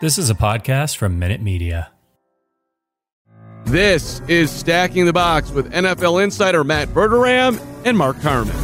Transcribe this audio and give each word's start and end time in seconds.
This 0.00 0.18
is 0.18 0.28
a 0.28 0.34
podcast 0.34 0.96
from 0.96 1.18
Minute 1.18 1.40
Media. 1.40 1.90
This 3.64 4.20
is 4.26 4.50
Stacking 4.50 5.06
the 5.06 5.12
Box 5.12 5.50
with 5.50 5.72
NFL 5.72 6.22
insider 6.22 6.64
Matt 6.64 6.88
Verderame 6.88 7.64
and 7.84 7.96
Mark 7.96 8.20
Carman. 8.20 8.54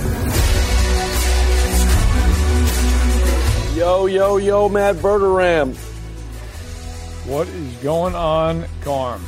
Yo, 3.77 4.07
yo, 4.07 4.37
yo, 4.39 4.69
Matt 4.69 4.97
Verderame. 4.97 5.77
What 7.27 7.47
is 7.49 7.77
going 7.77 8.15
on, 8.17 8.67
Carm? 8.83 9.25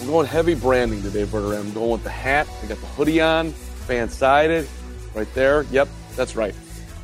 I'm 0.00 0.06
going 0.06 0.26
heavy 0.26 0.54
branding 0.54 1.02
today, 1.02 1.24
Verderame. 1.24 1.60
I'm 1.60 1.72
going 1.72 1.90
with 1.90 2.02
the 2.04 2.10
hat. 2.10 2.48
I 2.62 2.66
got 2.66 2.80
the 2.80 2.86
hoodie 2.86 3.20
on, 3.20 3.52
fan 3.52 4.08
sided, 4.08 4.66
right 5.14 5.32
there. 5.34 5.64
Yep, 5.64 5.88
that's 6.16 6.34
right. 6.34 6.54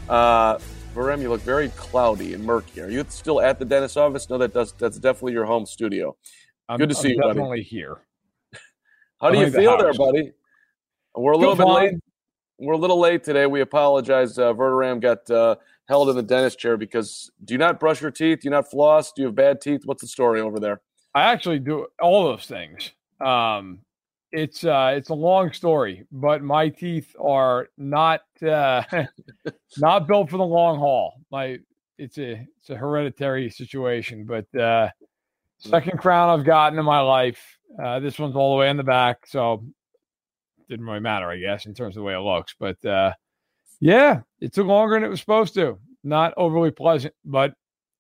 Uh, 0.08 0.58
Verderame, 0.94 1.22
you 1.22 1.28
look 1.28 1.40
very 1.40 1.68
cloudy 1.70 2.34
and 2.34 2.44
murky. 2.44 2.80
Are 2.80 2.88
you 2.88 3.04
still 3.08 3.40
at 3.40 3.58
the 3.58 3.64
dentist 3.64 3.96
office? 3.96 4.30
No, 4.30 4.38
that 4.38 4.54
does. 4.54 4.72
That's 4.78 4.98
definitely 4.98 5.32
your 5.32 5.44
home 5.44 5.66
studio. 5.66 6.16
I'm, 6.68 6.78
Good 6.78 6.88
to 6.90 6.94
see 6.94 7.08
I'm 7.08 7.14
you, 7.14 7.20
buddy. 7.20 7.34
Definitely 7.34 7.62
here. 7.62 7.96
How 9.20 9.30
do 9.30 9.36
I'm 9.36 9.40
you 9.40 9.46
at 9.46 9.52
the 9.52 9.58
feel 9.58 9.76
there, 9.76 9.92
buddy? 9.92 10.32
We're 11.16 11.32
a 11.32 11.36
little 11.36 11.56
Feel 11.56 11.66
bit 11.66 11.72
late. 11.72 11.94
We're 12.58 12.74
a 12.74 12.78
little 12.78 13.00
late 13.00 13.24
today. 13.24 13.46
We 13.46 13.60
apologize. 13.60 14.38
Uh, 14.38 14.52
Verderame 14.52 15.00
got 15.00 15.28
uh, 15.28 15.56
held 15.88 16.08
in 16.10 16.16
the 16.16 16.22
dentist 16.22 16.58
chair 16.58 16.76
because 16.76 17.30
do 17.44 17.54
you 17.54 17.58
not 17.58 17.80
brush 17.80 18.00
your 18.00 18.10
teeth? 18.10 18.40
Do 18.40 18.46
you 18.46 18.50
not 18.50 18.70
floss? 18.70 19.12
Do 19.12 19.22
you 19.22 19.26
have 19.26 19.34
bad 19.34 19.60
teeth? 19.60 19.82
What's 19.84 20.02
the 20.02 20.08
story 20.08 20.40
over 20.40 20.60
there? 20.60 20.80
I 21.14 21.22
actually 21.32 21.58
do 21.58 21.86
all 22.00 22.24
those 22.24 22.46
things. 22.46 22.92
Um, 23.20 23.80
it's 24.34 24.64
uh, 24.64 24.92
it's 24.96 25.10
a 25.10 25.14
long 25.14 25.52
story, 25.52 26.04
but 26.10 26.42
my 26.42 26.68
teeth 26.68 27.14
are 27.20 27.68
not 27.78 28.22
uh, 28.46 28.82
not 29.78 30.08
built 30.08 30.28
for 30.28 30.38
the 30.38 30.44
long 30.44 30.78
haul. 30.78 31.14
My 31.30 31.58
it's 31.98 32.18
a 32.18 32.46
it's 32.58 32.70
a 32.70 32.76
hereditary 32.76 33.48
situation, 33.48 34.26
but 34.26 34.60
uh, 34.60 34.90
second 35.58 35.98
crown 35.98 36.36
I've 36.36 36.44
gotten 36.44 36.78
in 36.78 36.84
my 36.84 37.00
life. 37.00 37.40
Uh, 37.80 38.00
this 38.00 38.18
one's 38.18 38.34
all 38.34 38.56
the 38.56 38.60
way 38.60 38.68
in 38.68 38.76
the 38.76 38.82
back, 38.82 39.24
so 39.24 39.64
didn't 40.68 40.86
really 40.86 41.00
matter, 41.00 41.28
I 41.30 41.38
guess, 41.38 41.66
in 41.66 41.74
terms 41.74 41.96
of 41.96 42.00
the 42.00 42.04
way 42.04 42.14
it 42.14 42.18
looks. 42.18 42.56
But 42.58 42.84
uh, 42.84 43.12
yeah, 43.78 44.22
it 44.40 44.52
took 44.52 44.66
longer 44.66 44.96
than 44.96 45.04
it 45.04 45.10
was 45.10 45.20
supposed 45.20 45.54
to. 45.54 45.78
Not 46.02 46.34
overly 46.36 46.72
pleasant, 46.72 47.14
but 47.24 47.54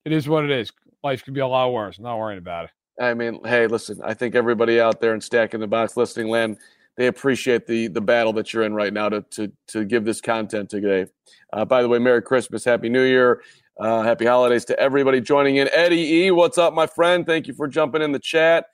it 0.04 0.10
is 0.10 0.28
what 0.28 0.44
it 0.44 0.50
is. 0.50 0.72
Life 1.04 1.24
could 1.24 1.34
be 1.34 1.40
a 1.40 1.46
lot 1.46 1.72
worse. 1.72 1.98
I'm 1.98 2.04
not 2.04 2.18
worrying 2.18 2.38
about 2.38 2.64
it. 2.64 2.70
I 3.00 3.14
mean, 3.14 3.40
hey, 3.44 3.66
listen. 3.66 4.00
I 4.04 4.14
think 4.14 4.34
everybody 4.34 4.80
out 4.80 5.00
there 5.00 5.14
in 5.14 5.20
Stacking 5.20 5.60
the 5.60 5.66
Box 5.66 5.96
listening 5.96 6.28
land, 6.28 6.58
they 6.96 7.08
appreciate 7.08 7.66
the 7.66 7.88
the 7.88 8.00
battle 8.00 8.32
that 8.34 8.52
you're 8.52 8.62
in 8.62 8.74
right 8.74 8.92
now 8.92 9.08
to 9.08 9.22
to 9.22 9.52
to 9.68 9.84
give 9.84 10.04
this 10.04 10.20
content 10.20 10.70
today. 10.70 11.06
Uh, 11.52 11.64
by 11.64 11.82
the 11.82 11.88
way, 11.88 11.98
Merry 11.98 12.22
Christmas, 12.22 12.64
Happy 12.64 12.88
New 12.88 13.02
Year, 13.02 13.42
uh, 13.80 14.02
Happy 14.02 14.24
Holidays 14.24 14.64
to 14.66 14.78
everybody 14.78 15.20
joining 15.20 15.56
in. 15.56 15.68
Eddie 15.72 16.24
E, 16.24 16.30
what's 16.30 16.58
up, 16.58 16.72
my 16.72 16.86
friend? 16.86 17.26
Thank 17.26 17.48
you 17.48 17.54
for 17.54 17.66
jumping 17.66 18.02
in 18.02 18.12
the 18.12 18.20
chat. 18.20 18.66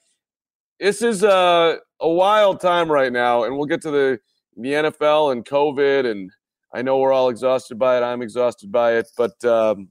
This 0.78 1.00
is 1.02 1.22
a 1.22 1.78
a 2.00 2.08
wild 2.08 2.60
time 2.60 2.90
right 2.90 3.12
now, 3.12 3.44
and 3.44 3.56
we'll 3.56 3.66
get 3.66 3.80
to 3.82 3.90
the 3.90 4.20
the 4.56 4.72
NFL 4.72 5.32
and 5.32 5.44
COVID, 5.46 6.10
and 6.10 6.30
I 6.74 6.82
know 6.82 6.98
we're 6.98 7.12
all 7.12 7.30
exhausted 7.30 7.78
by 7.78 7.96
it. 7.96 8.02
I'm 8.02 8.20
exhausted 8.20 8.70
by 8.70 8.96
it, 8.96 9.08
but 9.16 9.42
um, 9.44 9.88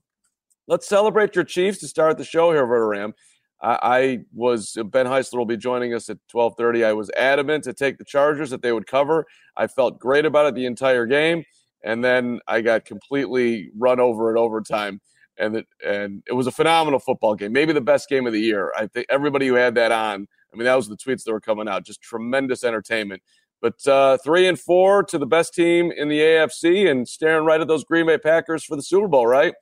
let's 0.67 0.87
celebrate 0.87 1.35
your 1.35 1.43
Chiefs 1.43 1.79
to 1.79 1.87
start 1.87 2.17
the 2.17 2.23
show 2.23 2.51
here, 2.51 2.67
Verderame. 2.67 3.13
I, 3.61 3.79
I 3.81 4.19
was 4.33 4.77
Ben 4.85 5.05
Heisler 5.05 5.37
will 5.37 5.45
be 5.45 5.57
joining 5.57 5.93
us 5.93 6.09
at 6.09 6.17
twelve 6.29 6.55
thirty. 6.57 6.83
I 6.83 6.93
was 6.93 7.09
adamant 7.11 7.63
to 7.65 7.73
take 7.73 7.97
the 7.97 8.05
Chargers 8.05 8.49
that 8.49 8.61
they 8.61 8.71
would 8.71 8.87
cover. 8.87 9.25
I 9.57 9.67
felt 9.67 9.99
great 9.99 10.25
about 10.25 10.47
it 10.47 10.55
the 10.55 10.65
entire 10.65 11.05
game, 11.05 11.43
and 11.83 12.03
then 12.03 12.39
I 12.47 12.61
got 12.61 12.85
completely 12.85 13.71
run 13.77 13.99
over 13.99 14.31
at 14.31 14.39
overtime. 14.39 15.01
And 15.37 15.55
it, 15.55 15.67
and 15.85 16.21
it 16.27 16.33
was 16.33 16.47
a 16.47 16.51
phenomenal 16.51 16.99
football 16.99 17.33
game, 17.33 17.53
maybe 17.53 17.71
the 17.71 17.79
best 17.79 18.09
game 18.09 18.27
of 18.27 18.33
the 18.33 18.41
year. 18.41 18.73
I 18.77 18.87
think 18.87 19.05
everybody 19.09 19.47
who 19.47 19.53
had 19.53 19.73
that 19.75 19.89
on, 19.93 20.27
I 20.53 20.57
mean, 20.57 20.65
that 20.65 20.75
was 20.75 20.89
the 20.89 20.97
tweets 20.97 21.23
that 21.23 21.31
were 21.31 21.39
coming 21.39 21.69
out, 21.69 21.85
just 21.85 22.01
tremendous 22.01 22.65
entertainment. 22.65 23.21
But 23.61 23.85
uh, 23.87 24.17
three 24.17 24.47
and 24.47 24.59
four 24.59 25.03
to 25.03 25.17
the 25.17 25.25
best 25.25 25.53
team 25.53 25.93
in 25.93 26.09
the 26.09 26.19
AFC, 26.19 26.89
and 26.89 27.07
staring 27.07 27.45
right 27.45 27.61
at 27.61 27.67
those 27.67 27.85
Green 27.85 28.05
Bay 28.05 28.17
Packers 28.17 28.65
for 28.65 28.75
the 28.75 28.81
Super 28.81 29.07
Bowl, 29.07 29.27
right? 29.27 29.53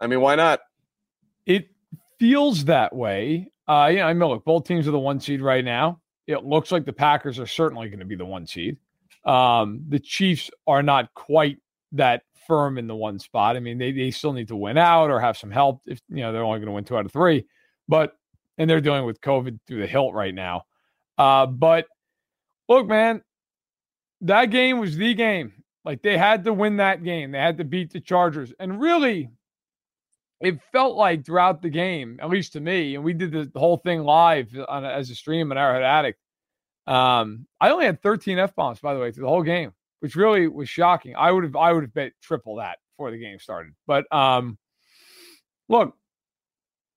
I 0.00 0.08
mean, 0.08 0.20
why 0.20 0.34
not? 0.34 0.60
It 1.44 1.68
feels 2.18 2.64
that 2.66 2.94
way. 2.94 3.50
Uh, 3.68 3.90
yeah, 3.92 4.06
I 4.06 4.12
mean, 4.12 4.28
look, 4.28 4.44
both 4.44 4.64
teams 4.64 4.86
are 4.86 4.92
the 4.92 4.98
one 4.98 5.20
seed 5.20 5.40
right 5.40 5.64
now. 5.64 6.00
It 6.26 6.44
looks 6.44 6.72
like 6.72 6.84
the 6.84 6.92
Packers 6.92 7.38
are 7.38 7.46
certainly 7.46 7.88
going 7.88 8.00
to 8.00 8.04
be 8.04 8.16
the 8.16 8.24
one 8.24 8.46
seed. 8.46 8.76
Um, 9.24 9.84
the 9.88 9.98
Chiefs 9.98 10.50
are 10.66 10.82
not 10.82 11.12
quite 11.14 11.58
that 11.92 12.22
firm 12.46 12.78
in 12.78 12.86
the 12.86 12.94
one 12.94 13.18
spot. 13.18 13.56
I 13.56 13.60
mean, 13.60 13.78
they, 13.78 13.92
they 13.92 14.10
still 14.10 14.32
need 14.32 14.48
to 14.48 14.56
win 14.56 14.78
out 14.78 15.10
or 15.10 15.20
have 15.20 15.36
some 15.36 15.50
help 15.50 15.82
if 15.86 16.00
you 16.08 16.22
know 16.22 16.32
they're 16.32 16.44
only 16.44 16.58
going 16.58 16.66
to 16.66 16.72
win 16.72 16.84
two 16.84 16.96
out 16.96 17.06
of 17.06 17.12
three. 17.12 17.44
But 17.88 18.16
and 18.58 18.68
they're 18.68 18.80
dealing 18.80 19.04
with 19.04 19.20
COVID 19.20 19.58
through 19.66 19.80
the 19.80 19.86
hilt 19.86 20.14
right 20.14 20.34
now. 20.34 20.62
Uh, 21.18 21.46
but 21.46 21.86
look, 22.68 22.86
man, 22.86 23.22
that 24.22 24.46
game 24.46 24.78
was 24.78 24.96
the 24.96 25.14
game. 25.14 25.52
Like 25.84 26.02
they 26.02 26.16
had 26.16 26.44
to 26.44 26.52
win 26.52 26.76
that 26.78 27.04
game. 27.04 27.32
They 27.32 27.38
had 27.38 27.58
to 27.58 27.64
beat 27.64 27.92
the 27.92 28.00
Chargers. 28.00 28.52
And 28.58 28.80
really, 28.80 29.30
it 30.40 30.60
felt 30.72 30.96
like 30.96 31.24
throughout 31.24 31.62
the 31.62 31.70
game, 31.70 32.18
at 32.20 32.28
least 32.28 32.52
to 32.52 32.60
me, 32.60 32.94
and 32.94 33.04
we 33.04 33.12
did 33.12 33.32
the, 33.32 33.58
whole 33.58 33.78
thing 33.78 34.02
live 34.02 34.54
on 34.68 34.84
as 34.84 35.10
a 35.10 35.14
stream 35.14 35.50
on 35.50 35.58
Arrowhead 35.58 35.82
Addict. 35.82 36.20
Um, 36.86 37.46
I 37.60 37.70
only 37.70 37.86
had 37.86 38.02
13 38.02 38.38
f 38.38 38.54
bombs, 38.54 38.78
by 38.78 38.94
the 38.94 39.00
way, 39.00 39.10
through 39.10 39.24
the 39.24 39.30
whole 39.30 39.42
game, 39.42 39.72
which 40.00 40.14
really 40.14 40.46
was 40.46 40.68
shocking. 40.68 41.14
I 41.16 41.32
would 41.32 41.44
have 41.44 41.56
I 41.56 41.72
would 41.72 41.84
have 41.84 41.94
bet 41.94 42.12
triple 42.22 42.56
that 42.56 42.78
before 42.92 43.10
the 43.10 43.18
game 43.18 43.38
started. 43.38 43.72
But 43.86 44.12
um, 44.12 44.58
look, 45.68 45.96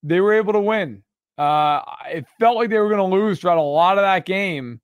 they 0.03 0.19
were 0.19 0.33
able 0.33 0.53
to 0.53 0.59
win. 0.59 1.03
Uh, 1.37 1.81
it 2.11 2.25
felt 2.39 2.57
like 2.57 2.69
they 2.69 2.79
were 2.79 2.89
going 2.89 3.09
to 3.09 3.15
lose 3.15 3.39
throughout 3.39 3.57
a 3.57 3.61
lot 3.61 3.97
of 3.97 4.03
that 4.03 4.25
game, 4.25 4.81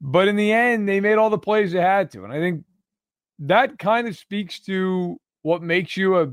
but 0.00 0.26
in 0.26 0.36
the 0.36 0.50
end, 0.50 0.88
they 0.88 1.00
made 1.00 1.18
all 1.18 1.28
the 1.28 1.38
plays 1.38 1.72
they 1.72 1.80
had 1.80 2.10
to, 2.12 2.24
and 2.24 2.32
I 2.32 2.38
think 2.38 2.64
that 3.40 3.78
kind 3.78 4.08
of 4.08 4.16
speaks 4.16 4.60
to 4.60 5.20
what 5.42 5.62
makes 5.62 5.96
you 5.96 6.18
a 6.18 6.32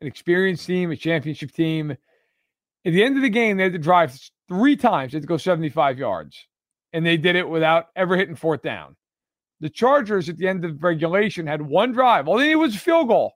an 0.00 0.06
experienced 0.06 0.66
team, 0.66 0.90
a 0.90 0.96
championship 0.96 1.52
team. 1.52 1.92
At 1.92 2.92
the 2.92 3.02
end 3.02 3.16
of 3.16 3.22
the 3.22 3.28
game, 3.28 3.56
they 3.56 3.64
had 3.64 3.72
to 3.72 3.78
drive 3.78 4.18
three 4.48 4.76
times. 4.76 5.12
They 5.12 5.16
had 5.16 5.22
to 5.22 5.28
go 5.28 5.36
75 5.36 5.98
yards, 5.98 6.46
and 6.92 7.04
they 7.04 7.16
did 7.16 7.36
it 7.36 7.48
without 7.48 7.86
ever 7.96 8.16
hitting 8.16 8.36
fourth 8.36 8.62
down. 8.62 8.96
The 9.60 9.70
Chargers 9.70 10.28
at 10.28 10.36
the 10.36 10.48
end 10.48 10.64
of 10.64 10.82
regulation 10.82 11.46
had 11.46 11.62
one 11.62 11.92
drive. 11.92 12.28
All 12.28 12.36
they 12.36 12.44
needed 12.44 12.56
was 12.56 12.74
a 12.74 12.78
field 12.78 13.08
goal. 13.08 13.32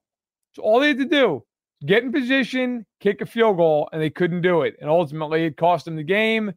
So 0.53 0.62
all 0.62 0.81
they 0.81 0.88
had 0.88 0.98
to 0.98 1.06
do, 1.06 1.44
get 1.87 2.03
in 2.03 2.12
position, 2.12 2.84
kick 3.00 3.21
a 3.21 3.27
field 3.27 3.56
goal, 3.56 3.88
and 3.92 4.03
they 4.03 4.10
couldn't 4.10 4.42
do 4.42 4.62
it. 4.62 4.77
And 4.81 4.91
ultimately, 4.91 5.44
it 5.44 5.56
cost 5.56 5.87
them 5.87 5.97
the 5.97 6.03
game, 6.03 6.53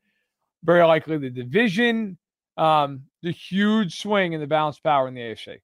very 0.64 0.84
likely 0.84 1.18
the 1.18 1.30
division, 1.30 2.18
um, 2.58 3.04
the 3.22 3.32
huge 3.32 4.02
swing 4.02 4.34
in 4.34 4.42
the 4.42 4.48
balance 4.48 4.80
power 4.80 5.08
in 5.08 5.14
the 5.14 5.22
AFC. 5.22 5.60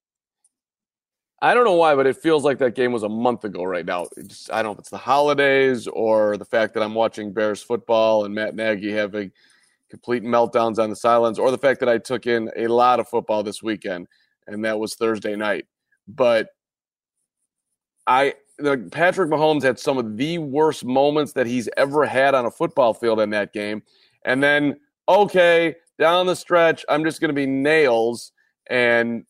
I 1.42 1.54
don't 1.54 1.64
know 1.64 1.76
why, 1.76 1.96
but 1.96 2.06
it 2.06 2.18
feels 2.18 2.44
like 2.44 2.58
that 2.58 2.76
game 2.76 2.92
was 2.92 3.04
a 3.04 3.10
month 3.10 3.46
ago 3.46 3.64
right 3.64 3.86
now. 3.86 4.08
It 4.18 4.28
just, 4.28 4.52
I 4.52 4.58
don't 4.58 4.66
know 4.66 4.74
if 4.74 4.80
it's 4.80 4.90
the 4.90 4.98
holidays 4.98 5.88
or 5.88 6.38
the 6.38 6.46
fact 6.46 6.74
that 6.74 6.84
I'm 6.84 6.94
watching 6.94 7.32
Bears 7.32 7.62
football 7.62 8.26
and 8.26 8.36
Matt 8.36 8.56
Nagy 8.56 8.92
having 8.92 9.32
complete 9.90 10.24
meltdowns 10.24 10.80
on 10.80 10.90
the 10.90 10.96
sidelines, 10.96 11.40
or 11.40 11.50
the 11.50 11.58
fact 11.58 11.80
that 11.80 11.90
I 11.90 11.98
took 11.98 12.28
in 12.28 12.52
a 12.56 12.68
lot 12.68 13.00
of 13.00 13.08
football 13.08 13.42
this 13.42 13.64
weekend, 13.64 14.08
and 14.48 14.64
that 14.66 14.78
was 14.78 14.96
Thursday 14.96 15.36
night. 15.36 15.66
But 16.08 16.50
I, 18.06 18.36
the, 18.58 18.88
Patrick 18.92 19.32
Mahomes 19.32 19.64
had 19.64 19.80
some 19.80 19.98
of 19.98 20.18
the 20.18 20.38
worst 20.38 20.86
moments 20.86 21.34
that 21.34 21.48
he's 21.48 21.70
ever 21.78 22.06
had 22.06 22.36
on 22.36 22.46
a 22.46 22.52
football 22.52 22.94
field 22.94 23.20
in 23.20 23.30
that 23.32 23.54
game, 23.54 23.82
and 24.26 24.44
then 24.44 24.80
okay, 25.08 25.76
down 25.98 26.28
the 26.28 26.36
stretch, 26.36 26.86
I'm 26.88 27.04
just 27.04 27.20
going 27.20 27.30
to 27.30 27.34
be 27.34 27.48
nails 27.48 28.32
and 28.70 29.26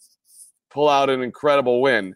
pull 0.69 0.89
out 0.89 1.09
an 1.09 1.21
incredible 1.21 1.81
win. 1.81 2.15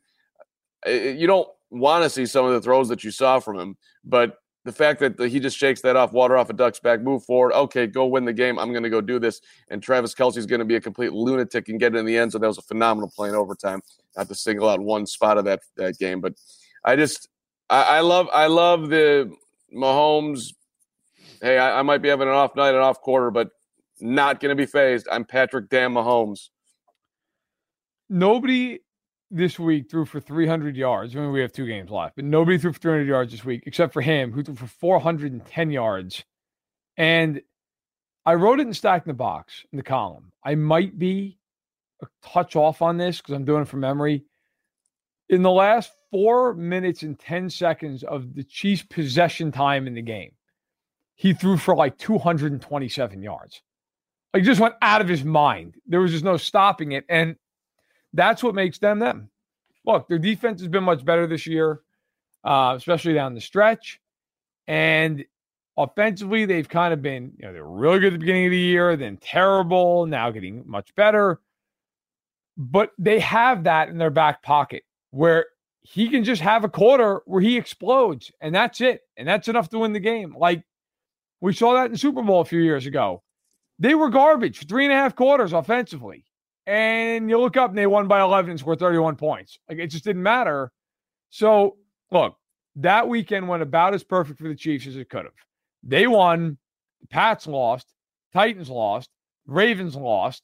You 0.86 1.28
don't 1.28 1.48
want 1.70 2.04
to 2.04 2.10
see 2.10 2.26
some 2.26 2.46
of 2.46 2.54
the 2.54 2.62
throws 2.62 2.90
that 2.90 3.04
you 3.04 3.12
saw 3.12 3.40
from 3.40 3.58
him, 3.58 3.78
but 4.04 4.38
the 4.66 4.72
fact 4.72 5.02
that 5.02 5.20
he 5.20 5.40
just 5.42 5.58
shakes 5.58 5.82
that 5.82 5.98
off, 5.98 6.14
water 6.14 6.38
off 6.38 6.50
a 6.50 6.54
duck's 6.54 6.80
back, 6.80 7.02
move 7.02 7.26
forward. 7.26 7.54
Okay, 7.54 7.86
go 7.86 8.06
win 8.06 8.24
the 8.24 8.32
game. 8.32 8.58
I'm 8.58 8.72
going 8.72 8.84
to 8.84 8.90
go 8.90 9.02
do 9.02 9.20
this. 9.20 9.42
And 9.70 9.84
Travis 9.84 10.16
Kelce's 10.16 10.46
going 10.46 10.60
to 10.60 10.66
be 10.66 10.76
a 10.76 10.82
complete 10.82 11.12
lunatic 11.12 11.68
and 11.68 11.80
get 11.80 11.96
it 11.96 11.98
in 11.98 12.06
the 12.06 12.18
end. 12.18 12.32
So 12.32 12.40
that 12.40 12.48
was 12.48 12.58
a 12.58 12.62
phenomenal 12.62 13.12
play 13.14 13.28
in 13.28 13.36
overtime. 13.36 13.82
Not 14.16 14.30
to 14.30 14.36
single 14.36 14.70
out 14.70 14.80
one 14.80 15.06
spot 15.06 15.38
of 15.38 15.44
that 15.46 15.62
that 15.76 15.98
game, 15.98 16.22
but 16.22 16.36
I 16.86 16.96
just 16.96 17.28
I, 17.70 17.98
I 17.98 18.00
love 18.00 18.30
I 18.32 18.48
love 18.48 18.90
the 18.90 19.36
Mahomes, 19.76 20.54
hey, 21.42 21.58
I, 21.58 21.80
I 21.80 21.82
might 21.82 22.02
be 22.02 22.10
having 22.10 22.28
an 22.28 22.34
off 22.34 22.56
night, 22.56 22.76
an 22.76 22.82
off 22.82 23.02
quarter, 23.02 23.32
but 23.32 23.50
not 24.00 24.40
going 24.40 24.56
to 24.56 24.56
be 24.56 24.66
phased. 24.66 25.08
I'm 25.12 25.26
Patrick 25.26 25.70
Damn 25.70 25.94
Mahomes. 25.94 26.50
Nobody 28.10 28.80
this 29.32 29.58
week 29.58 29.90
threw 29.90 30.06
for 30.06 30.20
300 30.20 30.76
yards. 30.76 31.16
I 31.16 31.20
mean, 31.20 31.32
we 31.32 31.42
have 31.42 31.52
two 31.52 31.66
games 31.66 31.90
left, 31.90 32.16
but 32.16 32.26
nobody 32.26 32.58
threw 32.58 32.74
for 32.74 32.80
300 32.80 33.08
yards 33.08 33.32
this 33.32 33.44
week 33.44 33.64
except 33.66 33.94
for 33.94 34.02
him, 34.02 34.32
who 34.32 34.44
threw 34.44 34.56
for 34.56 34.68
410 34.68 35.72
yards. 35.72 36.24
And 36.98 37.42
I 38.26 38.36
wrote 38.36 38.60
it 38.60 38.68
in 38.68 38.74
Stack 38.74 39.06
in 39.06 39.10
the 39.10 39.16
Box 39.16 39.66
in 39.72 39.78
the 39.78 39.84
column. 39.84 40.32
I 40.44 40.56
might 40.56 40.98
be 41.00 41.40
a 42.02 42.08
touch 42.24 42.56
off 42.56 42.82
on 42.82 42.98
this 42.98 43.18
because 43.18 43.34
I'm 43.34 43.46
doing 43.46 43.64
it 43.64 43.68
from 43.68 43.80
memory. 43.80 44.24
In 45.30 45.42
the 45.42 45.52
last 45.52 45.92
four 46.12 46.54
minutes 46.54 47.02
and 47.02 47.18
10 47.18 47.50
seconds 47.50 48.04
of 48.04 48.36
the 48.36 48.44
Chiefs' 48.44 48.84
possession 48.84 49.52
time 49.52 49.88
in 49.88 49.96
the 49.96 50.02
game, 50.02 50.32
he 51.16 51.34
threw 51.34 51.58
for 51.58 51.76
like 51.76 51.98
227 51.98 53.22
yards. 53.22 53.62
Like 54.34 54.44
just 54.44 54.60
went 54.60 54.76
out 54.82 55.02
of 55.02 55.08
his 55.08 55.24
mind. 55.24 55.76
There 55.88 56.02
was 56.02 56.12
just 56.12 56.24
no 56.24 56.38
stopping 56.38 56.92
it. 56.92 57.06
And 57.10 57.36
that's 58.14 58.44
what 58.44 58.56
makes 58.56 58.78
them 58.78 59.00
them. 59.00 59.30
Look, 59.86 60.08
their 60.08 60.20
defense 60.20 60.62
has 60.62 60.70
been 60.70 60.84
much 60.84 61.04
better 61.04 61.28
this 61.28 61.46
year, 61.46 61.82
uh, 62.44 62.74
especially 62.78 63.14
down 63.14 63.34
the 63.34 63.42
stretch. 63.42 64.00
And 64.68 65.26
offensively, 65.78 66.46
they've 66.46 66.70
kind 66.70 66.94
of 66.94 67.02
been, 67.02 67.34
you 67.38 67.46
know, 67.46 67.54
they're 67.54 67.66
really 67.66 68.00
good 68.00 68.08
at 68.08 68.14
the 68.14 68.20
beginning 68.20 68.46
of 68.46 68.52
the 68.52 68.58
year, 68.58 68.96
then 68.96 69.18
terrible, 69.18 70.06
now 70.06 70.32
getting 70.32 70.64
much 70.66 70.96
better. 70.96 71.42
But 72.56 72.92
they 72.98 73.20
have 73.20 73.64
that 73.66 73.90
in 73.90 73.98
their 73.98 74.12
back 74.12 74.44
pocket 74.44 74.84
where 75.12 75.48
he 75.82 76.08
can 76.08 76.24
just 76.24 76.42
have 76.42 76.64
a 76.64 76.70
quarter 76.70 77.22
where 77.26 77.42
he 77.42 77.58
explodes, 77.58 78.32
and 78.40 78.56
that's 78.56 78.80
it. 78.80 79.02
And 79.18 79.28
that's 79.28 79.48
enough 79.48 79.70
to 79.70 79.80
win 79.80 79.92
the 79.92 80.00
game. 80.00 80.36
Like 80.38 80.64
we 81.42 81.52
saw 81.52 81.74
that 81.74 81.90
in 81.90 81.98
Super 81.98 82.22
Bowl 82.22 82.42
a 82.42 82.46
few 82.46 82.62
years 82.62 82.86
ago. 82.86 83.22
They 83.80 83.96
were 83.96 84.10
garbage 84.10 84.66
three 84.68 84.86
and 84.86 84.94
a 84.94 84.96
half 84.96 85.16
quarters 85.16 85.52
offensively 85.52 86.26
and 86.66 87.30
you 87.30 87.40
look 87.40 87.58
up 87.58 87.70
and 87.70 87.78
they 87.78 87.88
won 87.88 88.08
by 88.08 88.22
11 88.22 88.52
and 88.52 88.60
scored 88.60 88.80
31 88.80 89.16
points. 89.16 89.58
Like 89.70 89.80
it 89.80 89.88
just 89.88 90.04
didn't 90.04 90.24
matter. 90.24 90.72
So, 91.30 91.78
look, 92.12 92.38
that 92.78 93.08
weekend 93.08 93.48
went 93.48 93.64
about 93.64 93.94
as 93.94 94.04
perfect 94.04 94.40
for 94.40 94.48
the 94.48 94.56
Chiefs 94.56 94.88
as 94.88 94.96
it 94.96 95.10
could 95.10 95.26
have. 95.26 95.34
They 95.84 96.08
won, 96.08 96.58
the 97.02 97.08
Pats 97.08 97.48
lost, 97.48 97.88
Titans 98.34 98.70
lost, 98.70 99.10
Ravens 99.46 99.96
lost, 99.96 100.44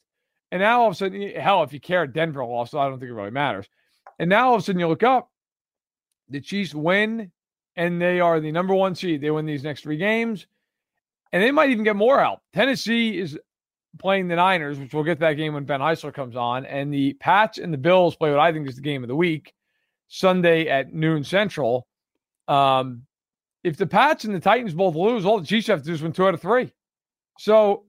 and 0.52 0.62
now 0.62 0.82
all 0.82 0.88
of 0.88 0.94
a 0.94 0.96
sudden, 0.96 1.22
hell, 1.36 1.64
if 1.64 1.74
you 1.74 1.80
care, 1.80 2.08
Denver 2.08 2.44
lost. 2.44 2.72
So 2.72 2.80
I 2.80 2.90
don't 2.90 3.00
think 3.00 3.10
it 3.10 3.14
really 3.14 3.32
matters. 3.32 3.68
And 4.18 4.30
now 4.30 4.50
all 4.50 4.56
of 4.56 4.62
a 4.62 4.64
sudden, 4.64 4.80
you 4.80 4.88
look 4.88 5.04
up, 5.04 5.30
the 6.28 6.42
Chiefs 6.42 6.74
win, 6.74 7.32
and 7.76 8.02
they 8.02 8.20
are 8.20 8.40
the 8.40 8.52
number 8.52 8.74
one 8.74 8.96
seed. 8.96 9.22
They 9.22 9.32
win 9.32 9.46
these 9.46 9.64
next 9.64 9.82
three 9.82 9.98
games, 9.98 10.48
and 11.32 11.42
they 11.42 11.52
might 11.52 11.70
even 11.70 11.84
get 11.84 11.96
more 11.96 12.20
help. 12.20 12.40
Tennessee 12.54 13.18
is 13.18 13.40
playing 13.98 14.28
the 14.28 14.36
Niners, 14.36 14.78
which 14.78 14.94
we'll 14.94 15.04
get 15.04 15.16
to 15.16 15.22
that 15.22 15.34
game 15.34 15.54
when 15.54 15.66
Ben 15.66 15.80
Heisler 15.80 16.14
comes 16.14 16.36
on, 16.36 16.66
and 16.66 16.94
the 16.94 17.14
Pats 17.14 17.58
and 17.58 17.74
the 17.74 17.78
Bills 17.78 18.16
play 18.16 18.30
what 18.30 18.40
I 18.40 18.52
think 18.54 18.68
is 18.68 18.76
the 18.76 18.82
game 18.82 19.04
of 19.04 19.08
the 19.08 19.16
week 19.16 19.54
Sunday 20.08 20.68
at 20.68 20.94
noon 20.94 21.24
Central. 21.24 21.88
Um, 22.48 23.04
if 23.64 23.78
the 23.78 23.88
Pats 23.88 24.24
and 24.24 24.34
the 24.34 24.40
Titans 24.40 24.74
both 24.74 24.96
lose, 24.96 25.26
all 25.26 25.40
the 25.40 25.46
Chiefs 25.46 25.68
have 25.68 25.80
to 25.80 25.86
do 25.86 25.94
is 25.94 26.02
win 26.02 26.14
two 26.14 26.26
out 26.26 26.34
of 26.34 26.42
three. 26.42 26.72
So 27.38 27.86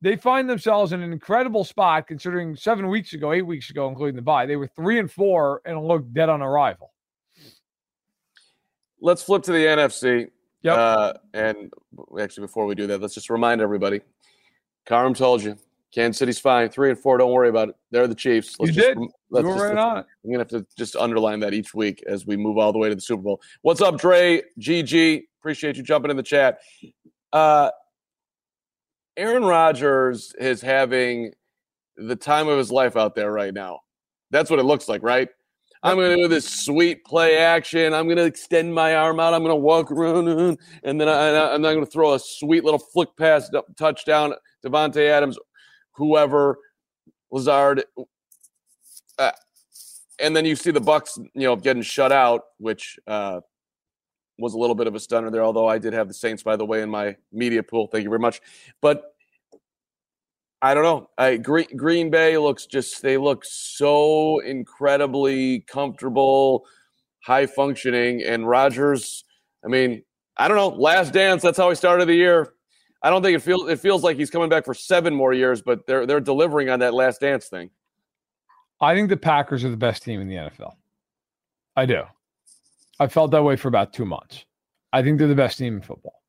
they 0.00 0.16
find 0.16 0.48
themselves 0.48 0.92
in 0.92 1.02
an 1.02 1.12
incredible 1.12 1.64
spot 1.64 2.06
considering 2.06 2.56
seven 2.56 2.88
weeks 2.88 3.12
ago, 3.12 3.32
eight 3.32 3.46
weeks 3.46 3.70
ago, 3.70 3.88
including 3.88 4.16
the 4.16 4.22
bye, 4.22 4.46
they 4.46 4.56
were 4.56 4.68
three 4.68 4.98
and 4.98 5.10
four 5.10 5.62
and 5.64 5.82
looked 5.86 6.12
dead 6.12 6.28
on 6.28 6.42
arrival. 6.42 6.92
Let's 9.00 9.22
flip 9.22 9.42
to 9.44 9.52
the 9.52 9.64
NFC. 9.64 10.28
Yep. 10.62 10.76
Uh, 10.78 11.12
and 11.34 11.72
actually, 12.18 12.42
before 12.42 12.64
we 12.64 12.74
do 12.74 12.86
that, 12.86 13.00
let's 13.02 13.14
just 13.14 13.28
remind 13.28 13.60
everybody 13.60 14.00
Carm 14.86 15.14
told 15.14 15.42
you. 15.42 15.56
Kansas 15.94 16.18
City's 16.18 16.40
fine. 16.40 16.68
Three 16.70 16.90
and 16.90 16.98
four. 16.98 17.18
Don't 17.18 17.30
worry 17.30 17.48
about 17.48 17.68
it. 17.68 17.76
They're 17.92 18.08
the 18.08 18.16
Chiefs. 18.16 18.56
Let's 18.58 18.74
you 18.74 18.82
just, 18.82 18.98
did. 18.98 18.98
Let's 19.30 19.44
you 19.44 19.54
were 19.54 19.68
right 19.68 19.78
on. 19.78 19.98
I'm 19.98 20.30
gonna 20.30 20.38
have 20.38 20.48
to 20.48 20.66
just 20.76 20.96
underline 20.96 21.40
that 21.40 21.54
each 21.54 21.72
week 21.72 22.02
as 22.06 22.26
we 22.26 22.36
move 22.36 22.58
all 22.58 22.72
the 22.72 22.78
way 22.78 22.88
to 22.88 22.94
the 22.94 23.00
Super 23.00 23.22
Bowl. 23.22 23.40
What's 23.62 23.80
up, 23.80 23.98
Dre? 23.98 24.42
GG. 24.60 25.22
Appreciate 25.40 25.76
you 25.76 25.84
jumping 25.84 26.10
in 26.10 26.16
the 26.16 26.22
chat. 26.22 26.58
Uh, 27.32 27.70
Aaron 29.16 29.44
Rodgers 29.44 30.34
is 30.38 30.60
having 30.60 31.32
the 31.96 32.16
time 32.16 32.48
of 32.48 32.58
his 32.58 32.72
life 32.72 32.96
out 32.96 33.14
there 33.14 33.30
right 33.30 33.54
now. 33.54 33.80
That's 34.30 34.50
what 34.50 34.58
it 34.58 34.64
looks 34.64 34.88
like, 34.88 35.02
right? 35.02 35.28
I'm 35.84 35.96
going 35.96 36.16
to 36.16 36.22
do 36.22 36.28
this 36.28 36.48
sweet 36.48 37.04
play 37.04 37.36
action. 37.36 37.92
I'm 37.92 38.06
going 38.06 38.16
to 38.16 38.24
extend 38.24 38.74
my 38.74 38.96
arm 38.96 39.20
out. 39.20 39.34
I'm 39.34 39.42
going 39.42 39.52
to 39.52 39.56
walk 39.56 39.92
around, 39.92 40.28
and 40.82 41.00
then 41.00 41.08
I, 41.08 41.54
am 41.54 41.60
not 41.60 41.74
going 41.74 41.84
to 41.84 41.90
throw 41.90 42.14
a 42.14 42.18
sweet 42.18 42.64
little 42.64 42.78
flick 42.78 43.10
pass 43.18 43.50
touchdown. 43.76 44.32
Davante 44.64 45.08
Adams, 45.08 45.38
whoever, 45.92 46.58
Lazard, 47.30 47.84
uh, 49.18 49.32
and 50.20 50.34
then 50.34 50.44
you 50.44 50.56
see 50.56 50.70
the 50.70 50.80
Bucks, 50.80 51.18
you 51.34 51.42
know, 51.42 51.56
getting 51.56 51.82
shut 51.82 52.12
out, 52.12 52.42
which 52.58 52.98
uh, 53.06 53.40
was 54.38 54.54
a 54.54 54.58
little 54.58 54.74
bit 54.74 54.86
of 54.86 54.94
a 54.94 55.00
stunner 55.00 55.30
there. 55.30 55.42
Although 55.42 55.68
I 55.68 55.78
did 55.78 55.92
have 55.92 56.08
the 56.08 56.14
Saints, 56.14 56.42
by 56.42 56.56
the 56.56 56.64
way, 56.64 56.82
in 56.82 56.90
my 56.90 57.16
media 57.32 57.62
pool. 57.62 57.88
Thank 57.88 58.04
you 58.04 58.10
very 58.10 58.20
much. 58.20 58.40
But 58.80 59.14
I 60.62 60.72
don't 60.72 60.84
know. 60.84 61.10
I, 61.18 61.36
Green, 61.36 61.66
Green 61.76 62.10
Bay 62.10 62.38
looks 62.38 62.66
just, 62.66 63.02
they 63.02 63.16
look 63.16 63.44
so 63.44 64.38
incredibly 64.40 65.60
comfortable, 65.60 66.64
high 67.22 67.46
functioning. 67.46 68.22
And 68.22 68.48
Rodgers, 68.48 69.24
I 69.64 69.68
mean, 69.68 70.04
I 70.36 70.48
don't 70.48 70.56
know. 70.56 70.68
Last 70.68 71.12
dance, 71.12 71.42
that's 71.42 71.58
how 71.58 71.68
we 71.68 71.74
started 71.74 72.08
the 72.08 72.14
year. 72.14 72.53
I 73.04 73.10
don't 73.10 73.22
think 73.22 73.36
it 73.36 73.42
feels 73.42 73.68
it 73.68 73.78
feels 73.80 74.02
like 74.02 74.16
he's 74.16 74.30
coming 74.30 74.48
back 74.48 74.64
for 74.64 74.72
seven 74.72 75.14
more 75.14 75.34
years, 75.34 75.60
but 75.60 75.86
they're 75.86 76.06
they're 76.06 76.20
delivering 76.20 76.70
on 76.70 76.78
that 76.78 76.94
last 76.94 77.20
dance 77.20 77.48
thing. 77.48 77.68
I 78.80 78.94
think 78.94 79.10
the 79.10 79.16
Packers 79.18 79.62
are 79.62 79.68
the 79.68 79.76
best 79.76 80.02
team 80.02 80.22
in 80.22 80.26
the 80.26 80.36
NFL. 80.36 80.72
I 81.76 81.84
do. 81.84 82.02
I 82.98 83.08
felt 83.08 83.30
that 83.32 83.42
way 83.42 83.56
for 83.56 83.68
about 83.68 83.92
two 83.92 84.06
months. 84.06 84.46
I 84.90 85.02
think 85.02 85.18
they're 85.18 85.28
the 85.28 85.34
best 85.34 85.58
team 85.58 85.76
in 85.76 85.82
football. 85.82 86.22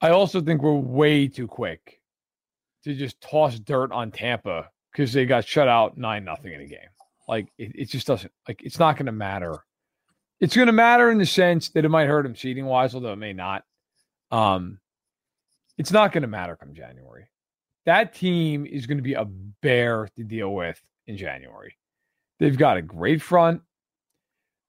I 0.00 0.10
also 0.10 0.40
think 0.40 0.62
we're 0.62 0.74
way 0.74 1.28
too 1.28 1.46
quick 1.46 2.00
to 2.82 2.92
just 2.92 3.20
toss 3.20 3.56
dirt 3.60 3.92
on 3.92 4.10
Tampa 4.10 4.68
because 4.90 5.12
they 5.12 5.26
got 5.26 5.46
shut 5.46 5.68
out 5.68 5.96
nine 5.96 6.24
nothing 6.24 6.54
in 6.54 6.60
a 6.62 6.66
game. 6.66 6.78
Like 7.28 7.52
it, 7.56 7.70
it 7.76 7.84
just 7.88 8.08
doesn't 8.08 8.32
like 8.48 8.62
it's 8.64 8.80
not 8.80 8.96
going 8.96 9.06
to 9.06 9.12
matter. 9.12 9.64
It's 10.40 10.56
going 10.56 10.66
to 10.66 10.72
matter 10.72 11.12
in 11.12 11.18
the 11.18 11.26
sense 11.26 11.68
that 11.70 11.84
it 11.84 11.88
might 11.88 12.06
hurt 12.06 12.26
him 12.26 12.34
seating 12.34 12.66
wise, 12.66 12.96
although 12.96 13.12
it 13.12 13.16
may 13.16 13.32
not. 13.32 13.62
Um, 14.32 14.80
it's 15.78 15.92
not 15.92 16.12
going 16.12 16.22
to 16.22 16.28
matter 16.28 16.56
come 16.56 16.74
January. 16.74 17.28
That 17.86 18.12
team 18.12 18.66
is 18.66 18.86
going 18.86 18.98
to 18.98 19.02
be 19.02 19.14
a 19.14 19.24
bear 19.24 20.08
to 20.16 20.24
deal 20.24 20.52
with 20.52 20.80
in 21.06 21.16
January. 21.16 21.76
They've 22.38 22.58
got 22.58 22.76
a 22.76 22.82
great 22.82 23.22
front. 23.22 23.62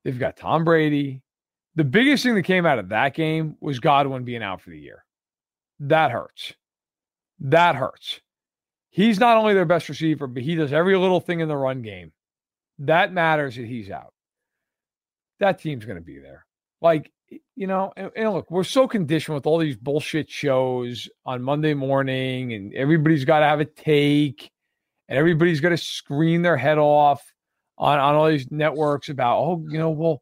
They've 0.04 0.18
got 0.18 0.38
Tom 0.38 0.64
Brady. 0.64 1.22
The 1.76 1.84
biggest 1.84 2.24
thing 2.24 2.36
that 2.36 2.44
came 2.44 2.66
out 2.66 2.80
of 2.80 2.90
that 2.90 3.14
game 3.14 3.58
was 3.60 3.80
Godwin 3.80 4.24
being 4.24 4.44
out 4.44 4.62
for 4.62 4.70
the 4.70 4.80
year. 4.80 5.04
That 5.82 6.12
hurts. 6.12 6.54
That 7.40 7.76
hurts. 7.76 8.22
He's 8.90 9.20
not 9.20 9.38
only 9.38 9.54
their 9.54 9.66
best 9.66 9.90
receiver, 9.90 10.28
but 10.28 10.44
he 10.44 10.56
does 10.56 10.74
every 10.74 10.98
little 10.98 11.20
thing 11.20 11.42
in 11.42 11.48
the 11.48 11.56
run 11.56 11.82
game. 11.82 12.12
That 12.80 13.14
matters 13.14 13.56
that 13.56 13.66
he's 13.66 13.90
out. 13.90 14.14
That 15.40 15.60
team's 15.60 15.86
going 15.86 15.98
to 15.98 16.04
be 16.04 16.20
there. 16.20 16.46
Like, 16.82 17.12
you 17.56 17.68
know, 17.68 17.92
and, 17.98 18.12
and, 18.16 18.34
look, 18.34 18.50
we're 18.50 18.64
so 18.64 18.88
conditioned 18.88 19.36
with 19.36 19.46
all 19.46 19.58
these 19.58 19.78
bullshit 19.78 20.30
shows 20.30 21.10
on 21.26 21.42
Monday 21.42 21.74
morning, 21.74 22.54
and 22.54 22.74
everybody's 22.74 23.26
got 23.26 23.40
to 23.40 23.46
have 23.46 23.60
a 23.60 23.66
take, 23.66 24.50
and 25.08 25.18
everybody's 25.18 25.62
got 25.62 25.70
to 25.70 25.78
scream 25.78 26.42
their 26.42 26.58
head 26.58 26.78
off 26.78 27.22
on, 27.78 28.00
on 28.00 28.16
all 28.16 28.28
these 28.28 28.50
networks 28.52 29.10
about, 29.10 29.40
oh, 29.40 29.66
you 29.70 29.78
know, 29.78 29.90
well, 29.90 30.22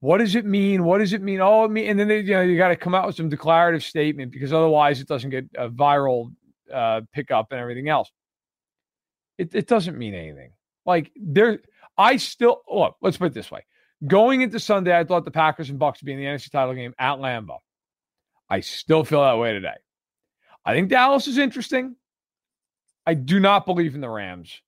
what 0.00 0.18
does 0.18 0.34
it 0.34 0.44
mean? 0.44 0.82
What 0.82 0.98
does 0.98 1.12
it 1.12 1.22
mean? 1.22 1.40
Oh, 1.40 1.64
it 1.64 1.70
mean, 1.70 1.88
and 1.88 1.98
then 1.98 2.08
they, 2.08 2.20
you 2.20 2.34
know 2.34 2.40
you 2.42 2.56
got 2.56 2.68
to 2.68 2.76
come 2.76 2.92
out 2.92 3.06
with 3.06 3.14
some 3.14 3.28
declarative 3.28 3.84
statement 3.84 4.32
because 4.32 4.52
otherwise 4.52 5.00
it 5.00 5.06
doesn't 5.06 5.30
get 5.30 5.44
a 5.56 5.68
viral 5.68 6.32
uh, 6.74 7.02
pickup 7.12 7.52
and 7.52 7.60
everything 7.60 7.88
else. 7.88 8.10
It, 9.38 9.54
it 9.54 9.68
doesn't 9.68 9.96
mean 9.96 10.14
anything. 10.14 10.50
Like 10.84 11.12
there, 11.14 11.60
I 11.96 12.16
still 12.16 12.62
look. 12.68 12.96
Let's 13.00 13.16
put 13.16 13.26
it 13.26 13.34
this 13.34 13.50
way: 13.52 13.64
going 14.06 14.42
into 14.42 14.58
Sunday, 14.58 14.96
I 14.96 15.04
thought 15.04 15.24
the 15.24 15.30
Packers 15.30 15.70
and 15.70 15.78
Bucks 15.78 16.00
would 16.00 16.06
be 16.06 16.12
in 16.12 16.18
the 16.18 16.24
NFC 16.24 16.50
title 16.50 16.74
game 16.74 16.94
at 16.98 17.18
Lambeau. 17.18 17.58
I 18.48 18.60
still 18.60 19.04
feel 19.04 19.22
that 19.22 19.38
way 19.38 19.52
today. 19.52 19.76
I 20.64 20.74
think 20.74 20.88
Dallas 20.88 21.26
is 21.26 21.38
interesting. 21.38 21.96
I 23.06 23.14
do 23.14 23.40
not 23.40 23.66
believe 23.66 23.94
in 23.94 24.00
the 24.00 24.08
Rams. 24.08 24.60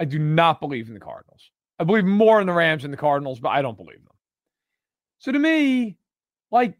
I 0.00 0.04
do 0.04 0.18
not 0.18 0.60
believe 0.60 0.88
in 0.88 0.94
the 0.94 1.00
Cardinals. 1.00 1.50
I 1.78 1.84
believe 1.84 2.04
more 2.04 2.40
in 2.40 2.46
the 2.46 2.52
Rams 2.52 2.82
than 2.82 2.90
the 2.90 2.96
Cardinals, 2.96 3.40
but 3.40 3.50
I 3.50 3.62
don't 3.62 3.76
believe 3.76 4.02
them. 4.04 4.16
So 5.18 5.32
to 5.32 5.38
me, 5.38 5.96
like, 6.50 6.76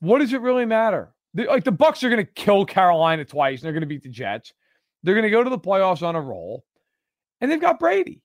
what 0.00 0.18
does 0.18 0.32
it 0.32 0.40
really 0.40 0.66
matter? 0.66 1.14
Like 1.34 1.64
the 1.64 1.72
Bucks 1.72 2.02
are 2.04 2.10
going 2.10 2.24
to 2.24 2.32
kill 2.32 2.64
Carolina 2.64 3.24
twice, 3.24 3.60
and 3.60 3.66
they're 3.66 3.72
going 3.72 3.80
to 3.80 3.86
beat 3.86 4.02
the 4.02 4.08
Jets. 4.08 4.52
They're 5.02 5.14
going 5.14 5.24
to 5.24 5.30
go 5.30 5.42
to 5.42 5.50
the 5.50 5.58
playoffs 5.58 6.02
on 6.02 6.16
a 6.16 6.20
roll, 6.20 6.64
and 7.40 7.50
they've 7.50 7.60
got 7.60 7.80
Brady. 7.80 8.22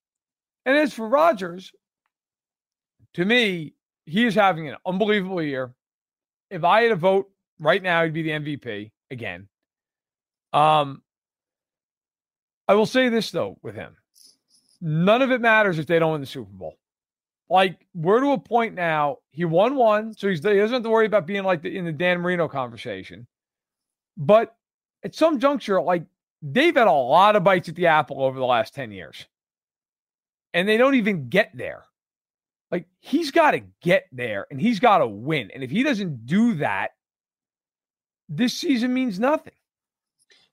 And 0.65 0.77
as 0.77 0.93
for 0.93 1.07
Rodgers, 1.07 1.71
to 3.15 3.25
me, 3.25 3.73
he 4.05 4.25
is 4.25 4.35
having 4.35 4.67
an 4.67 4.75
unbelievable 4.85 5.41
year. 5.41 5.73
If 6.49 6.63
I 6.63 6.81
had 6.81 6.91
a 6.91 6.95
vote 6.95 7.29
right 7.59 7.81
now, 7.81 8.03
he'd 8.03 8.13
be 8.13 8.23
the 8.23 8.31
MVP 8.31 8.91
again. 9.11 9.47
Um, 10.53 11.03
I 12.67 12.75
will 12.75 12.85
say 12.85 13.09
this 13.09 13.31
though 13.31 13.57
with 13.61 13.75
him, 13.75 13.95
none 14.81 15.21
of 15.21 15.31
it 15.31 15.41
matters 15.41 15.79
if 15.79 15.85
they 15.85 15.99
don't 15.99 16.13
win 16.13 16.21
the 16.21 16.27
Super 16.27 16.51
Bowl. 16.51 16.77
Like 17.49 17.85
we're 17.95 18.19
to 18.19 18.31
a 18.31 18.39
point 18.39 18.75
now. 18.75 19.17
He 19.31 19.45
won 19.45 19.75
one, 19.75 20.13
so 20.13 20.27
he 20.27 20.35
doesn't 20.35 20.71
have 20.71 20.83
to 20.83 20.89
worry 20.89 21.07
about 21.07 21.25
being 21.25 21.43
like 21.43 21.61
the, 21.61 21.75
in 21.75 21.85
the 21.85 21.91
Dan 21.91 22.21
Marino 22.21 22.47
conversation. 22.47 23.25
But 24.17 24.55
at 25.03 25.15
some 25.15 25.39
juncture, 25.39 25.81
like 25.81 26.03
they've 26.41 26.75
had 26.75 26.87
a 26.87 26.91
lot 26.91 27.35
of 27.35 27.43
bites 27.43 27.69
at 27.69 27.75
the 27.75 27.87
apple 27.87 28.21
over 28.23 28.37
the 28.37 28.45
last 28.45 28.75
ten 28.75 28.91
years, 28.91 29.25
and 30.53 30.67
they 30.69 30.77
don't 30.77 30.95
even 30.95 31.29
get 31.29 31.51
there. 31.55 31.85
Like 32.71 32.85
he's 32.99 33.31
got 33.31 33.51
to 33.51 33.61
get 33.81 34.05
there, 34.11 34.45
and 34.51 34.61
he's 34.61 34.79
got 34.79 34.99
to 34.99 35.07
win. 35.07 35.49
And 35.53 35.63
if 35.63 35.71
he 35.71 35.83
doesn't 35.83 36.25
do 36.25 36.55
that, 36.55 36.91
this 38.27 38.53
season 38.53 38.93
means 38.93 39.19
nothing. 39.19 39.53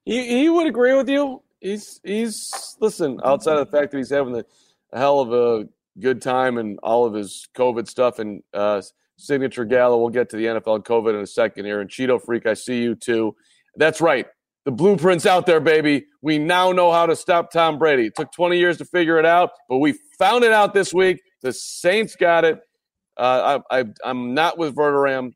He 0.04 0.40
he 0.40 0.48
would 0.48 0.66
agree 0.66 0.94
with 0.94 1.08
you. 1.08 1.42
He's 1.60 2.00
he's 2.02 2.76
listen. 2.80 3.20
Outside 3.24 3.58
of 3.58 3.70
the 3.70 3.76
fact 3.76 3.92
that 3.92 3.98
he's 3.98 4.10
having 4.10 4.32
the 4.32 4.46
a 4.92 4.98
hell 4.98 5.20
of 5.20 5.32
a 5.32 5.68
good 6.00 6.22
time 6.22 6.58
and 6.58 6.78
all 6.82 7.06
of 7.06 7.14
his 7.14 7.48
COVID 7.56 7.88
stuff 7.88 8.18
and 8.18 8.42
uh, 8.54 8.82
signature 9.18 9.64
gala. 9.64 9.98
We'll 9.98 10.10
get 10.10 10.30
to 10.30 10.36
the 10.36 10.46
NFL 10.46 10.84
COVID 10.84 11.14
in 11.14 11.20
a 11.20 11.26
second 11.26 11.64
here. 11.64 11.80
And 11.80 11.90
Cheeto 11.90 12.22
Freak, 12.22 12.46
I 12.46 12.54
see 12.54 12.82
you 12.82 12.94
too. 12.94 13.34
That's 13.76 14.00
right. 14.00 14.26
The 14.64 14.72
blueprint's 14.72 15.26
out 15.26 15.46
there, 15.46 15.60
baby. 15.60 16.06
We 16.22 16.38
now 16.38 16.72
know 16.72 16.90
how 16.90 17.06
to 17.06 17.14
stop 17.14 17.52
Tom 17.52 17.78
Brady. 17.78 18.06
It 18.06 18.16
took 18.16 18.32
20 18.32 18.58
years 18.58 18.78
to 18.78 18.84
figure 18.84 19.18
it 19.18 19.24
out, 19.24 19.50
but 19.68 19.78
we 19.78 19.94
found 20.18 20.44
it 20.44 20.52
out 20.52 20.74
this 20.74 20.92
week. 20.92 21.22
The 21.46 21.52
Saints 21.52 22.16
got 22.16 22.44
it. 22.44 22.60
Uh, 23.16 23.60
I, 23.70 23.84
am 24.04 24.34
not 24.34 24.58
with 24.58 24.74
Verderame. 24.74 25.32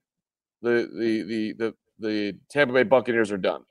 The, 0.60 0.90
the 0.92 1.22
the 1.22 1.52
the 1.52 1.74
the 2.00 2.38
Tampa 2.50 2.74
Bay 2.74 2.82
Buccaneers 2.82 3.30
are 3.30 3.38
done. 3.38 3.62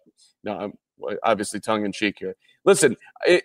No, 0.45 0.57
I'm 0.57 0.73
obviously 1.21 1.59
tongue 1.59 1.83
in 1.83 1.91
cheek 1.91 2.15
here. 2.17 2.37
Listen, 2.63 2.95
it, 3.27 3.43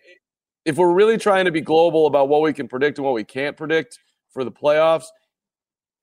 if 0.64 0.76
we're 0.76 0.94
really 0.94 1.18
trying 1.18 1.44
to 1.46 1.50
be 1.50 1.60
global 1.60 2.06
about 2.06 2.28
what 2.28 2.40
we 2.40 2.52
can 2.52 2.68
predict 2.68 2.98
and 2.98 3.04
what 3.04 3.14
we 3.14 3.24
can't 3.24 3.56
predict 3.56 3.98
for 4.30 4.44
the 4.44 4.52
playoffs, 4.52 5.06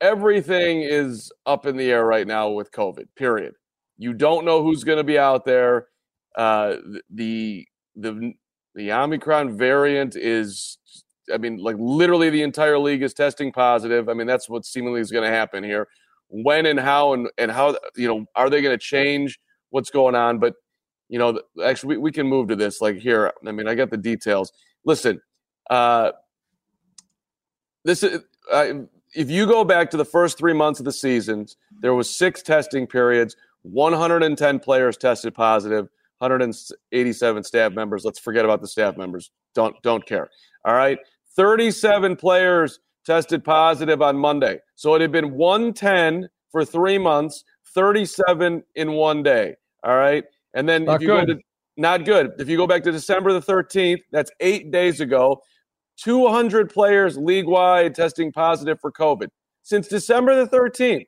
everything 0.01 0.81
is 0.81 1.31
up 1.45 1.65
in 1.65 1.77
the 1.77 1.89
air 1.89 2.05
right 2.05 2.27
now 2.27 2.49
with 2.49 2.73
COVID. 2.73 3.05
Period. 3.15 3.53
You 3.97 4.13
don't 4.13 4.43
know 4.43 4.63
who's 4.63 4.83
going 4.83 4.97
to 4.97 5.05
be 5.05 5.17
out 5.17 5.45
there. 5.45 5.87
Uh, 6.37 6.75
the 7.09 7.65
the 7.95 8.33
the 8.75 8.91
Omicron 8.91 9.57
variant 9.57 10.17
is, 10.17 10.77
I 11.33 11.37
mean, 11.37 11.57
like 11.57 11.75
literally 11.79 12.29
the 12.29 12.41
entire 12.41 12.77
league 12.77 13.03
is 13.03 13.13
testing 13.13 13.51
positive. 13.51 14.09
I 14.09 14.13
mean, 14.13 14.27
that's 14.27 14.49
what 14.49 14.65
seemingly 14.65 15.01
is 15.01 15.11
going 15.11 15.29
to 15.29 15.35
happen 15.35 15.63
here. 15.63 15.87
When 16.29 16.65
and 16.65 16.79
how 16.79 17.13
and 17.13 17.29
and 17.37 17.51
how 17.51 17.77
you 17.95 18.07
know 18.07 18.25
are 18.35 18.49
they 18.49 18.61
going 18.61 18.77
to 18.77 18.83
change 18.83 19.39
what's 19.69 19.89
going 19.89 20.15
on? 20.15 20.39
But 20.39 20.55
you 21.09 21.19
know, 21.19 21.41
actually, 21.63 21.97
we, 21.97 22.03
we 22.03 22.11
can 22.11 22.27
move 22.27 22.47
to 22.49 22.55
this. 22.55 22.79
Like 22.79 22.97
here, 22.97 23.33
I 23.45 23.51
mean, 23.51 23.67
I 23.67 23.75
got 23.75 23.89
the 23.89 23.97
details. 23.97 24.53
Listen, 24.85 25.21
uh, 25.69 26.11
this 27.83 28.03
is. 28.03 28.21
Uh, 28.51 28.73
if 29.13 29.29
you 29.29 29.45
go 29.45 29.65
back 29.65 29.91
to 29.91 29.97
the 29.97 30.05
first 30.05 30.37
three 30.37 30.53
months 30.53 30.79
of 30.79 30.85
the 30.85 30.91
season, 30.91 31.45
there 31.81 31.93
was 31.93 32.09
six 32.09 32.41
testing 32.41 32.87
periods. 32.87 33.35
110 33.63 34.59
players 34.59 34.97
tested 34.97 35.33
positive. 35.33 35.89
187 36.19 37.43
staff 37.43 37.73
members. 37.73 38.05
Let's 38.05 38.19
forget 38.19 38.45
about 38.45 38.61
the 38.61 38.67
staff 38.67 38.95
members. 38.95 39.31
Don't 39.55 39.75
don't 39.81 40.05
care. 40.05 40.29
All 40.63 40.75
right. 40.75 40.99
37 41.35 42.15
players 42.15 42.79
tested 43.05 43.43
positive 43.43 44.01
on 44.01 44.17
Monday. 44.17 44.59
So 44.75 44.95
it 44.95 45.01
had 45.01 45.11
been 45.11 45.33
110 45.33 46.29
for 46.51 46.65
three 46.65 46.97
months, 46.97 47.43
37 47.73 48.63
in 48.75 48.91
one 48.93 49.23
day. 49.23 49.55
All 49.83 49.97
right. 49.97 50.23
And 50.53 50.67
then 50.67 50.85
not 50.85 50.95
if 50.95 51.01
you 51.01 51.07
good. 51.07 51.27
go 51.27 51.33
to 51.33 51.39
not 51.77 52.05
good. 52.05 52.33
If 52.37 52.49
you 52.49 52.57
go 52.57 52.67
back 52.67 52.83
to 52.83 52.91
December 52.91 53.33
the 53.33 53.41
13th, 53.41 54.01
that's 54.11 54.31
eight 54.39 54.71
days 54.71 54.99
ago, 54.99 55.41
200 55.97 56.71
players 56.71 57.17
league 57.17 57.47
wide 57.47 57.95
testing 57.95 58.31
positive 58.31 58.79
for 58.79 58.91
COVID 58.91 59.27
since 59.63 59.87
December 59.87 60.35
the 60.43 60.49
13th. 60.55 61.05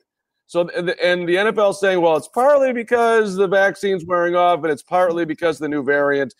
So, 0.47 0.69
and 0.69 0.87
the 1.27 1.35
NFL 1.35 1.73
saying, 1.75 2.01
well, 2.01 2.15
it's 2.15 2.27
partly 2.27 2.73
because 2.73 3.35
the 3.35 3.47
vaccine's 3.47 4.05
wearing 4.05 4.35
off, 4.35 4.63
and 4.63 4.71
it's 4.71 4.83
partly 4.83 5.25
because 5.25 5.57
the 5.57 5.67
new 5.67 5.83
variant. 5.83 6.33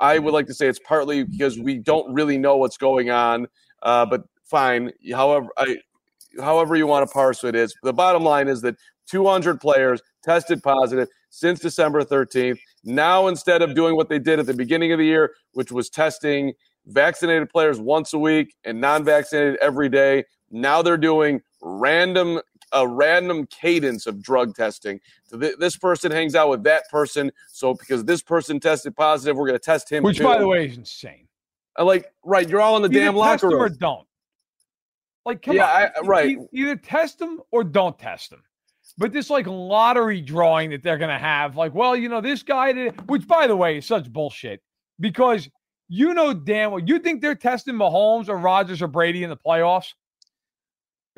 I 0.00 0.18
would 0.18 0.34
like 0.34 0.46
to 0.46 0.54
say 0.54 0.68
it's 0.68 0.78
partly 0.78 1.24
because 1.24 1.58
we 1.58 1.78
don't 1.78 2.12
really 2.12 2.38
know 2.38 2.56
what's 2.56 2.76
going 2.76 3.10
on. 3.10 3.46
Uh, 3.82 4.06
but 4.06 4.24
fine, 4.44 4.92
however, 5.12 5.48
I, 5.56 5.78
however 6.40 6.76
you 6.76 6.86
want 6.86 7.08
to 7.08 7.12
parse 7.12 7.44
it 7.44 7.54
is. 7.54 7.74
The 7.82 7.92
bottom 7.92 8.22
line 8.22 8.48
is 8.48 8.60
that 8.62 8.76
200 9.08 9.60
players 9.60 10.00
tested 10.22 10.62
positive 10.62 11.08
since 11.30 11.60
December 11.60 12.04
13th. 12.04 12.58
Now, 12.84 13.26
instead 13.28 13.62
of 13.62 13.74
doing 13.74 13.96
what 13.96 14.08
they 14.08 14.18
did 14.18 14.38
at 14.38 14.46
the 14.46 14.54
beginning 14.54 14.92
of 14.92 14.98
the 14.98 15.04
year, 15.04 15.32
which 15.52 15.72
was 15.72 15.90
testing 15.90 16.52
vaccinated 16.86 17.50
players 17.50 17.80
once 17.80 18.12
a 18.12 18.18
week 18.18 18.54
and 18.64 18.80
non-vaccinated 18.80 19.56
every 19.60 19.88
day, 19.88 20.24
now 20.50 20.82
they're 20.82 20.96
doing 20.96 21.40
random 21.60 22.40
a 22.72 22.86
random 22.86 23.46
cadence 23.46 24.06
of 24.06 24.22
drug 24.22 24.54
testing. 24.54 25.00
So 25.24 25.38
th- 25.38 25.56
this 25.58 25.76
person 25.76 26.10
hangs 26.10 26.34
out 26.34 26.50
with 26.50 26.62
that 26.64 26.88
person. 26.90 27.32
So 27.48 27.74
because 27.74 28.04
this 28.04 28.22
person 28.22 28.60
tested 28.60 28.96
positive, 28.96 29.36
we're 29.36 29.46
going 29.46 29.58
to 29.58 29.64
test 29.64 29.90
him. 29.90 30.02
Which, 30.02 30.18
too. 30.18 30.24
by 30.24 30.38
the 30.38 30.46
way, 30.46 30.66
is 30.66 30.76
insane. 30.76 31.28
I 31.76 31.82
like, 31.82 32.12
right? 32.24 32.48
You're 32.48 32.60
all 32.60 32.76
in 32.76 32.82
the 32.82 32.88
either 32.88 33.06
damn 33.06 33.16
locker 33.16 33.48
room. 33.48 33.62
or 33.62 33.68
don't. 33.68 34.06
Like, 35.24 35.42
come 35.42 35.56
yeah, 35.56 35.90
on. 35.96 36.04
I, 36.04 36.06
right. 36.06 36.38
Either 36.52 36.76
test 36.76 37.18
them 37.18 37.40
or 37.50 37.62
don't 37.62 37.98
test 37.98 38.30
them. 38.30 38.42
But 38.96 39.12
this 39.12 39.30
like 39.30 39.46
lottery 39.46 40.20
drawing 40.20 40.70
that 40.70 40.82
they're 40.82 40.98
gonna 40.98 41.18
have, 41.18 41.56
like, 41.56 41.74
well, 41.74 41.94
you 41.94 42.08
know, 42.08 42.20
this 42.20 42.42
guy 42.42 42.72
did, 42.72 43.08
which 43.08 43.28
by 43.28 43.46
the 43.46 43.54
way 43.54 43.78
is 43.78 43.86
such 43.86 44.12
bullshit 44.12 44.60
because 44.98 45.48
you 45.88 46.12
know 46.14 46.34
damn 46.34 46.70
well 46.72 46.80
you 46.80 46.98
think 46.98 47.22
they're 47.22 47.34
testing 47.34 47.74
Mahomes 47.74 48.28
or 48.28 48.36
Rodgers 48.36 48.82
or 48.82 48.88
Brady 48.88 49.22
in 49.22 49.30
the 49.30 49.36
playoffs. 49.36 49.94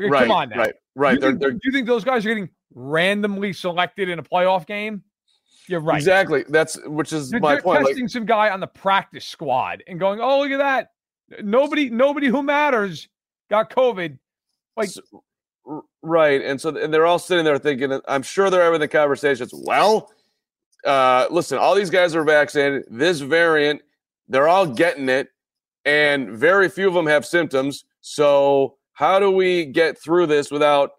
Right, 0.09 0.23
Come 0.23 0.31
on 0.31 0.49
now. 0.49 0.57
Right, 0.57 0.75
right. 0.95 1.15
You 1.15 1.21
think, 1.21 1.41
they're, 1.41 1.51
you 1.63 1.73
think 1.73 1.87
those 1.87 2.05
guys 2.05 2.25
are 2.25 2.29
getting 2.29 2.49
randomly 2.75 3.53
selected 3.53 4.09
in 4.09 4.19
a 4.19 4.23
playoff 4.23 4.67
game? 4.67 5.03
You're 5.67 5.81
right. 5.81 5.97
Exactly. 5.97 6.45
That's 6.49 6.79
which 6.87 7.13
is 7.13 7.31
they're, 7.31 7.41
my 7.41 7.55
they're 7.55 7.63
point. 7.63 7.87
Testing 7.87 8.05
like, 8.05 8.11
some 8.11 8.25
guy 8.25 8.51
on 8.51 8.61
the 8.61 8.67
practice 8.67 9.27
squad 9.27 9.83
and 9.87 10.01
going, 10.01 10.21
oh 10.21 10.41
look 10.41 10.51
at 10.51 10.59
that. 10.59 10.91
Nobody, 11.45 11.91
nobody 11.91 12.27
who 12.27 12.43
matters 12.43 13.09
got 13.51 13.71
COVID. 13.71 14.19
Like 14.77 14.91
Right. 16.03 16.43
And 16.43 16.61
so 16.61 16.77
and 16.77 16.93
they're 16.93 17.07
all 17.07 17.19
sitting 17.19 17.45
there 17.45 17.59
thinking, 17.59 18.01
I'm 18.09 18.23
sure 18.23 18.51
they're 18.51 18.65
having 18.65 18.81
the 18.81 18.89
conversations. 18.89 19.53
Well, 19.55 20.11
uh, 20.85 21.27
listen, 21.31 21.59
all 21.59 21.75
these 21.75 21.91
guys 21.91 22.15
are 22.15 22.25
vaccinated. 22.25 22.85
This 22.91 23.21
variant, 23.21 23.83
they're 24.29 24.49
all 24.49 24.67
getting 24.67 25.09
it, 25.09 25.29
and 25.85 26.31
very 26.31 26.69
few 26.69 26.89
of 26.89 26.95
them 26.95 27.07
have 27.07 27.27
symptoms. 27.27 27.85
So 28.01 28.77
how 29.01 29.19
do 29.19 29.31
we 29.31 29.65
get 29.65 29.99
through 29.99 30.27
this 30.27 30.51
without, 30.51 30.91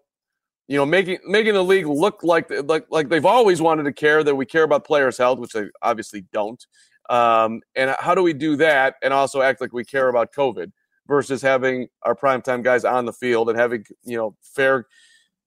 you 0.68 0.76
know, 0.76 0.84
making 0.84 1.18
making 1.26 1.54
the 1.54 1.62
league 1.62 1.86
look 1.86 2.22
like 2.22 2.50
like 2.64 2.84
like 2.90 3.08
they've 3.08 3.24
always 3.24 3.62
wanted 3.62 3.84
to 3.84 3.92
care 3.92 4.22
that 4.22 4.34
we 4.34 4.44
care 4.44 4.64
about 4.64 4.84
players' 4.84 5.16
health, 5.16 5.38
which 5.38 5.52
they 5.52 5.66
obviously 5.80 6.26
don't. 6.32 6.66
Um, 7.08 7.62
and 7.76 7.94
how 7.98 8.14
do 8.14 8.22
we 8.22 8.32
do 8.32 8.56
that 8.56 8.96
and 9.02 9.14
also 9.14 9.40
act 9.40 9.60
like 9.60 9.72
we 9.72 9.84
care 9.84 10.08
about 10.08 10.32
COVID? 10.34 10.72
versus 11.08 11.42
having 11.42 11.88
our 12.04 12.14
primetime 12.14 12.62
guys 12.62 12.84
on 12.84 13.04
the 13.04 13.12
field 13.12 13.50
and 13.50 13.58
having 13.58 13.84
you 14.04 14.16
know 14.16 14.36
fair 14.40 14.86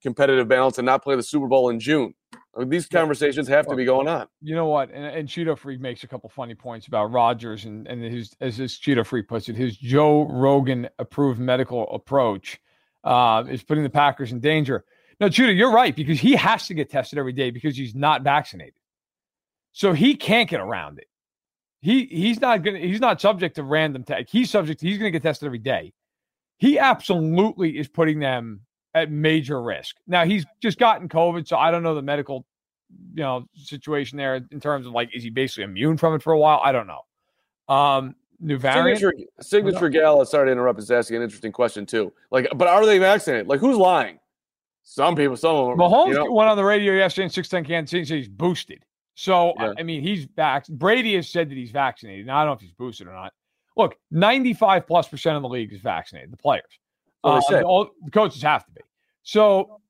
competitive 0.02 0.48
balance 0.48 0.78
and 0.78 0.86
not 0.86 1.04
play 1.04 1.16
the 1.16 1.24
Super 1.24 1.48
Bowl 1.48 1.70
in 1.70 1.80
June. 1.80 2.14
These 2.58 2.88
conversations 2.88 3.50
have 3.50 3.68
to 3.68 3.76
be 3.76 3.84
going 3.84 4.08
on. 4.08 4.28
You 4.42 4.56
know 4.56 4.68
what? 4.68 4.90
And, 4.92 5.04
and 5.04 5.28
Cheeto 5.28 5.58
Freak 5.58 5.82
makes 5.82 6.04
a 6.04 6.08
couple 6.08 6.30
funny 6.30 6.56
points 6.56 6.88
about 6.88 7.12
Rodgers 7.12 7.66
and, 7.66 7.86
and 7.88 8.02
his, 8.02 8.34
as 8.40 8.56
his 8.56 8.74
Cheeto 8.74 9.06
Freak 9.06 9.28
puts 9.28 9.50
it, 9.50 9.58
his 9.58 9.76
Joe 9.76 10.24
Rogan 10.32 10.88
approved 10.98 11.40
medical 11.40 11.90
approach 11.94 12.62
uh, 13.04 13.44
is 13.50 13.62
putting 13.62 13.84
the 13.84 13.90
Packers 13.90 14.32
in 14.32 14.40
danger. 14.40 14.86
Now, 15.20 15.28
Cheeto, 15.28 15.56
you're 15.56 15.72
right 15.72 15.94
because 15.94 16.20
he 16.20 16.34
has 16.36 16.68
to 16.68 16.74
get 16.74 16.90
tested 16.90 17.20
every 17.20 17.34
day 17.34 17.52
because 17.52 17.76
he's 17.76 17.94
not 17.94 18.24
vaccinated. 18.24 18.74
So 19.74 19.92
he 19.92 20.16
can't 20.16 20.50
get 20.50 20.62
around 20.62 21.00
it. 21.00 21.08
He 21.82 22.06
he's 22.06 22.40
not 22.40 22.64
gonna 22.64 22.80
he's 22.80 23.02
not 23.02 23.22
subject 23.22 23.58
to 23.58 23.64
random 23.64 24.04
tech. 24.04 24.28
He's 24.30 24.50
subject 24.50 24.80
to, 24.80 24.88
he's 24.88 24.98
gonna 24.98 25.12
get 25.12 25.22
tested 25.22 25.46
every 25.46 25.60
day. 25.60 25.94
He 26.58 26.80
absolutely 26.80 27.78
is 27.78 27.88
putting 27.90 28.20
them 28.20 28.62
at 28.96 29.12
major 29.12 29.62
risk. 29.62 29.98
Now 30.08 30.26
he's 30.26 30.46
just 30.62 30.80
gotten 30.80 31.08
COVID, 31.08 31.48
so 31.48 31.58
I 31.58 31.70
don't 31.70 31.84
know 31.84 31.94
the 31.94 32.02
medical 32.02 32.46
you 33.14 33.24
know 33.24 33.46
situation 33.56 34.18
there 34.18 34.36
in 34.52 34.60
terms 34.60 34.88
of 34.88 34.94
like 34.94 35.10
is 35.14 35.22
he 35.22 35.30
basically 35.30 35.66
immune 35.66 35.98
from 35.98 36.16
it 36.16 36.24
for 36.24 36.34
a 36.34 36.40
while? 36.40 36.62
I 36.64 36.72
don't 36.72 36.88
know. 36.88 37.74
Um 37.74 38.16
new 38.40 38.58
variant. 38.58 39.00
Signature, 39.00 39.28
signature 39.42 39.90
Gala, 39.90 40.26
sorry 40.26 40.48
to 40.48 40.52
interrupt, 40.52 40.80
is 40.80 40.90
asking 40.90 41.18
an 41.18 41.24
interesting 41.24 41.52
question 41.52 41.86
too. 41.86 42.12
Like, 42.32 42.48
but 42.56 42.68
are 42.68 42.86
they 42.86 42.98
vaccinated? 42.98 43.48
Like 43.48 43.60
who's 43.60 43.78
lying? 43.78 44.18
Some 44.84 45.16
people, 45.16 45.36
some 45.36 45.56
of 45.56 45.68
them. 45.68 45.80
Mahomes 45.80 46.10
you 46.10 46.14
know? 46.14 46.32
went 46.32 46.50
on 46.50 46.58
the 46.58 46.64
radio 46.64 46.94
yesterday 46.94 47.26
in 47.26 47.30
610 47.32 47.68
Kansas 47.68 47.92
City 47.92 48.06
said 48.06 48.18
he's 48.18 48.28
boosted. 48.28 48.84
So 49.16 49.54
yeah. 49.60 49.74
I 49.78 49.84
mean, 49.84 50.02
he's 50.02 50.26
back. 50.26 50.68
Brady 50.68 51.16
has 51.16 51.28
said 51.28 51.50
that 51.50 51.56
he's 51.56 51.72
vaccinated. 51.72 52.28
Now 52.28 52.38
I 52.38 52.42
don't 52.42 52.50
know 52.50 52.54
if 52.54 52.62
he's 52.62 52.74
boosted 52.74 53.08
or 53.08 53.14
not. 53.14 53.34
Look, 53.78 53.96
ninety-five 54.12 54.88
plus 54.88 55.08
percent 55.08 55.36
of 55.36 55.42
the 55.42 55.50
league 55.50 55.74
is 55.74 55.82
vaccinated. 55.82 56.32
The 56.32 56.38
players, 56.38 56.80
uh, 57.26 57.62
all, 57.64 57.90
the 58.04 58.12
coaches 58.12 58.42
have 58.42 58.66
to 58.66 58.72
be. 58.72 58.82
So 59.24 59.82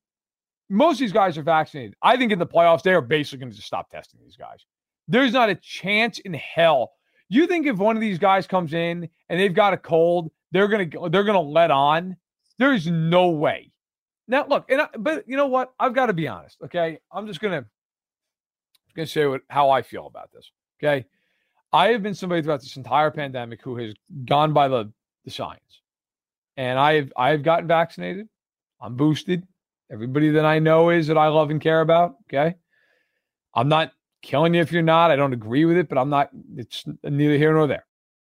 most 0.70 0.96
of 0.96 1.00
these 1.00 1.12
guys 1.12 1.38
are 1.38 1.44
vaccinated. 1.44 1.96
I 2.02 2.18
think 2.18 2.32
in 2.32 2.40
the 2.40 2.48
playoffs, 2.48 2.82
they 2.82 2.94
are 2.94 3.02
basically 3.02 3.40
going 3.40 3.52
to 3.52 3.56
just 3.56 3.68
stop 3.68 3.90
testing 3.90 4.20
these 4.24 4.38
guys. 4.38 4.66
There's 5.08 5.34
not 5.34 5.50
a 5.50 5.56
chance 5.56 6.20
in 6.20 6.34
hell. 6.34 6.92
You 7.30 7.48
think 7.48 7.68
if 7.68 7.78
one 7.78 7.96
of 7.96 8.02
these 8.02 8.20
guys 8.20 8.48
comes 8.48 8.74
in 8.74 9.10
and 9.30 9.40
they've 9.40 9.54
got 9.54 9.74
a 9.74 9.78
cold, 9.78 10.32
they're 10.52 10.68
gonna 10.68 11.10
they're 11.10 11.24
gonna 11.24 11.42
let 11.42 11.72
on? 11.72 12.16
There's 12.58 12.88
no 12.88 13.30
way. 13.30 13.72
Now 14.28 14.46
look, 14.48 14.66
and 14.70 14.82
I, 14.82 14.88
but 14.98 15.28
you 15.28 15.36
know 15.36 15.48
what? 15.48 15.74
I've 15.80 15.94
got 15.94 16.08
to 16.08 16.14
be 16.14 16.28
honest. 16.28 16.58
Okay, 16.64 17.00
I'm 17.12 17.28
just 17.28 17.42
gonna 17.42 17.66
gonna 18.96 19.08
say 19.08 19.26
what 19.26 19.42
how 19.50 19.70
I 19.70 19.82
feel 19.82 20.08
about 20.08 20.32
this. 20.32 20.50
Okay, 20.80 21.06
I 21.74 21.90
have 21.90 22.04
been 22.04 22.14
somebody 22.14 22.42
throughout 22.42 22.62
this 22.62 22.78
entire 22.78 23.12
pandemic 23.12 23.62
who 23.62 23.76
has 23.78 23.94
gone 24.26 24.54
by 24.54 24.68
the 24.68 24.92
the 25.26 25.32
science, 25.32 25.82
and 26.58 26.80
I've 26.80 27.12
I've 27.18 27.44
gotten 27.44 27.68
vaccinated. 27.68 28.28
I'm 28.82 28.96
boosted. 28.96 29.48
Everybody 29.92 30.32
that 30.32 30.46
I 30.46 30.60
know 30.60 30.90
is 30.90 31.08
that 31.08 31.18
I 31.18 31.28
love 31.28 31.52
and 31.52 31.62
care 31.62 31.82
about. 31.82 32.16
Okay, 32.28 32.56
I'm 33.54 33.70
not 33.70 33.92
killing 34.22 34.54
you 34.54 34.62
if 34.62 34.72
you're 34.72 34.82
not. 34.82 35.12
I 35.12 35.16
don't 35.16 35.34
agree 35.34 35.66
with 35.66 35.78
it, 35.78 35.90
but 35.90 35.98
I'm 35.98 36.10
not. 36.10 36.30
It's 36.56 36.84
neither 37.04 37.38
here 37.38 37.54
nor 37.54 37.68
there. 37.68 37.86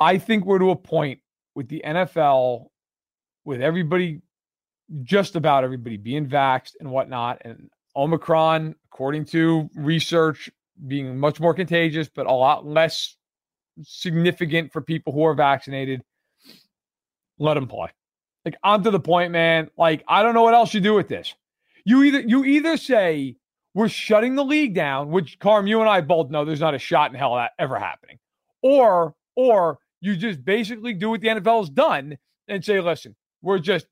I 0.00 0.18
think 0.18 0.44
we're 0.44 0.58
to 0.58 0.70
a 0.70 0.76
point 0.76 1.20
with 1.54 1.68
the 1.68 1.82
NFL, 1.84 2.66
with 3.44 3.60
everybody, 3.60 4.20
just 5.02 5.36
about 5.36 5.64
everybody 5.64 5.96
being 5.96 6.26
vaxxed 6.26 6.72
and 6.80 6.90
whatnot, 6.90 7.42
and 7.44 7.70
Omicron, 7.96 8.74
according 8.86 9.24
to 9.26 9.68
research, 9.74 10.50
being 10.86 11.18
much 11.18 11.40
more 11.40 11.54
contagious, 11.54 12.08
but 12.08 12.26
a 12.26 12.32
lot 12.32 12.66
less 12.66 13.16
significant 13.82 14.72
for 14.72 14.80
people 14.80 15.12
who 15.12 15.24
are 15.24 15.34
vaccinated. 15.34 16.02
Let 17.38 17.54
them 17.54 17.66
play. 17.66 17.90
Like 18.44 18.56
I'm 18.62 18.82
to 18.84 18.90
the 18.90 19.00
point, 19.00 19.32
man. 19.32 19.70
Like 19.76 20.04
I 20.06 20.22
don't 20.22 20.34
know 20.34 20.42
what 20.42 20.54
else 20.54 20.74
you 20.74 20.80
do 20.80 20.94
with 20.94 21.08
this. 21.08 21.34
You 21.84 22.02
either 22.02 22.20
you 22.20 22.44
either 22.44 22.76
say 22.76 23.36
we're 23.74 23.88
shutting 23.88 24.34
the 24.34 24.44
league 24.44 24.74
down, 24.74 25.10
which 25.10 25.38
Carm, 25.38 25.66
you 25.66 25.80
and 25.80 25.88
I 25.88 26.00
both 26.00 26.30
know 26.30 26.44
there's 26.44 26.60
not 26.60 26.74
a 26.74 26.78
shot 26.78 27.10
in 27.10 27.16
hell 27.16 27.34
that 27.36 27.52
ever 27.58 27.78
happening, 27.78 28.18
or 28.62 29.14
or 29.34 29.78
you 30.04 30.16
just 30.16 30.44
basically 30.44 30.92
do 30.92 31.08
what 31.08 31.22
the 31.22 31.28
NFL 31.28 31.60
has 31.60 31.70
done 31.70 32.18
and 32.46 32.62
say, 32.62 32.78
listen, 32.78 33.16
we're 33.40 33.58
just, 33.58 33.86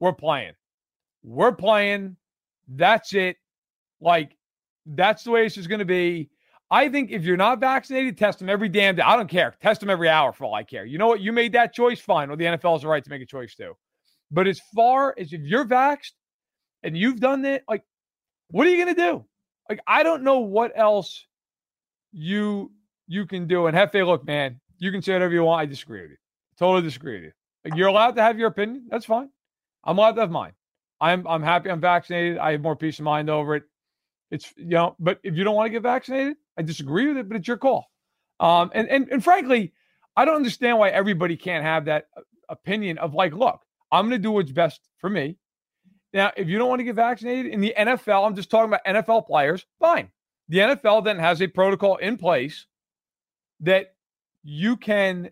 we're 0.00 0.12
playing. 0.12 0.52
We're 1.22 1.52
playing. 1.52 2.16
That's 2.68 3.14
it. 3.14 3.38
Like, 3.98 4.36
that's 4.84 5.24
the 5.24 5.30
way 5.30 5.46
it's 5.46 5.54
just 5.54 5.70
going 5.70 5.78
to 5.78 5.86
be. 5.86 6.28
I 6.70 6.90
think 6.90 7.10
if 7.10 7.24
you're 7.24 7.38
not 7.38 7.58
vaccinated, 7.58 8.18
test 8.18 8.38
them 8.38 8.50
every 8.50 8.68
damn 8.68 8.96
day. 8.96 9.02
I 9.02 9.16
don't 9.16 9.30
care. 9.30 9.54
Test 9.62 9.80
them 9.80 9.88
every 9.88 10.10
hour 10.10 10.34
for 10.34 10.44
all 10.44 10.54
I 10.54 10.62
care. 10.62 10.84
You 10.84 10.98
know 10.98 11.06
what? 11.06 11.20
You 11.20 11.32
made 11.32 11.52
that 11.52 11.72
choice. 11.72 12.00
Fine. 12.00 12.28
Well, 12.28 12.36
the 12.36 12.44
NFL 12.44 12.74
has 12.74 12.82
the 12.82 12.88
right 12.88 13.02
to 13.02 13.10
make 13.10 13.22
a 13.22 13.26
choice 13.26 13.54
too. 13.54 13.74
But 14.30 14.46
as 14.46 14.60
far 14.74 15.14
as 15.16 15.32
if 15.32 15.40
you're 15.40 15.64
vaxxed 15.64 16.12
and 16.82 16.98
you've 16.98 17.20
done 17.20 17.42
that, 17.42 17.62
like, 17.66 17.82
what 18.50 18.66
are 18.66 18.70
you 18.70 18.84
going 18.84 18.94
to 18.94 19.00
do? 19.00 19.24
Like, 19.70 19.80
I 19.86 20.02
don't 20.02 20.22
know 20.22 20.40
what 20.40 20.72
else 20.76 21.24
you 22.12 22.72
you 23.06 23.24
can 23.24 23.46
do. 23.46 23.68
And 23.68 23.76
Hefe, 23.76 24.04
look, 24.04 24.26
man, 24.26 24.60
you 24.78 24.90
can 24.90 25.02
say 25.02 25.12
whatever 25.12 25.32
you 25.32 25.44
want. 25.44 25.62
I 25.62 25.66
disagree 25.66 26.02
with 26.02 26.10
you. 26.12 26.16
Totally 26.58 26.82
disagree 26.82 27.14
with 27.14 27.24
you. 27.24 27.76
You're 27.76 27.88
allowed 27.88 28.16
to 28.16 28.22
have 28.22 28.38
your 28.38 28.48
opinion. 28.48 28.86
That's 28.88 29.06
fine. 29.06 29.28
I'm 29.84 29.98
allowed 29.98 30.12
to 30.12 30.20
have 30.22 30.30
mine. 30.30 30.52
I'm 31.00 31.26
I'm 31.26 31.42
happy 31.42 31.70
I'm 31.70 31.80
vaccinated. 31.80 32.38
I 32.38 32.52
have 32.52 32.62
more 32.62 32.76
peace 32.76 32.98
of 32.98 33.04
mind 33.04 33.28
over 33.28 33.56
it. 33.56 33.64
It's 34.30 34.52
you 34.56 34.66
know, 34.66 34.96
but 34.98 35.20
if 35.22 35.36
you 35.36 35.44
don't 35.44 35.54
want 35.54 35.66
to 35.66 35.70
get 35.70 35.82
vaccinated, 35.82 36.36
I 36.56 36.62
disagree 36.62 37.08
with 37.08 37.18
it, 37.18 37.28
but 37.28 37.36
it's 37.36 37.48
your 37.48 37.58
call. 37.58 37.86
Um, 38.40 38.70
and 38.74 38.88
and 38.88 39.08
and 39.10 39.22
frankly, 39.22 39.72
I 40.16 40.24
don't 40.24 40.36
understand 40.36 40.78
why 40.78 40.90
everybody 40.90 41.36
can't 41.36 41.64
have 41.64 41.84
that 41.86 42.06
uh, 42.16 42.22
opinion 42.48 42.98
of 42.98 43.14
like, 43.14 43.34
look, 43.34 43.60
I'm 43.92 44.08
going 44.08 44.18
to 44.18 44.22
do 44.22 44.32
what's 44.32 44.52
best 44.52 44.80
for 44.98 45.10
me. 45.10 45.36
Now, 46.12 46.32
if 46.36 46.48
you 46.48 46.58
don't 46.58 46.68
want 46.68 46.80
to 46.80 46.84
get 46.84 46.94
vaccinated 46.94 47.52
in 47.52 47.60
the 47.60 47.74
NFL, 47.76 48.26
I'm 48.26 48.34
just 48.34 48.50
talking 48.50 48.70
about 48.72 48.84
NFL 48.86 49.26
players. 49.26 49.66
Fine. 49.78 50.10
The 50.48 50.58
NFL 50.58 51.04
then 51.04 51.18
has 51.18 51.42
a 51.42 51.46
protocol 51.46 51.96
in 51.96 52.16
place 52.16 52.66
that 53.60 53.95
you 54.46 54.76
can 54.76 55.30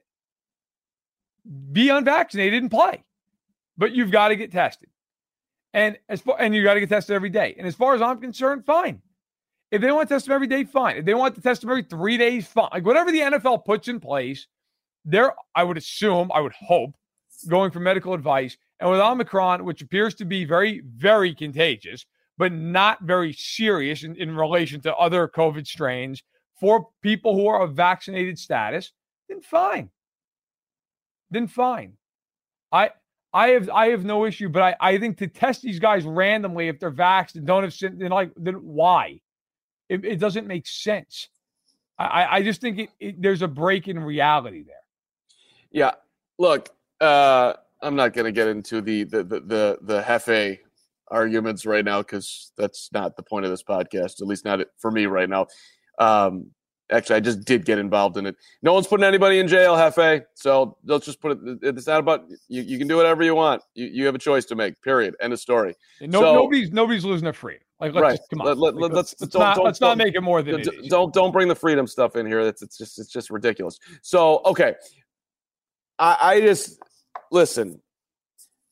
be 1.72 1.88
unvaccinated 1.88 2.62
and 2.62 2.70
play, 2.70 3.04
but 3.78 3.92
you've 3.92 4.10
got 4.10 4.28
to 4.28 4.36
get 4.36 4.50
tested. 4.50 4.88
And 5.72 5.96
as 6.08 6.20
far 6.20 6.36
and 6.40 6.54
you 6.54 6.62
got 6.64 6.74
to 6.74 6.80
get 6.80 6.88
tested 6.88 7.14
every 7.14 7.30
day. 7.30 7.54
And 7.56 7.66
as 7.66 7.74
far 7.74 7.94
as 7.94 8.02
I'm 8.02 8.20
concerned, 8.20 8.64
fine. 8.66 9.00
If 9.70 9.80
they 9.80 9.90
want 9.90 10.08
to 10.08 10.14
test 10.14 10.26
them 10.26 10.34
every 10.34 10.46
day, 10.46 10.64
fine. 10.64 10.96
If 10.96 11.04
they 11.04 11.14
want 11.14 11.34
to 11.36 11.40
test 11.40 11.60
them 11.60 11.70
every 11.70 11.82
three 11.82 12.16
days, 12.16 12.46
fine. 12.46 12.68
Like 12.72 12.84
whatever 12.84 13.10
the 13.10 13.20
NFL 13.20 13.64
puts 13.64 13.88
in 13.88 14.00
place, 14.00 14.46
they're, 15.04 15.32
I 15.54 15.64
would 15.64 15.76
assume, 15.76 16.30
I 16.32 16.40
would 16.40 16.52
hope, 16.52 16.94
going 17.48 17.70
for 17.70 17.80
medical 17.80 18.14
advice. 18.14 18.56
And 18.80 18.90
with 18.90 19.00
Omicron, 19.00 19.64
which 19.64 19.82
appears 19.82 20.14
to 20.16 20.24
be 20.24 20.44
very, 20.44 20.82
very 20.96 21.34
contagious, 21.34 22.06
but 22.36 22.52
not 22.52 23.02
very 23.02 23.32
serious 23.32 24.02
in, 24.02 24.16
in 24.16 24.36
relation 24.36 24.80
to 24.82 24.94
other 24.96 25.28
COVID 25.28 25.66
strains 25.66 26.22
for 26.58 26.88
people 27.02 27.34
who 27.34 27.46
are 27.46 27.62
of 27.62 27.74
vaccinated 27.74 28.38
status, 28.38 28.92
then 29.28 29.40
fine. 29.40 29.90
Then 31.30 31.46
fine. 31.46 31.94
I 32.72 32.90
I 33.32 33.48
have 33.48 33.68
I 33.70 33.88
have 33.88 34.04
no 34.04 34.24
issue, 34.24 34.48
but 34.48 34.62
I, 34.62 34.76
I 34.80 34.98
think 34.98 35.18
to 35.18 35.26
test 35.26 35.62
these 35.62 35.78
guys 35.78 36.04
randomly 36.04 36.68
if 36.68 36.78
they're 36.78 36.92
vaxxed 36.92 37.34
and 37.34 37.46
don't 37.46 37.64
have 37.64 37.74
then 37.98 38.10
like 38.10 38.30
then 38.36 38.54
why? 38.54 39.20
It, 39.88 40.04
it 40.04 40.16
doesn't 40.18 40.46
make 40.46 40.66
sense. 40.66 41.28
I, 41.98 42.38
I 42.38 42.42
just 42.42 42.60
think 42.60 42.78
it, 42.78 42.90
it, 42.98 43.22
there's 43.22 43.42
a 43.42 43.48
break 43.48 43.86
in 43.86 43.98
reality 43.98 44.64
there. 44.64 44.74
Yeah. 45.70 45.92
Look, 46.38 46.70
uh, 47.00 47.54
I'm 47.82 47.94
not 47.94 48.14
going 48.14 48.24
to 48.24 48.32
get 48.32 48.48
into 48.48 48.80
the 48.80 49.04
the 49.04 49.22
the 49.22 49.40
the, 49.40 49.78
the 49.82 50.02
Hefe 50.02 50.58
arguments 51.08 51.66
right 51.66 51.84
now 51.84 52.00
because 52.00 52.52
that's 52.56 52.90
not 52.92 53.16
the 53.16 53.22
point 53.22 53.44
of 53.44 53.50
this 53.50 53.62
podcast. 53.62 54.20
At 54.20 54.26
least 54.26 54.44
not 54.44 54.60
for 54.78 54.90
me 54.90 55.06
right 55.06 55.28
now. 55.28 55.46
Um, 55.98 56.50
Actually, 56.92 57.16
I 57.16 57.20
just 57.20 57.44
did 57.44 57.64
get 57.64 57.78
involved 57.78 58.18
in 58.18 58.26
it. 58.26 58.36
No 58.62 58.74
one's 58.74 58.86
putting 58.86 59.04
anybody 59.04 59.38
in 59.38 59.48
jail, 59.48 59.74
Hefe. 59.74 60.22
So 60.34 60.76
let's 60.84 61.06
just 61.06 61.20
put 61.20 61.32
it. 61.32 61.58
It's 61.62 61.86
not 61.86 62.00
about 62.00 62.26
you. 62.48 62.60
You 62.60 62.78
can 62.78 62.86
do 62.86 62.96
whatever 62.96 63.22
you 63.22 63.34
want. 63.34 63.62
You, 63.74 63.86
you 63.86 64.06
have 64.06 64.14
a 64.14 64.18
choice 64.18 64.44
to 64.46 64.54
make. 64.54 64.80
Period. 64.82 65.16
End 65.20 65.32
of 65.32 65.40
story. 65.40 65.74
No, 66.02 66.20
so, 66.20 66.34
nobody's 66.34 66.72
nobody's 66.72 67.04
losing 67.04 67.24
their 67.24 67.32
freedom. 67.32 67.62
Like, 67.80 67.94
let's 67.94 68.02
right. 68.02 68.16
Just, 68.18 68.28
come 68.28 68.42
on. 68.42 68.58
Let, 68.58 68.74
let, 68.74 68.92
let's, 68.92 69.14
let's, 69.18 69.34
not, 69.34 69.64
let's 69.64 69.80
not 69.80 69.96
make 69.96 70.14
it 70.14 70.20
more 70.20 70.42
than 70.42 70.60
don't, 70.60 70.74
it 70.74 70.90
don't 70.90 71.14
don't 71.14 71.32
bring 71.32 71.48
the 71.48 71.54
freedom 71.54 71.86
stuff 71.86 72.16
in 72.16 72.26
here. 72.26 72.40
It's 72.40 72.60
it's 72.60 72.76
just 72.76 72.98
it's 72.98 73.10
just 73.10 73.30
ridiculous. 73.30 73.78
So 74.02 74.42
okay, 74.44 74.74
I, 75.98 76.18
I 76.20 76.40
just 76.42 76.78
listen. 77.32 77.80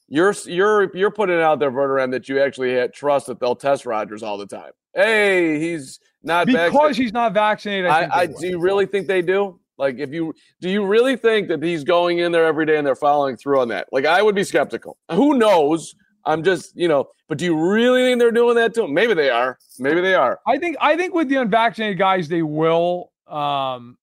You're 0.08 0.34
you're 0.44 0.94
you're 0.94 1.10
putting 1.10 1.36
it 1.36 1.42
out 1.42 1.60
there, 1.60 1.72
Verderame, 1.72 2.10
that 2.10 2.28
you 2.28 2.42
actually 2.42 2.86
trust 2.88 3.28
that 3.28 3.40
they'll 3.40 3.56
test 3.56 3.86
Rodgers 3.86 4.22
all 4.22 4.36
the 4.36 4.46
time. 4.46 4.72
Hey, 4.94 5.58
he's 5.58 5.98
not 6.22 6.46
because 6.46 6.72
vaccinated. 6.72 6.96
he's 6.96 7.12
not 7.12 7.34
vaccinated. 7.34 7.90
I, 7.90 8.02
I, 8.02 8.20
I 8.20 8.26
do 8.26 8.46
you 8.46 8.58
really 8.58 8.86
think 8.86 9.06
they 9.06 9.22
do? 9.22 9.58
Like, 9.78 9.98
if 9.98 10.12
you 10.12 10.34
do, 10.60 10.68
you 10.68 10.84
really 10.84 11.16
think 11.16 11.48
that 11.48 11.62
he's 11.62 11.82
going 11.82 12.18
in 12.18 12.30
there 12.30 12.44
every 12.44 12.66
day 12.66 12.76
and 12.76 12.86
they're 12.86 12.94
following 12.94 13.36
through 13.36 13.60
on 13.60 13.68
that? 13.68 13.88
Like, 13.90 14.04
I 14.04 14.22
would 14.22 14.34
be 14.34 14.44
skeptical. 14.44 14.96
Who 15.10 15.34
knows? 15.34 15.94
I'm 16.24 16.44
just, 16.44 16.76
you 16.76 16.86
know, 16.86 17.08
but 17.28 17.38
do 17.38 17.44
you 17.44 17.58
really 17.58 18.02
think 18.02 18.20
they're 18.20 18.30
doing 18.30 18.54
that 18.56 18.74
to 18.74 18.84
him? 18.84 18.94
Maybe 18.94 19.14
they 19.14 19.30
are. 19.30 19.58
Maybe 19.78 20.00
they 20.00 20.14
are. 20.14 20.38
I 20.46 20.58
think, 20.58 20.76
I 20.80 20.96
think 20.96 21.14
with 21.14 21.28
the 21.28 21.36
unvaccinated 21.36 21.98
guys, 21.98 22.28
they 22.28 22.42
will. 22.42 23.10
Um, 23.26 23.96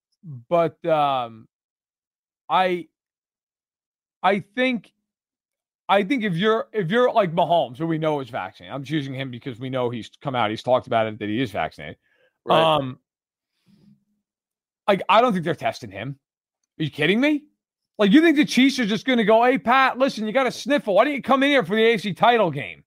but 0.49 0.83
um, 0.85 1.47
I, 2.49 2.87
I 4.21 4.39
think 4.39 4.91
I 5.89 6.03
think 6.03 6.23
if 6.23 6.37
you're 6.37 6.67
if 6.71 6.91
you're 6.91 7.11
like 7.11 7.33
Mahomes, 7.33 7.77
who 7.77 7.87
we 7.87 7.97
know 7.97 8.19
is 8.19 8.29
vaccinated, 8.29 8.73
I'm 8.73 8.83
choosing 8.83 9.13
him 9.13 9.31
because 9.31 9.59
we 9.59 9.71
know 9.71 9.89
he's 9.89 10.11
come 10.21 10.35
out, 10.35 10.51
he's 10.51 10.61
talked 10.61 10.85
about 10.85 11.07
it 11.07 11.17
that 11.17 11.27
he 11.27 11.41
is 11.41 11.49
vaccinated. 11.49 11.97
Right. 12.45 12.61
Um, 12.61 12.99
like 14.87 15.01
I 15.09 15.19
don't 15.19 15.33
think 15.33 15.43
they're 15.43 15.55
testing 15.55 15.89
him. 15.89 16.19
Are 16.79 16.83
you 16.83 16.91
kidding 16.91 17.19
me? 17.19 17.43
Like 17.97 18.11
you 18.11 18.21
think 18.21 18.37
the 18.37 18.45
Chiefs 18.45 18.77
are 18.79 18.85
just 18.85 19.05
going 19.05 19.17
to 19.17 19.25
go, 19.25 19.43
"Hey 19.43 19.57
Pat, 19.57 19.97
listen, 19.97 20.27
you 20.27 20.31
got 20.31 20.45
a 20.45 20.51
sniffle. 20.51 20.93
Why 20.93 21.05
don't 21.05 21.13
you 21.13 21.23
come 21.23 21.41
in 21.41 21.49
here 21.49 21.65
for 21.65 21.75
the 21.75 21.81
AFC 21.81 22.15
title 22.15 22.51
game?" 22.51 22.83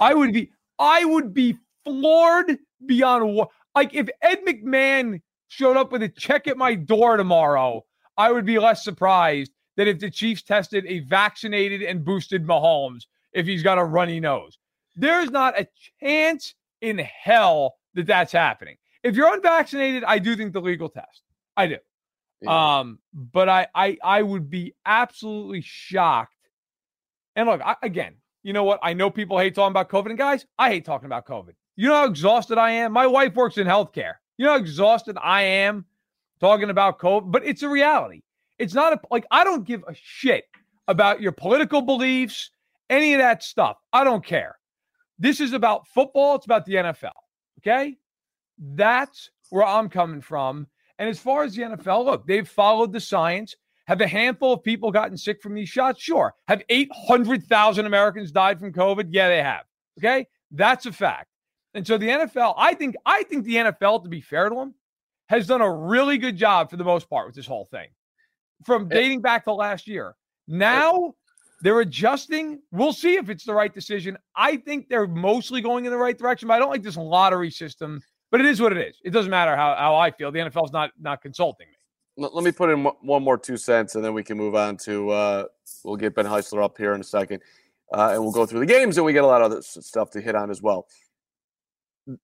I 0.00 0.14
would 0.14 0.32
be, 0.32 0.50
I 0.78 1.04
would 1.04 1.34
be 1.34 1.56
floored 1.84 2.58
beyond 2.86 3.34
what. 3.34 3.50
Like 3.74 3.94
if 3.94 4.08
Ed 4.22 4.38
McMahon 4.46 5.20
showed 5.48 5.76
up 5.76 5.92
with 5.92 6.02
a 6.02 6.08
check 6.08 6.48
at 6.48 6.56
my 6.56 6.74
door 6.74 7.18
tomorrow, 7.18 7.84
I 8.16 8.32
would 8.32 8.46
be 8.46 8.58
less 8.58 8.82
surprised 8.82 9.52
that 9.76 9.88
if 9.88 9.98
the 9.98 10.10
Chiefs 10.10 10.42
tested 10.42 10.84
a 10.86 11.00
vaccinated 11.00 11.82
and 11.82 12.04
boosted 12.04 12.46
Mahomes, 12.46 13.06
if 13.32 13.46
he's 13.46 13.62
got 13.62 13.78
a 13.78 13.84
runny 13.84 14.18
nose. 14.18 14.58
There's 14.96 15.30
not 15.30 15.60
a 15.60 15.68
chance 16.00 16.54
in 16.80 16.98
hell 16.98 17.76
that 17.94 18.06
that's 18.06 18.32
happening. 18.32 18.76
If 19.02 19.14
you're 19.14 19.32
unvaccinated, 19.32 20.04
I 20.04 20.18
do 20.18 20.34
think 20.36 20.52
the 20.52 20.60
legal 20.60 20.88
test. 20.88 21.22
I 21.56 21.66
do. 21.66 21.76
Yeah. 22.40 22.78
Um, 22.78 22.98
but 23.12 23.48
I, 23.48 23.66
I 23.74 23.98
I 24.02 24.22
would 24.22 24.50
be 24.50 24.74
absolutely 24.84 25.62
shocked. 25.62 26.32
And 27.34 27.48
look, 27.48 27.60
I, 27.62 27.76
again, 27.82 28.14
you 28.42 28.52
know 28.52 28.64
what? 28.64 28.80
I 28.82 28.94
know 28.94 29.10
people 29.10 29.38
hate 29.38 29.54
talking 29.54 29.72
about 29.72 29.90
COVID, 29.90 30.06
and 30.06 30.18
guys, 30.18 30.46
I 30.58 30.70
hate 30.70 30.84
talking 30.84 31.06
about 31.06 31.26
COVID. 31.26 31.52
You 31.76 31.88
know 31.88 31.94
how 31.94 32.04
exhausted 32.06 32.58
I 32.58 32.70
am. 32.72 32.92
My 32.92 33.06
wife 33.06 33.34
works 33.34 33.58
in 33.58 33.66
healthcare. 33.66 34.14
You 34.38 34.46
know 34.46 34.52
how 34.52 34.58
exhausted 34.58 35.18
I 35.22 35.42
am 35.42 35.84
talking 36.40 36.70
about 36.70 36.98
COVID, 36.98 37.30
but 37.30 37.44
it's 37.44 37.62
a 37.62 37.68
reality. 37.68 38.22
It's 38.58 38.74
not 38.74 38.92
a, 38.92 39.00
like 39.10 39.26
I 39.30 39.44
don't 39.44 39.64
give 39.64 39.84
a 39.86 39.94
shit 39.94 40.44
about 40.88 41.20
your 41.20 41.32
political 41.32 41.82
beliefs, 41.82 42.50
any 42.90 43.14
of 43.14 43.20
that 43.20 43.42
stuff. 43.42 43.76
I 43.92 44.04
don't 44.04 44.24
care. 44.24 44.56
This 45.18 45.40
is 45.40 45.52
about 45.52 45.86
football. 45.88 46.36
It's 46.36 46.46
about 46.46 46.64
the 46.66 46.74
NFL. 46.74 47.10
Okay. 47.60 47.96
That's 48.58 49.30
where 49.50 49.64
I'm 49.64 49.88
coming 49.88 50.20
from. 50.20 50.66
And 50.98 51.08
as 51.08 51.18
far 51.18 51.44
as 51.44 51.54
the 51.54 51.62
NFL, 51.62 52.04
look, 52.04 52.26
they've 52.26 52.48
followed 52.48 52.92
the 52.92 53.00
science. 53.00 53.56
Have 53.86 54.00
a 54.00 54.06
handful 54.06 54.52
of 54.52 54.64
people 54.64 54.90
gotten 54.90 55.16
sick 55.16 55.40
from 55.40 55.54
these 55.54 55.68
shots? 55.68 56.02
Sure. 56.02 56.34
Have 56.48 56.62
800,000 56.68 57.86
Americans 57.86 58.32
died 58.32 58.58
from 58.58 58.72
COVID? 58.72 59.08
Yeah, 59.10 59.28
they 59.28 59.42
have. 59.42 59.64
Okay. 59.98 60.26
That's 60.50 60.86
a 60.86 60.92
fact. 60.92 61.28
And 61.74 61.86
so 61.86 61.98
the 61.98 62.08
NFL, 62.08 62.54
I 62.56 62.74
think, 62.74 62.96
I 63.04 63.22
think 63.24 63.44
the 63.44 63.56
NFL, 63.56 64.02
to 64.04 64.08
be 64.08 64.20
fair 64.20 64.48
to 64.48 64.54
them, 64.54 64.74
has 65.28 65.46
done 65.46 65.60
a 65.60 65.70
really 65.70 66.18
good 66.18 66.36
job 66.36 66.70
for 66.70 66.76
the 66.76 66.84
most 66.84 67.10
part 67.10 67.26
with 67.26 67.34
this 67.34 67.46
whole 67.46 67.66
thing 67.66 67.88
from 68.64 68.88
dating 68.88 69.20
back 69.20 69.44
to 69.44 69.52
last 69.52 69.86
year. 69.86 70.14
Now 70.48 71.14
they're 71.62 71.80
adjusting. 71.80 72.60
We'll 72.70 72.92
see 72.92 73.16
if 73.16 73.30
it's 73.30 73.44
the 73.44 73.54
right 73.54 73.72
decision. 73.72 74.16
I 74.34 74.56
think 74.56 74.88
they're 74.88 75.06
mostly 75.06 75.60
going 75.60 75.84
in 75.84 75.90
the 75.90 75.98
right 75.98 76.16
direction, 76.16 76.48
but 76.48 76.54
I 76.54 76.58
don't 76.58 76.70
like 76.70 76.82
this 76.82 76.96
lottery 76.96 77.50
system. 77.50 78.02
But 78.30 78.40
it 78.40 78.46
is 78.46 78.60
what 78.60 78.72
it 78.72 78.78
is. 78.78 78.98
It 79.04 79.10
doesn't 79.10 79.30
matter 79.30 79.56
how, 79.56 79.74
how 79.76 79.94
I 79.94 80.10
feel. 80.10 80.32
The 80.32 80.40
NFL's 80.40 80.72
not 80.72 80.90
not 81.00 81.22
consulting 81.22 81.68
me. 81.68 82.28
Let 82.28 82.44
me 82.44 82.50
put 82.50 82.70
in 82.70 82.84
one 82.84 83.22
more 83.22 83.38
two 83.38 83.56
cents, 83.56 83.94
and 83.94 84.04
then 84.04 84.14
we 84.14 84.22
can 84.22 84.36
move 84.36 84.54
on 84.54 84.76
to. 84.78 85.10
Uh, 85.10 85.44
we'll 85.84 85.96
get 85.96 86.14
Ben 86.14 86.24
Heisler 86.24 86.64
up 86.64 86.76
here 86.76 86.94
in 86.94 87.00
a 87.00 87.04
second, 87.04 87.42
uh, 87.92 88.10
and 88.12 88.22
we'll 88.22 88.32
go 88.32 88.46
through 88.46 88.60
the 88.60 88.66
games, 88.66 88.96
and 88.96 89.04
we 89.04 89.12
get 89.12 89.22
a 89.22 89.26
lot 89.26 89.42
of 89.42 89.52
other 89.52 89.62
stuff 89.62 90.10
to 90.10 90.20
hit 90.20 90.34
on 90.34 90.50
as 90.50 90.62
well. 90.62 90.86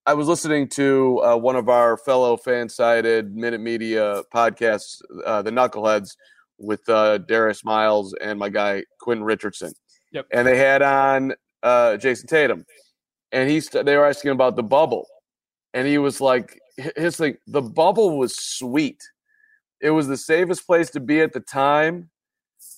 I 0.07 0.15
was 0.15 0.29
listening 0.29 0.69
to 0.71 1.21
uh, 1.25 1.37
one 1.37 1.57
of 1.57 1.69
our 1.69 1.97
fellow 1.97 2.37
fan-sided 2.37 3.35
Minute 3.35 3.61
Media 3.61 4.23
podcasts, 4.33 5.01
uh, 5.27 5.43
the 5.43 5.51
Knuckleheads, 5.51 6.11
with 6.59 6.89
uh, 6.89 7.19
Darius 7.19 7.65
Miles 7.65 8.15
and 8.21 8.39
my 8.39 8.49
guy 8.49 8.85
Quinn 9.01 9.25
Richardson. 9.25 9.73
Yep. 10.13 10.27
And 10.33 10.47
they 10.47 10.57
had 10.57 10.83
on 10.83 11.35
uh, 11.63 11.97
Jayson 11.97 12.29
Tatum, 12.29 12.65
and 13.33 13.51
he's 13.51 13.69
they 13.69 13.97
were 13.97 14.07
asking 14.07 14.31
about 14.31 14.55
the 14.55 14.63
bubble, 14.63 15.07
and 15.75 15.87
he 15.89 15.99
was 15.99 16.21
like, 16.21 16.61
his 16.97 17.17
thing, 17.17 17.37
the 17.47 17.63
bubble 17.63 18.19
was 18.19 18.37
sweet. 18.37 19.03
It 19.81 19.91
was 19.91 20.07
the 20.07 20.17
safest 20.17 20.67
place 20.67 20.91
to 20.91 21.01
be 21.01 21.21
at 21.21 21.33
the 21.33 21.41
time. 21.41 22.11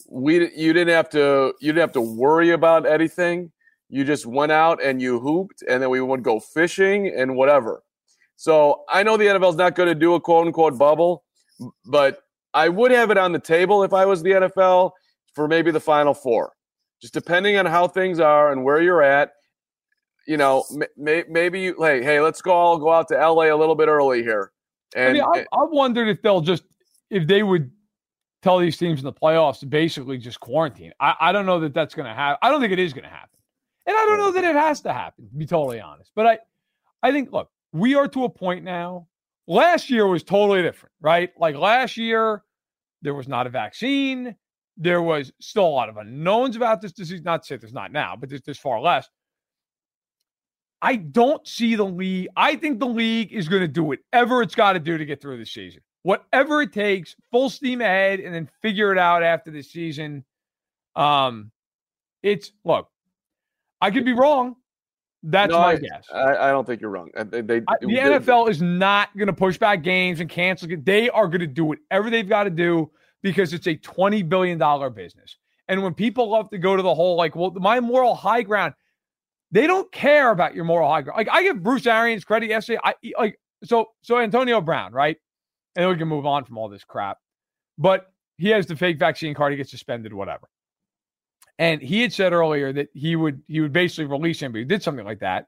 We 0.08 0.50
you 0.56 0.72
didn't 0.72 0.94
have 0.94 1.10
to 1.10 1.52
you 1.60 1.72
didn't 1.72 1.82
have 1.82 1.92
to 1.92 2.00
worry 2.00 2.50
about 2.50 2.86
anything 2.86 3.52
you 3.88 4.04
just 4.04 4.26
went 4.26 4.52
out 4.52 4.82
and 4.82 5.00
you 5.00 5.20
hooped, 5.20 5.62
and 5.68 5.82
then 5.82 5.90
we 5.90 6.00
would 6.00 6.22
go 6.22 6.40
fishing 6.40 7.08
and 7.08 7.36
whatever. 7.36 7.82
So 8.36 8.84
I 8.88 9.02
know 9.02 9.16
the 9.16 9.26
NFL 9.26 9.50
is 9.50 9.56
not 9.56 9.74
going 9.74 9.88
to 9.88 9.94
do 9.94 10.14
a 10.14 10.20
quote 10.20 10.46
unquote 10.46 10.76
bubble, 10.78 11.24
but 11.86 12.20
I 12.52 12.68
would 12.68 12.90
have 12.90 13.10
it 13.10 13.18
on 13.18 13.32
the 13.32 13.38
table 13.38 13.82
if 13.82 13.92
I 13.92 14.04
was 14.04 14.22
the 14.22 14.30
NFL 14.30 14.92
for 15.34 15.48
maybe 15.48 15.70
the 15.70 15.80
final 15.80 16.14
four. 16.14 16.52
Just 17.00 17.14
depending 17.14 17.56
on 17.56 17.66
how 17.66 17.86
things 17.86 18.20
are 18.20 18.52
and 18.52 18.64
where 18.64 18.80
you're 18.80 19.02
at, 19.02 19.32
you 20.26 20.36
know, 20.36 20.64
may, 20.96 21.24
maybe 21.28 21.60
you, 21.60 21.76
hey, 21.78 22.02
hey, 22.02 22.20
let's 22.20 22.40
go 22.40 22.52
all 22.52 22.78
go 22.78 22.92
out 22.92 23.08
to 23.08 23.14
LA 23.14 23.54
a 23.54 23.56
little 23.56 23.74
bit 23.74 23.88
early 23.88 24.22
here. 24.22 24.52
And 24.96 25.08
I 25.08 25.12
mean, 25.12 25.22
I, 25.52 25.56
I 25.56 25.64
wondered 25.64 26.08
if 26.08 26.22
they'll 26.22 26.40
just 26.40 26.64
if 27.10 27.26
they 27.26 27.42
would 27.42 27.70
tell 28.42 28.58
these 28.58 28.76
teams 28.76 29.00
in 29.00 29.04
the 29.04 29.12
playoffs 29.12 29.60
to 29.60 29.66
basically 29.66 30.18
just 30.18 30.40
quarantine. 30.40 30.92
I, 31.00 31.14
I 31.20 31.32
don't 31.32 31.46
know 31.46 31.60
that 31.60 31.74
that's 31.74 31.94
going 31.94 32.06
to 32.06 32.14
happen. 32.14 32.38
I 32.42 32.50
don't 32.50 32.60
think 32.60 32.72
it 32.72 32.78
is 32.78 32.92
going 32.92 33.04
to 33.04 33.10
happen. 33.10 33.30
And 33.86 33.96
I 33.96 34.06
don't 34.06 34.18
know 34.18 34.32
that 34.32 34.44
it 34.44 34.56
has 34.56 34.80
to 34.82 34.92
happen, 34.92 35.28
to 35.28 35.34
be 35.36 35.46
totally 35.46 35.80
honest. 35.80 36.10
But 36.14 36.26
I, 36.26 36.38
I 37.02 37.12
think, 37.12 37.32
look, 37.32 37.50
we 37.72 37.94
are 37.94 38.08
to 38.08 38.24
a 38.24 38.30
point 38.30 38.64
now. 38.64 39.08
Last 39.46 39.90
year 39.90 40.06
was 40.06 40.22
totally 40.22 40.62
different, 40.62 40.94
right? 41.00 41.30
Like 41.38 41.54
last 41.54 41.96
year, 41.98 42.42
there 43.02 43.14
was 43.14 43.28
not 43.28 43.46
a 43.46 43.50
vaccine. 43.50 44.34
There 44.78 45.02
was 45.02 45.32
still 45.40 45.66
a 45.66 45.68
lot 45.68 45.90
of 45.90 45.98
unknowns 45.98 46.56
about 46.56 46.80
this 46.80 46.92
disease. 46.92 47.22
Not 47.22 47.42
to 47.42 47.46
say 47.46 47.56
there's 47.56 47.74
not 47.74 47.92
now, 47.92 48.16
but 48.16 48.30
there's, 48.30 48.42
there's 48.42 48.58
far 48.58 48.80
less. 48.80 49.08
I 50.80 50.96
don't 50.96 51.46
see 51.46 51.76
the 51.76 51.84
league. 51.84 52.28
I 52.36 52.56
think 52.56 52.78
the 52.78 52.86
league 52.86 53.32
is 53.32 53.48
going 53.48 53.62
to 53.62 53.68
do 53.68 53.84
whatever 53.84 54.42
it's 54.42 54.54
got 54.54 54.74
to 54.74 54.80
do 54.80 54.98
to 54.98 55.04
get 55.04 55.20
through 55.20 55.38
the 55.38 55.46
season. 55.46 55.82
Whatever 56.02 56.60
it 56.62 56.72
takes, 56.72 57.16
full 57.30 57.48
steam 57.48 57.80
ahead, 57.80 58.20
and 58.20 58.34
then 58.34 58.48
figure 58.60 58.92
it 58.92 58.98
out 58.98 59.22
after 59.22 59.50
the 59.50 59.62
season. 59.62 60.24
Um, 60.96 61.50
it's 62.22 62.52
look, 62.64 62.88
I 63.80 63.90
could 63.90 64.04
be 64.04 64.12
wrong. 64.12 64.56
That's 65.22 65.50
no, 65.50 65.58
my 65.58 65.72
I, 65.72 65.76
guess. 65.76 66.06
I, 66.12 66.36
I, 66.36 66.50
don't 66.50 66.66
think 66.66 66.82
you're 66.82 66.90
wrong. 66.90 67.08
Uh, 67.16 67.24
they, 67.24 67.40
they, 67.40 67.56
I, 67.66 67.74
the 67.80 67.86
they, 67.86 67.94
NFL 67.94 68.50
is 68.50 68.60
not 68.60 69.16
going 69.16 69.28
to 69.28 69.32
push 69.32 69.56
back 69.56 69.82
games 69.82 70.20
and 70.20 70.28
cancel. 70.28 70.68
They 70.82 71.08
are 71.08 71.28
going 71.28 71.40
to 71.40 71.46
do 71.46 71.64
whatever 71.64 72.10
they've 72.10 72.28
got 72.28 72.44
to 72.44 72.50
do 72.50 72.90
because 73.22 73.54
it's 73.54 73.66
a 73.66 73.74
twenty 73.76 74.22
billion 74.22 74.58
dollar 74.58 74.90
business. 74.90 75.38
And 75.68 75.82
when 75.82 75.94
people 75.94 76.30
love 76.30 76.50
to 76.50 76.58
go 76.58 76.76
to 76.76 76.82
the 76.82 76.94
whole 76.94 77.16
like, 77.16 77.34
well, 77.34 77.52
my 77.52 77.80
moral 77.80 78.14
high 78.14 78.42
ground, 78.42 78.74
they 79.50 79.66
don't 79.66 79.90
care 79.92 80.30
about 80.30 80.54
your 80.54 80.64
moral 80.64 80.90
high 80.90 81.00
ground. 81.00 81.16
Like 81.16 81.30
I 81.30 81.42
give 81.42 81.62
Bruce 81.62 81.86
Arians 81.86 82.24
credit 82.24 82.50
yesterday. 82.50 82.80
I 82.84 82.94
like 83.18 83.40
so 83.64 83.86
so 84.02 84.18
Antonio 84.18 84.60
Brown, 84.60 84.92
right? 84.92 85.16
And 85.74 85.84
then 85.84 85.90
we 85.90 85.96
can 85.96 86.08
move 86.08 86.26
on 86.26 86.44
from 86.44 86.58
all 86.58 86.68
this 86.68 86.84
crap. 86.84 87.16
But 87.78 88.12
he 88.36 88.48
has 88.50 88.66
the 88.66 88.76
fake 88.76 88.98
vaccine 88.98 89.34
card. 89.34 89.52
He 89.52 89.56
gets 89.56 89.70
suspended, 89.70 90.12
whatever. 90.12 90.48
And 91.58 91.80
he 91.80 92.02
had 92.02 92.12
said 92.12 92.32
earlier 92.32 92.72
that 92.72 92.88
he 92.94 93.16
would 93.16 93.42
he 93.46 93.60
would 93.60 93.72
basically 93.72 94.06
release 94.06 94.40
him, 94.40 94.52
but 94.52 94.58
he 94.58 94.64
did 94.64 94.82
something 94.82 95.04
like 95.04 95.20
that. 95.20 95.46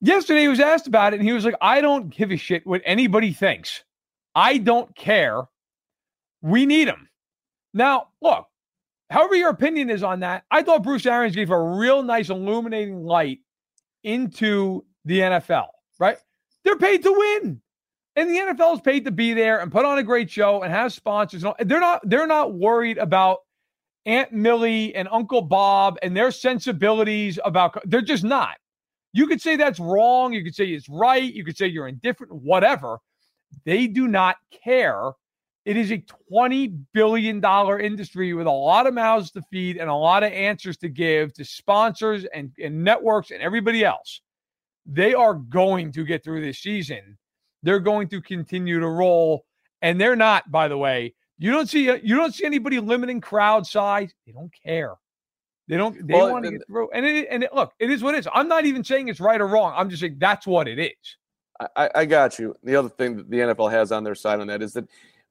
Yesterday 0.00 0.42
he 0.42 0.48
was 0.48 0.60
asked 0.60 0.86
about 0.86 1.12
it, 1.12 1.20
and 1.20 1.28
he 1.28 1.32
was 1.32 1.44
like, 1.44 1.54
I 1.60 1.80
don't 1.80 2.08
give 2.08 2.30
a 2.30 2.36
shit 2.36 2.66
what 2.66 2.82
anybody 2.84 3.32
thinks. 3.32 3.84
I 4.34 4.58
don't 4.58 4.94
care. 4.96 5.42
We 6.42 6.66
need 6.66 6.88
him. 6.88 7.08
Now, 7.74 8.08
look, 8.22 8.46
however 9.10 9.34
your 9.34 9.50
opinion 9.50 9.90
is 9.90 10.02
on 10.02 10.20
that, 10.20 10.44
I 10.50 10.62
thought 10.62 10.82
Bruce 10.82 11.06
Arians 11.06 11.36
gave 11.36 11.50
a 11.50 11.60
real 11.60 12.02
nice 12.02 12.30
illuminating 12.30 13.04
light 13.04 13.40
into 14.02 14.84
the 15.04 15.20
NFL, 15.20 15.68
right? 15.98 16.16
They're 16.64 16.78
paid 16.78 17.02
to 17.02 17.12
win. 17.12 17.60
And 18.16 18.28
the 18.28 18.38
NFL 18.38 18.74
is 18.74 18.80
paid 18.80 19.04
to 19.04 19.10
be 19.10 19.34
there 19.34 19.60
and 19.60 19.70
put 19.70 19.84
on 19.84 19.98
a 19.98 20.02
great 20.02 20.30
show 20.30 20.62
and 20.62 20.72
have 20.72 20.92
sponsors. 20.92 21.44
They're 21.60 21.80
not 21.80 22.00
they're 22.08 22.26
not 22.26 22.52
worried 22.52 22.98
about 22.98 23.38
Aunt 24.06 24.32
Millie 24.32 24.94
and 24.94 25.08
Uncle 25.10 25.42
Bob 25.42 25.98
and 26.02 26.16
their 26.16 26.30
sensibilities 26.30 27.38
about 27.44 27.76
they're 27.88 28.00
just 28.00 28.24
not. 28.24 28.56
You 29.12 29.26
could 29.26 29.40
say 29.40 29.56
that's 29.56 29.80
wrong. 29.80 30.32
You 30.32 30.44
could 30.44 30.54
say 30.54 30.66
it's 30.66 30.88
right. 30.88 31.32
You 31.32 31.44
could 31.44 31.56
say 31.56 31.66
you're 31.66 31.88
indifferent, 31.88 32.32
whatever. 32.32 32.98
They 33.64 33.86
do 33.86 34.06
not 34.08 34.36
care. 34.64 35.12
It 35.64 35.76
is 35.76 35.90
a 35.90 36.02
$20 36.32 36.78
billion 36.94 37.44
industry 37.80 38.32
with 38.32 38.46
a 38.46 38.50
lot 38.50 38.86
of 38.86 38.94
mouths 38.94 39.30
to 39.32 39.42
feed 39.52 39.76
and 39.76 39.90
a 39.90 39.94
lot 39.94 40.22
of 40.22 40.32
answers 40.32 40.76
to 40.78 40.88
give 40.88 41.34
to 41.34 41.44
sponsors 41.44 42.24
and, 42.32 42.50
and 42.62 42.82
networks 42.82 43.30
and 43.30 43.42
everybody 43.42 43.84
else. 43.84 44.22
They 44.86 45.12
are 45.12 45.34
going 45.34 45.92
to 45.92 46.04
get 46.04 46.24
through 46.24 46.40
this 46.40 46.60
season. 46.60 47.18
They're 47.62 47.80
going 47.80 48.08
to 48.08 48.22
continue 48.22 48.80
to 48.80 48.88
roll. 48.88 49.44
And 49.82 50.00
they're 50.00 50.16
not, 50.16 50.50
by 50.50 50.68
the 50.68 50.78
way, 50.78 51.14
you 51.40 51.50
don't 51.50 51.68
see 51.68 51.88
uh, 51.88 51.98
you 52.02 52.16
don't 52.16 52.34
see 52.34 52.44
anybody 52.44 52.78
limiting 52.78 53.20
crowd 53.20 53.66
size. 53.66 54.12
They 54.26 54.32
don't 54.32 54.52
care. 54.62 54.94
They 55.68 55.76
don't. 55.78 56.06
They 56.06 56.12
well, 56.12 56.32
want 56.32 56.44
to 56.44 56.50
get 56.52 56.66
through. 56.66 56.90
And 56.92 57.06
it, 57.06 57.28
and 57.30 57.42
it, 57.42 57.54
look, 57.54 57.72
it 57.78 57.90
is 57.90 58.02
what 58.02 58.14
it 58.14 58.18
is. 58.18 58.28
I'm 58.32 58.46
not 58.46 58.66
even 58.66 58.84
saying 58.84 59.08
it's 59.08 59.20
right 59.20 59.40
or 59.40 59.46
wrong. 59.46 59.72
I'm 59.74 59.88
just 59.88 60.02
saying 60.02 60.16
that's 60.18 60.46
what 60.46 60.68
it 60.68 60.78
is. 60.78 61.16
I, 61.76 61.90
I 61.94 62.04
got 62.04 62.38
you. 62.38 62.54
The 62.62 62.76
other 62.76 62.90
thing 62.90 63.16
that 63.16 63.30
the 63.30 63.38
NFL 63.38 63.70
has 63.70 63.90
on 63.90 64.04
their 64.04 64.14
side 64.14 64.40
on 64.40 64.48
that 64.48 64.62
is 64.62 64.74
that, 64.74 64.86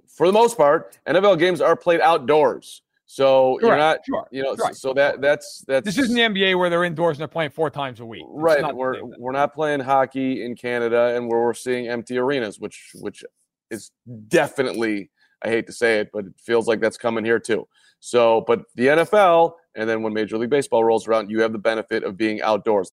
for 0.07 0.25
the 0.25 0.33
most 0.33 0.57
part, 0.57 0.97
NFL 1.07 1.37
games 1.37 1.61
are 1.61 1.75
played 1.75 2.01
outdoors. 2.01 2.81
So 3.05 3.57
Correct. 3.59 3.63
you're 3.63 3.77
not, 3.77 3.99
sure. 4.05 4.27
you 4.31 4.43
know, 4.43 4.55
right. 4.55 4.75
so 4.75 4.93
that 4.93 5.21
that's 5.21 5.63
that's. 5.67 5.85
This 5.85 5.99
isn't 5.99 6.15
the 6.15 6.21
NBA 6.21 6.57
where 6.57 6.71
they're 6.71 6.83
indoors 6.83 7.17
and 7.17 7.21
they're 7.21 7.27
playing 7.27 7.51
four 7.51 7.69
times 7.69 7.99
a 7.99 8.05
week. 8.05 8.23
It's 8.23 8.31
right. 8.31 8.75
We're 8.75 9.03
we're 9.03 9.31
not 9.31 9.53
playing 9.53 9.81
hockey 9.81 10.43
in 10.43 10.55
Canada, 10.55 11.15
and 11.15 11.27
where 11.27 11.39
we're 11.39 11.53
seeing 11.53 11.87
empty 11.87 12.17
arenas, 12.17 12.59
which 12.59 12.91
which 12.95 13.23
is 13.69 13.91
definitely 14.27 15.11
I 15.43 15.49
hate 15.49 15.67
to 15.67 15.73
say 15.73 15.99
it, 15.99 16.09
but 16.13 16.25
it 16.25 16.33
feels 16.37 16.67
like 16.67 16.81
that's 16.81 16.97
coming 16.97 17.25
here 17.25 17.39
too. 17.39 17.67
So, 17.99 18.43
but 18.47 18.63
the 18.75 18.87
NFL, 18.87 19.53
and 19.75 19.89
then 19.89 20.03
when 20.03 20.13
Major 20.13 20.37
League 20.37 20.49
Baseball 20.49 20.83
rolls 20.83 21.07
around, 21.07 21.29
you 21.29 21.41
have 21.41 21.51
the 21.51 21.59
benefit 21.59 22.03
of 22.03 22.17
being 22.17 22.41
outdoors. 22.41 22.91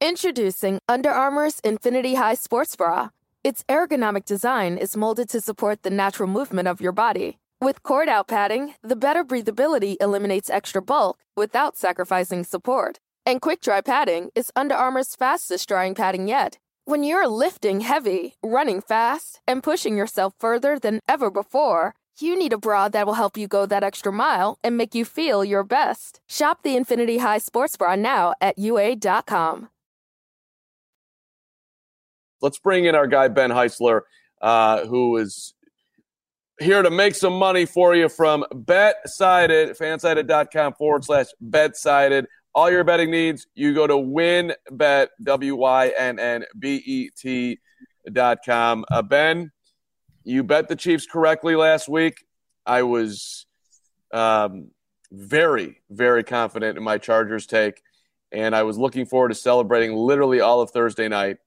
Introducing 0.00 0.78
Under 0.88 1.10
Armour's 1.10 1.60
Infinity 1.60 2.14
High 2.14 2.34
Sports 2.34 2.76
Bra. 2.76 3.10
Its 3.42 3.64
ergonomic 3.68 4.24
design 4.24 4.78
is 4.78 4.96
molded 4.96 5.28
to 5.30 5.40
support 5.40 5.82
the 5.82 5.90
natural 5.90 6.28
movement 6.28 6.68
of 6.68 6.80
your 6.80 6.92
body 6.92 7.38
With 7.60 7.82
cord 7.82 8.08
out 8.08 8.28
padding, 8.28 8.74
the 8.82 8.96
better 8.96 9.24
breathability 9.24 9.96
eliminates 10.00 10.50
extra 10.50 10.82
bulk 10.82 11.18
without 11.36 11.76
sacrificing 11.78 12.44
support. 12.44 12.98
And 13.24 13.40
quick 13.40 13.62
dry 13.62 13.80
padding 13.80 14.30
is 14.34 14.52
Under 14.54 14.74
Armour's 14.74 15.14
fastest 15.16 15.68
drying 15.68 15.94
padding 15.94 16.28
yet. 16.28 16.58
When 16.86 17.02
you're 17.02 17.26
lifting 17.26 17.80
heavy, 17.80 18.34
running 18.42 18.82
fast, 18.82 19.40
and 19.48 19.62
pushing 19.62 19.96
yourself 19.96 20.34
further 20.38 20.78
than 20.78 21.00
ever 21.08 21.30
before, 21.30 21.94
you 22.20 22.38
need 22.38 22.52
a 22.52 22.58
bra 22.58 22.90
that 22.90 23.06
will 23.06 23.14
help 23.14 23.38
you 23.38 23.48
go 23.48 23.64
that 23.64 23.82
extra 23.82 24.12
mile 24.12 24.58
and 24.62 24.76
make 24.76 24.94
you 24.94 25.06
feel 25.06 25.46
your 25.46 25.64
best. 25.64 26.20
Shop 26.28 26.58
the 26.62 26.76
Infinity 26.76 27.18
High 27.18 27.38
Sports 27.38 27.78
Bra 27.78 27.94
now 27.94 28.34
at 28.38 28.58
UA.com. 28.58 29.70
Let's 32.42 32.58
bring 32.58 32.84
in 32.84 32.94
our 32.94 33.06
guy, 33.06 33.28
Ben 33.28 33.48
Heisler, 33.48 34.02
uh, 34.42 34.84
who 34.84 35.16
is 35.16 35.54
here 36.60 36.82
to 36.82 36.90
make 36.90 37.14
some 37.14 37.32
money 37.32 37.64
for 37.64 37.94
you 37.94 38.10
from 38.10 38.44
BetSided, 38.52 39.78
fansided.com 39.78 40.74
forward 40.74 41.02
slash 41.06 41.28
BetSided. 41.42 42.26
All 42.54 42.70
your 42.70 42.84
betting 42.84 43.10
needs, 43.10 43.48
you 43.56 43.74
go 43.74 43.86
to 43.86 43.94
wynnbet, 43.94 45.08
W 45.24 45.56
Y 45.56 45.92
N 45.98 46.20
N 46.20 46.44
B 46.56 46.80
E 46.86 47.10
T 47.10 47.58
dot 48.12 48.38
com. 48.46 48.84
Uh, 48.88 49.02
ben, 49.02 49.50
you 50.22 50.44
bet 50.44 50.68
the 50.68 50.76
Chiefs 50.76 51.04
correctly 51.04 51.56
last 51.56 51.88
week. 51.88 52.24
I 52.64 52.84
was 52.84 53.46
um, 54.12 54.70
very, 55.10 55.82
very 55.90 56.22
confident 56.22 56.78
in 56.78 56.84
my 56.84 56.96
Chargers 56.98 57.46
take, 57.46 57.82
and 58.30 58.54
I 58.54 58.62
was 58.62 58.78
looking 58.78 59.04
forward 59.04 59.30
to 59.30 59.34
celebrating 59.34 59.96
literally 59.96 60.38
all 60.38 60.60
of 60.60 60.70
Thursday 60.70 61.08
night, 61.08 61.38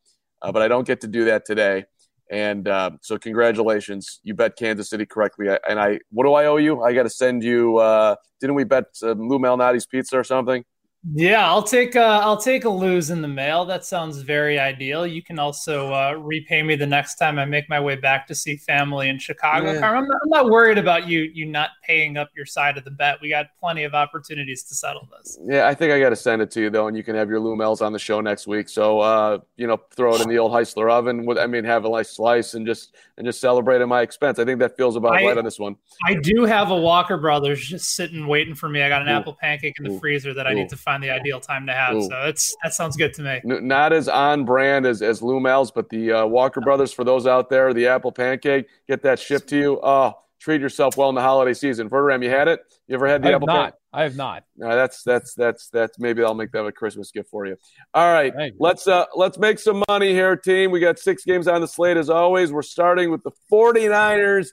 uh, 0.42 0.52
but 0.52 0.62
I 0.62 0.68
don't 0.68 0.86
get 0.86 1.02
to 1.02 1.08
do 1.08 1.26
that 1.26 1.46
today. 1.46 1.86
And 2.30 2.68
uh, 2.68 2.92
so, 3.02 3.18
congratulations, 3.18 4.20
you 4.24 4.34
bet 4.34 4.58
Kansas 4.58 4.90
City 4.90 5.06
correctly. 5.06 5.48
And 5.70 5.80
I, 5.80 6.00
what 6.12 6.26
do 6.26 6.34
I 6.34 6.48
owe 6.48 6.58
you? 6.58 6.84
I 6.84 6.92
got 6.92 7.04
to 7.04 7.10
send 7.10 7.46
you. 7.46 7.78
Uh, 7.78 8.16
didn't 8.42 8.58
we 8.58 8.66
bet 8.66 8.86
uh, 9.02 9.12
Lou 9.12 9.40
Malnati's 9.40 9.86
pizza 9.86 10.20
or 10.20 10.26
something? 10.26 10.66
Yeah, 11.14 11.48
I'll 11.48 11.64
take 11.64 11.96
a, 11.96 12.02
I'll 12.02 12.38
take 12.38 12.66
a 12.66 12.70
lose 12.70 13.12
in 13.12 13.22
the 13.22 13.28
mail. 13.28 13.66
That 13.66 13.86
sounds 13.86 14.20
very 14.20 14.60
ideal. 14.60 15.08
You 15.08 15.22
can 15.22 15.40
also 15.40 15.94
uh, 15.94 16.14
repay 16.14 16.64
me 16.64 16.76
the 16.76 16.86
next 16.86 17.16
time 17.16 17.40
I 17.40 17.46
make 17.46 17.70
my 17.70 17.80
way 17.80 17.96
back 17.96 18.28
to 18.28 18.36
see 18.36 18.58
family 18.58 19.08
in 19.08 19.18
Chicago. 19.18 19.72
Yeah. 19.72 19.90
I'm, 19.90 20.06
not, 20.06 20.20
I'm, 20.24 20.30
not, 20.30 20.50
worried 20.50 20.78
about 20.78 21.08
you 21.08 21.22
you 21.34 21.46
not 21.46 21.72
paying 21.84 22.18
up 22.18 22.30
your 22.36 22.46
side 22.46 22.78
of 22.78 22.84
the 22.84 22.92
bet. 22.92 23.20
We 23.22 23.30
got 23.30 23.48
plenty 23.60 23.84
of 23.84 23.94
opportunities 23.94 24.64
to 24.64 24.76
settle 24.76 25.08
this. 25.18 25.40
Yeah, 25.46 25.68
I 25.68 25.74
think 25.74 25.94
I 25.94 26.00
got 26.00 26.10
to 26.10 26.16
send 26.16 26.42
it 26.42 26.52
to 26.52 26.62
you 26.62 26.70
though, 26.70 26.88
and 26.88 26.98
you 26.98 27.04
can 27.04 27.16
have 27.16 27.30
your 27.30 27.40
Lumels 27.40 27.82
on 27.82 27.94
the 27.94 28.00
show 28.00 28.20
next 28.20 28.46
week. 28.46 28.68
So 28.68 29.00
uh, 29.00 29.40
you 29.56 29.68
know, 29.68 29.80
throw 29.96 30.16
it 30.16 30.22
in 30.22 30.28
the 30.28 30.38
old 30.38 30.52
Heisler 30.52 30.92
oven. 30.92 31.26
With 31.26 31.38
I 31.38 31.48
mean, 31.48 31.64
have 31.64 31.86
a 31.86 31.90
nice 31.90 32.10
slice 32.10 32.54
and 32.54 32.66
just 32.66 32.96
and 33.18 33.26
just 33.26 33.40
celebrate 33.40 33.82
at 33.82 33.88
my 33.88 34.02
expense. 34.02 34.40
I 34.40 34.46
think 34.46 34.60
that 34.60 34.76
feels 34.76 34.98
about 34.98 35.14
I, 35.14 35.26
right 35.26 35.38
on 35.38 35.46
this 35.46 35.60
one. 35.60 35.78
I 36.06 36.16
do 36.16 36.44
have 36.44 36.72
a 36.72 36.78
Walker 36.78 37.18
Brothers 37.18 37.66
just 37.66 37.96
sitting 37.96 38.28
waiting 38.28 38.56
for 38.56 38.68
me. 38.68 38.82
I 38.82 38.90
got 38.90 39.02
an 39.02 39.08
Ooh. 39.08 39.12
apple 39.12 39.38
pancake 39.40 39.76
in 39.80 39.86
the 39.86 39.92
Ooh. 39.92 40.00
freezer 40.00 40.34
that 40.34 40.48
I 40.48 40.54
need 40.54 40.70
to 40.70 40.76
find 40.76 40.97
the 41.02 41.10
ideal 41.10 41.40
time 41.40 41.66
to 41.68 41.74
have. 41.74 41.96
Ooh. 41.96 42.08
So 42.10 42.24
it's 42.24 42.56
that 42.64 42.74
sounds 42.74 42.96
good 42.96 43.14
to 43.16 43.22
me. 43.22 43.42
Not 43.44 43.94
as 43.94 44.08
on 44.08 44.46
brand 44.46 44.86
as 44.86 45.02
as 45.02 45.22
Lumels, 45.22 45.72
but 45.74 45.90
the 45.90 46.12
uh, 46.12 46.26
Walker 46.26 46.62
Brothers 46.62 46.94
for 46.94 47.04
those 47.04 47.28
out 47.28 47.50
there, 47.50 47.74
the 47.74 47.88
apple 47.88 48.12
pancake, 48.12 48.68
get 48.88 49.02
that 49.04 49.20
shipped 49.20 49.50
to 49.50 49.58
you. 49.58 49.80
Oh, 49.82 50.14
treat 50.40 50.62
yourself 50.62 50.98
well 50.98 51.10
in 51.10 51.16
the 51.16 51.22
holiday 51.22 51.54
season. 51.54 51.90
Verderame, 51.90 52.24
you 52.24 52.30
had 52.30 52.48
it? 52.48 52.62
You 52.88 52.96
ever 52.96 53.08
had 53.08 53.22
the 53.22 53.30
I 53.30 53.34
apple? 53.34 53.48
Not. 53.48 53.76
I 53.94 54.04
have 54.04 54.16
not. 54.16 54.44
No, 54.56 54.76
that's 54.76 55.02
that's 55.04 55.34
that's 55.34 55.70
that's 55.70 55.98
maybe 55.98 56.24
I'll 56.24 56.36
make 56.36 56.52
that 56.52 56.66
a 56.66 56.72
Christmas 56.72 57.12
gift 57.12 57.30
for 57.30 57.46
you. 57.46 57.56
All 57.94 58.14
right, 58.14 58.34
let's 58.60 58.88
uh 58.88 59.06
let's 59.16 59.40
make 59.40 59.60
some 59.60 59.84
money 59.90 60.12
here, 60.12 60.36
team. 60.36 60.72
We 60.72 60.80
got 60.80 61.00
six 61.00 61.24
games 61.24 61.48
on 61.48 61.62
the 61.62 61.68
slate 61.68 61.98
as 61.98 62.10
always. 62.10 62.52
We're 62.52 62.62
starting 62.62 63.10
with 63.10 63.24
the 63.24 63.32
49ers 63.52 64.50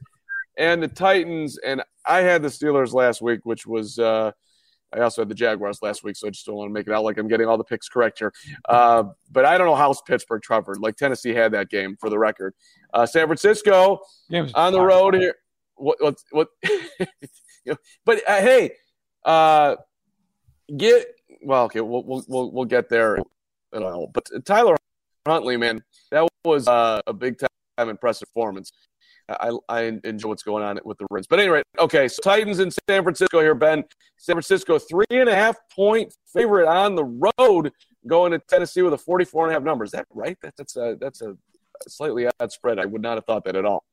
and 0.57 0.83
the 0.83 0.89
Titans. 0.89 1.59
And 1.59 1.83
I 2.07 2.21
had 2.21 2.43
the 2.43 2.49
Steelers 2.49 2.93
last 2.93 3.21
week, 3.21 3.41
which 3.45 3.67
was 3.67 3.99
uh 3.99 4.33
I 4.95 5.01
also 5.01 5.23
had 5.23 5.29
the 5.29 5.35
Jaguars 5.35 5.81
last 5.83 6.05
week, 6.05 6.17
so 6.17 6.29
I 6.29 6.31
just 6.31 6.47
don't 6.47 6.55
want 6.55 6.69
to 6.69 6.73
make 6.73 6.87
it 6.87 6.93
out 6.93 7.05
like 7.05 7.19
I'm 7.19 7.29
getting 7.29 7.47
all 7.47 7.59
the 7.59 7.65
picks 7.65 7.89
correct 7.89 8.21
here. 8.21 8.33
Uh, 8.69 9.05
but 9.31 9.45
I 9.45 9.59
don't 9.59 9.67
know 9.67 9.75
how 9.75 9.93
Pittsburgh 10.07 10.43
covered. 10.47 10.79
Like 10.79 10.97
Tennessee 10.97 11.35
had 11.35 11.53
that 11.53 11.69
game 11.69 11.97
for 11.99 12.09
the 12.11 12.19
record. 12.19 12.55
Uh, 12.93 13.05
San 13.05 13.27
Francisco 13.27 14.01
on 14.55 14.73
the 14.73 14.81
road 14.81 15.15
here. 15.15 15.35
What? 15.77 15.99
What? 16.01 16.23
what 16.31 16.49
but 18.05 18.23
uh, 18.29 18.41
hey, 18.41 18.73
uh, 19.25 19.77
get 20.77 21.07
well. 21.43 21.65
Okay, 21.65 21.81
we'll 21.81 22.05
we'll 22.29 22.53
we'll 22.53 22.65
get 22.65 22.89
there. 22.89 23.19
But 23.73 24.29
Tyler 24.45 24.77
Huntley, 25.27 25.57
man, 25.57 25.83
that 26.13 26.29
was 26.45 26.69
uh, 26.69 27.01
a 27.07 27.13
big 27.13 27.39
time 27.39 27.89
impressive 27.89 28.29
performance. 28.29 28.71
I, 29.29 29.53
I 29.69 29.99
enjoy 30.05 30.29
what's 30.29 30.43
going 30.43 30.63
on 30.63 30.79
with 30.85 30.99
the 30.99 31.07
Reds. 31.11 31.27
But 31.27 31.41
anyway, 31.41 31.63
okay, 31.79 32.09
so 32.09 32.21
Titans 32.23 32.61
in 32.61 32.71
San 32.71 33.03
Francisco 33.03 33.41
here, 33.41 33.55
Ben. 33.55 33.85
San 34.19 34.35
Francisco, 34.35 34.79
three 34.79 35.07
and 35.11 35.29
a 35.29 35.35
half 35.35 35.57
point 35.75 36.15
favorite 36.33 36.69
on 36.69 36.95
the 36.95 37.05
road 37.05 37.73
going 38.07 38.33
to 38.33 38.39
Tennessee 38.39 38.83
with 38.83 38.93
a 38.93 38.99
44 38.99 39.45
and 39.45 39.51
a 39.53 39.55
half 39.55 39.63
number. 39.63 39.85
Is 39.85 39.93
that 39.93 40.07
right? 40.11 40.37
That, 40.43 40.55
that's 40.57 40.77
a, 40.77 40.97
that's 41.01 41.23
a 41.23 41.37
slightly 41.89 42.27
odd 42.41 42.53
spread. 42.53 42.79
I 42.79 42.87
would 42.87 43.03
not 43.03 43.17
have 43.17 43.25
thought 43.25 43.45
that 43.45 43.57
at 43.57 43.65
all. 43.65 43.85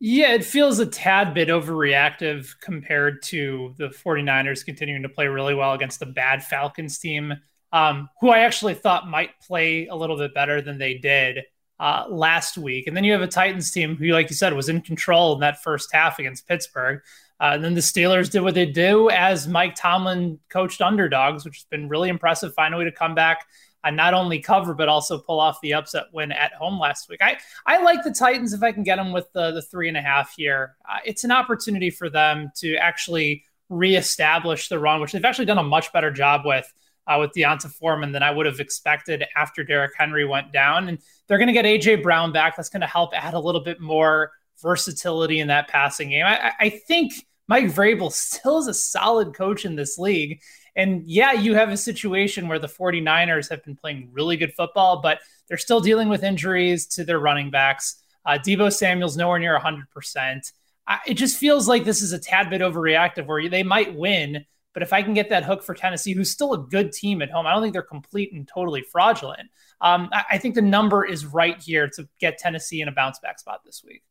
Yeah, 0.00 0.32
it 0.32 0.44
feels 0.44 0.80
a 0.80 0.86
tad 0.86 1.32
bit 1.32 1.48
overreactive 1.48 2.52
compared 2.60 3.22
to 3.24 3.72
the 3.78 3.88
49ers 3.88 4.64
continuing 4.64 5.02
to 5.02 5.08
play 5.08 5.28
really 5.28 5.54
well 5.54 5.74
against 5.74 6.00
the 6.00 6.06
bad 6.06 6.42
Falcons 6.42 6.98
team, 6.98 7.32
um, 7.72 8.08
who 8.20 8.30
I 8.30 8.40
actually 8.40 8.74
thought 8.74 9.08
might 9.08 9.38
play 9.40 9.86
a 9.86 9.94
little 9.94 10.16
bit 10.16 10.34
better 10.34 10.60
than 10.60 10.78
they 10.78 10.94
did 10.94 11.44
uh, 11.80 12.04
last 12.08 12.56
week. 12.58 12.86
And 12.86 12.96
then 12.96 13.04
you 13.04 13.12
have 13.12 13.22
a 13.22 13.26
Titans 13.26 13.70
team 13.70 13.96
who, 13.96 14.06
like 14.06 14.30
you 14.30 14.36
said, 14.36 14.52
was 14.54 14.68
in 14.68 14.80
control 14.80 15.34
in 15.34 15.40
that 15.40 15.62
first 15.62 15.92
half 15.92 16.18
against 16.18 16.46
Pittsburgh. 16.46 17.00
Uh, 17.40 17.52
and 17.54 17.64
then 17.64 17.74
the 17.74 17.80
Steelers 17.80 18.30
did 18.30 18.42
what 18.42 18.54
they 18.54 18.66
do 18.66 19.10
as 19.10 19.48
Mike 19.48 19.74
Tomlin 19.74 20.38
coached 20.48 20.80
underdogs, 20.80 21.44
which 21.44 21.56
has 21.56 21.64
been 21.64 21.88
really 21.88 22.08
impressive. 22.08 22.54
Find 22.54 22.72
a 22.72 22.78
way 22.78 22.84
to 22.84 22.92
come 22.92 23.14
back 23.14 23.46
and 23.84 23.96
not 23.96 24.14
only 24.14 24.38
cover 24.38 24.74
but 24.74 24.88
also 24.88 25.18
pull 25.18 25.40
off 25.40 25.60
the 25.60 25.74
upset 25.74 26.04
win 26.12 26.32
at 26.32 26.52
home 26.54 26.78
last 26.78 27.08
week. 27.08 27.20
I 27.20 27.38
I 27.66 27.82
like 27.82 28.02
the 28.04 28.12
Titans 28.12 28.52
if 28.52 28.62
I 28.62 28.72
can 28.72 28.82
get 28.82 28.96
them 28.96 29.12
with 29.12 29.32
the 29.32 29.50
the 29.50 29.62
three 29.62 29.88
and 29.88 29.96
a 29.96 30.02
half 30.02 30.34
here. 30.36 30.76
Uh, 30.88 30.98
it's 31.04 31.24
an 31.24 31.32
opportunity 31.32 31.90
for 31.90 32.08
them 32.08 32.52
to 32.56 32.76
actually 32.76 33.44
reestablish 33.68 34.68
the 34.68 34.78
run, 34.78 35.00
which 35.00 35.12
they've 35.12 35.24
actually 35.24 35.46
done 35.46 35.58
a 35.58 35.62
much 35.62 35.92
better 35.92 36.10
job 36.10 36.42
with 36.44 36.72
uh, 37.06 37.16
with 37.18 37.32
D'Onta 37.32 37.70
Foreman 37.70 38.12
than 38.12 38.22
I 38.22 38.30
would 38.30 38.46
have 38.46 38.60
expected 38.60 39.24
after 39.36 39.64
Derrick 39.64 39.92
Henry 39.96 40.24
went 40.24 40.52
down. 40.52 40.88
And 40.88 40.98
they're 41.26 41.38
going 41.38 41.48
to 41.48 41.52
get 41.52 41.64
AJ 41.64 42.02
Brown 42.02 42.32
back. 42.32 42.56
That's 42.56 42.68
going 42.68 42.82
to 42.82 42.86
help 42.86 43.12
add 43.14 43.34
a 43.34 43.40
little 43.40 43.62
bit 43.62 43.80
more 43.80 44.32
versatility 44.60 45.40
in 45.40 45.48
that 45.48 45.68
passing 45.68 46.10
game. 46.10 46.24
I, 46.24 46.52
I 46.58 46.68
think 46.70 47.12
Mike 47.48 47.66
Vrabel 47.66 48.12
still 48.12 48.58
is 48.58 48.68
a 48.68 48.74
solid 48.74 49.34
coach 49.34 49.64
in 49.64 49.76
this 49.76 49.98
league. 49.98 50.40
And 50.74 51.02
yeah, 51.06 51.32
you 51.32 51.54
have 51.54 51.68
a 51.68 51.76
situation 51.76 52.48
where 52.48 52.58
the 52.58 52.68
49ers 52.68 53.50
have 53.50 53.62
been 53.64 53.76
playing 53.76 54.08
really 54.12 54.36
good 54.36 54.54
football, 54.54 55.02
but 55.02 55.20
they're 55.48 55.58
still 55.58 55.80
dealing 55.80 56.08
with 56.08 56.22
injuries 56.22 56.86
to 56.88 57.04
their 57.04 57.18
running 57.18 57.50
backs. 57.50 58.02
Uh, 58.24 58.38
Deebo 58.38 58.72
Samuel's 58.72 59.16
nowhere 59.16 59.38
near 59.38 59.58
100%. 59.58 60.52
I, 60.86 60.98
it 61.06 61.14
just 61.14 61.36
feels 61.36 61.68
like 61.68 61.84
this 61.84 62.00
is 62.02 62.12
a 62.12 62.18
tad 62.18 62.48
bit 62.48 62.60
overreactive 62.60 63.26
where 63.26 63.48
they 63.48 63.62
might 63.62 63.94
win, 63.94 64.46
but 64.72 64.82
if 64.82 64.92
I 64.92 65.02
can 65.02 65.14
get 65.14 65.28
that 65.28 65.44
hook 65.44 65.62
for 65.62 65.74
Tennessee, 65.74 66.12
who's 66.12 66.30
still 66.30 66.54
a 66.54 66.58
good 66.58 66.92
team 66.92 67.20
at 67.22 67.30
home, 67.30 67.46
I 67.46 67.52
don't 67.52 67.62
think 67.62 67.72
they're 67.72 67.82
complete 67.82 68.32
and 68.32 68.48
totally 68.48 68.82
fraudulent. 68.82 69.50
Um, 69.80 70.08
I, 70.12 70.24
I, 70.32 70.38
think 70.38 70.54
the 70.54 70.62
number 70.62 71.04
is 71.04 71.26
right 71.26 71.60
here 71.60 71.88
to 71.88 72.08
get 72.20 72.38
Tennessee 72.38 72.80
in 72.80 72.88
a 72.88 72.92
bounce 72.92 73.18
back 73.18 73.38
spot 73.38 73.62
this 73.64 73.82
week. 73.84 74.02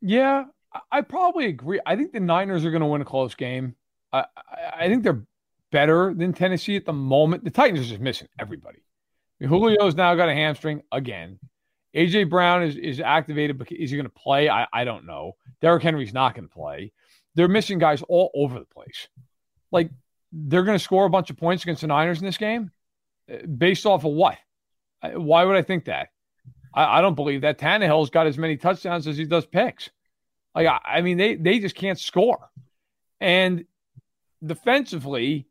Yeah, 0.00 0.44
I 0.90 1.02
probably 1.02 1.46
agree. 1.46 1.80
I 1.86 1.96
think 1.96 2.12
the 2.12 2.20
Niners 2.20 2.64
are 2.64 2.70
going 2.70 2.80
to 2.80 2.86
win 2.86 3.02
a 3.02 3.04
close 3.04 3.34
game. 3.34 3.76
I, 4.12 4.24
I, 4.36 4.72
I, 4.80 4.88
think 4.88 5.04
they're 5.04 5.24
better 5.70 6.14
than 6.14 6.32
Tennessee 6.32 6.76
at 6.76 6.84
the 6.84 6.92
moment. 6.92 7.44
The 7.44 7.50
Titans 7.50 7.80
are 7.80 7.90
just 7.90 8.00
missing 8.00 8.28
everybody. 8.38 8.78
I 9.40 9.44
mean, 9.44 9.50
Julio's 9.50 9.94
now 9.94 10.14
got 10.14 10.28
a 10.28 10.34
hamstring 10.34 10.82
again. 10.92 11.38
AJ 11.94 12.28
Brown 12.30 12.62
is, 12.62 12.76
is 12.76 13.00
activated, 13.00 13.58
but 13.58 13.70
is 13.72 13.90
he 13.90 13.96
going 13.96 14.08
to 14.08 14.10
play? 14.10 14.48
I, 14.48 14.66
I 14.72 14.84
don't 14.84 15.06
know. 15.06 15.36
Derrick 15.60 15.82
Henry's 15.82 16.12
not 16.12 16.34
going 16.34 16.48
to 16.48 16.54
play. 16.54 16.92
They're 17.34 17.48
missing 17.48 17.78
guys 17.78 18.02
all 18.08 18.30
over 18.34 18.58
the 18.58 18.66
place 18.66 19.08
like 19.70 19.90
they're 20.32 20.64
going 20.64 20.78
to 20.78 20.82
score 20.84 21.06
a 21.06 21.10
bunch 21.10 21.30
of 21.30 21.36
points 21.36 21.62
against 21.62 21.80
the 21.80 21.86
Niners 21.86 22.18
in 22.18 22.26
this 22.26 22.38
game 22.38 22.70
uh, 23.32 23.46
based 23.46 23.86
off 23.86 24.04
of 24.04 24.12
what? 24.12 24.36
Why 25.02 25.44
would 25.44 25.56
I 25.56 25.62
think 25.62 25.84
that? 25.86 26.08
I, 26.74 26.98
I 26.98 27.00
don't 27.00 27.14
believe 27.14 27.42
that 27.42 27.58
Tannehill's 27.58 28.10
got 28.10 28.26
as 28.26 28.38
many 28.38 28.56
touchdowns 28.56 29.06
as 29.06 29.16
he 29.16 29.24
does 29.24 29.46
picks. 29.46 29.90
Like 30.54 30.66
I, 30.66 30.80
I 30.84 31.00
mean, 31.02 31.16
they 31.18 31.34
they 31.34 31.58
just 31.58 31.74
can't 31.74 31.98
score, 31.98 32.50
and 33.20 33.64
defensively, 34.44 35.46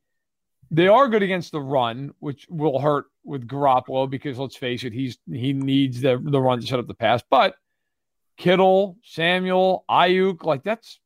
they 0.71 0.87
are 0.87 1.07
good 1.07 1.23
against 1.23 1.51
the 1.51 1.61
run, 1.61 2.13
which 2.19 2.47
will 2.49 2.79
hurt 2.79 3.05
with 3.23 3.47
Garoppolo 3.47 4.09
because 4.09 4.37
let's 4.37 4.55
face 4.55 4.83
it, 4.83 4.93
he's 4.93 5.17
he 5.31 5.53
needs 5.53 6.01
the 6.01 6.19
the 6.23 6.41
run 6.41 6.59
to 6.59 6.67
set 6.67 6.79
up 6.79 6.87
the 6.87 6.93
pass. 6.93 7.21
But 7.29 7.55
Kittle, 8.37 8.97
Samuel, 9.03 9.85
Aiyuk, 9.89 10.43
like 10.43 10.63
that's 10.63 10.99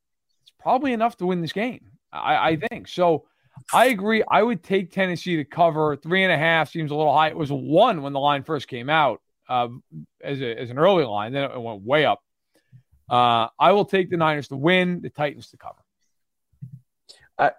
it's 0.44 0.54
probably 0.60 0.94
enough 0.94 1.18
to 1.18 1.26
win 1.26 1.42
this 1.42 1.54
game. 1.54 1.89
I, 2.12 2.50
I 2.50 2.56
think 2.56 2.88
so. 2.88 3.26
I 3.74 3.88
agree. 3.88 4.24
I 4.30 4.42
would 4.42 4.64
take 4.64 4.92
Tennessee 4.92 5.36
to 5.38 5.44
cover 5.44 5.96
three 5.96 6.24
and 6.24 6.32
a 6.32 6.38
half. 6.38 6.72
Seems 6.72 6.92
a 6.92 6.96
little 6.96 7.14
high. 7.14 7.30
It 7.30 7.38
was 7.38 7.52
one 7.52 8.02
when 8.02 8.14
the 8.14 8.20
line 8.20 8.44
first 8.44 8.68
came 8.68 8.90
out 8.90 9.22
uh, 9.48 9.68
as, 10.24 10.42
a, 10.42 10.60
as 10.60 10.70
an 10.70 10.80
early 10.80 11.04
line. 11.04 11.34
Then 11.34 11.44
it 11.52 11.62
went 11.62 11.82
way 11.82 12.06
up. 12.06 12.22
Uh, 13.10 13.48
I 13.60 13.72
will 13.72 13.86
take 13.86 14.10
the 14.10 14.18
Niners 14.18 14.48
to 14.50 14.56
win, 14.56 15.02
the 15.02 15.10
Titans 15.10 15.50
to 15.50 15.58
cover. 15.58 15.80
I, 17.38 17.52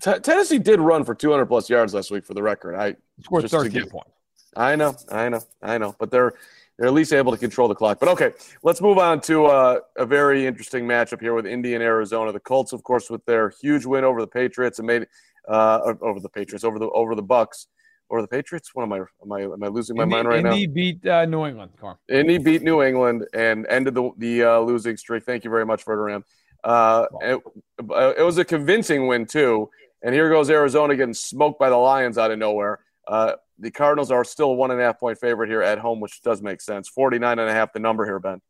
T- 0.00 0.20
Tennessee 0.20 0.58
did 0.58 0.80
run 0.80 1.04
for 1.04 1.14
200 1.14 1.46
plus 1.46 1.70
yards 1.70 1.94
last 1.94 2.10
week, 2.10 2.24
for 2.24 2.34
the 2.34 2.42
record. 2.42 2.76
I 2.76 2.96
scored 3.22 3.48
13 3.48 3.72
get, 3.72 3.90
points. 3.90 4.10
I 4.56 4.76
know, 4.76 4.94
I 5.10 5.28
know, 5.28 5.40
I 5.62 5.78
know, 5.78 5.94
but 5.98 6.10
they're 6.10 6.34
they're 6.78 6.86
at 6.86 6.94
least 6.94 7.12
able 7.12 7.32
to 7.32 7.38
control 7.38 7.66
the 7.66 7.74
clock. 7.74 7.98
But 7.98 8.08
okay, 8.10 8.32
let's 8.62 8.80
move 8.80 8.98
on 8.98 9.20
to 9.22 9.46
uh, 9.46 9.80
a 9.96 10.06
very 10.06 10.46
interesting 10.46 10.84
matchup 10.86 11.20
here 11.20 11.34
with 11.34 11.46
Indy 11.46 11.74
and 11.74 11.82
Arizona. 11.82 12.32
The 12.32 12.40
Colts, 12.40 12.72
of 12.72 12.82
course, 12.84 13.10
with 13.10 13.24
their 13.24 13.52
huge 13.60 13.84
win 13.84 14.04
over 14.04 14.20
the 14.20 14.28
Patriots 14.28 14.78
and 14.78 14.86
made 14.86 15.06
uh, 15.48 15.94
over 16.00 16.20
the 16.20 16.28
Patriots 16.28 16.64
over 16.64 16.78
the 16.78 16.88
over 16.90 17.14
the 17.14 17.22
Bucks 17.22 17.66
or 18.08 18.22
the 18.22 18.28
Patriots. 18.28 18.70
What 18.74 18.84
am 18.84 18.92
I? 18.92 18.98
Am 18.98 19.32
I? 19.32 19.42
Am 19.42 19.62
I 19.62 19.68
losing 19.68 19.96
my 19.96 20.04
Indy, 20.04 20.14
mind 20.14 20.28
right 20.28 20.38
Indy 20.38 20.48
now? 20.48 20.54
Indy 20.54 20.66
beat 20.66 21.06
uh, 21.06 21.24
New 21.24 21.46
England. 21.46 21.72
Carm. 21.80 21.98
Indy 22.08 22.38
beat 22.38 22.62
New 22.62 22.82
England 22.82 23.26
and 23.34 23.66
ended 23.68 23.94
the 23.94 24.10
the 24.18 24.44
uh, 24.44 24.60
losing 24.60 24.96
streak. 24.96 25.24
Thank 25.24 25.44
you 25.44 25.50
very 25.50 25.66
much, 25.66 25.82
Ferdinand. 25.82 26.24
Uh, 26.64 27.06
it, 27.20 27.40
it, 28.18 28.22
was 28.22 28.36
a 28.38 28.44
convincing 28.44 29.06
win 29.06 29.26
too. 29.26 29.70
And 30.02 30.14
here 30.14 30.28
goes 30.28 30.50
Arizona 30.50 30.96
getting 30.96 31.14
smoked 31.14 31.58
by 31.58 31.70
the 31.70 31.76
Lions 31.76 32.18
out 32.18 32.30
of 32.30 32.38
nowhere. 32.38 32.80
Uh, 33.06 33.34
the 33.58 33.70
Cardinals 33.70 34.10
are 34.10 34.24
still 34.24 34.54
one 34.56 34.70
and 34.70 34.80
a 34.80 34.84
half 34.84 35.00
point 35.00 35.18
favorite 35.18 35.48
here 35.48 35.62
at 35.62 35.78
home, 35.78 36.00
which 36.00 36.22
does 36.22 36.42
make 36.42 36.60
sense. 36.60 36.88
49 36.88 37.38
and 37.38 37.48
a 37.48 37.52
half, 37.52 37.72
the 37.72 37.80
number 37.80 38.04
here, 38.04 38.18
Ben. 38.18 38.40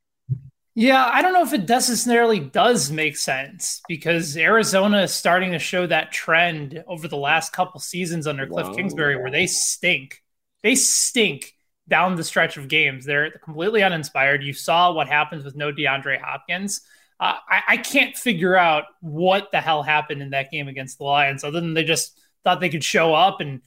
Yeah, 0.74 1.04
I 1.04 1.22
don't 1.22 1.32
know 1.32 1.42
if 1.42 1.52
it 1.52 1.68
necessarily 1.68 2.38
does 2.38 2.92
make 2.92 3.16
sense 3.16 3.82
because 3.88 4.36
Arizona 4.36 5.02
is 5.02 5.12
starting 5.12 5.50
to 5.50 5.58
show 5.58 5.88
that 5.88 6.12
trend 6.12 6.84
over 6.86 7.08
the 7.08 7.16
last 7.16 7.52
couple 7.52 7.80
seasons 7.80 8.28
under 8.28 8.46
Cliff 8.46 8.76
Kingsbury 8.76 9.16
where 9.16 9.30
they 9.30 9.48
stink. 9.48 10.22
They 10.62 10.76
stink 10.76 11.56
down 11.88 12.14
the 12.14 12.22
stretch 12.22 12.56
of 12.56 12.68
games. 12.68 13.04
They're 13.04 13.30
completely 13.30 13.82
uninspired. 13.82 14.44
You 14.44 14.52
saw 14.52 14.92
what 14.92 15.08
happens 15.08 15.44
with 15.44 15.56
no 15.56 15.72
DeAndre 15.72 16.20
Hopkins. 16.20 16.82
Uh, 17.18 17.34
I, 17.48 17.62
I 17.68 17.76
can't 17.78 18.16
figure 18.16 18.56
out 18.56 18.84
what 19.00 19.50
the 19.50 19.60
hell 19.60 19.82
happened 19.82 20.22
in 20.22 20.30
that 20.30 20.52
game 20.52 20.68
against 20.68 20.98
the 20.98 21.04
Lions, 21.04 21.42
other 21.42 21.60
than 21.60 21.74
they 21.74 21.82
just 21.82 22.16
thought 22.44 22.60
they 22.60 22.68
could 22.68 22.84
show 22.84 23.14
up 23.14 23.40
and 23.40 23.62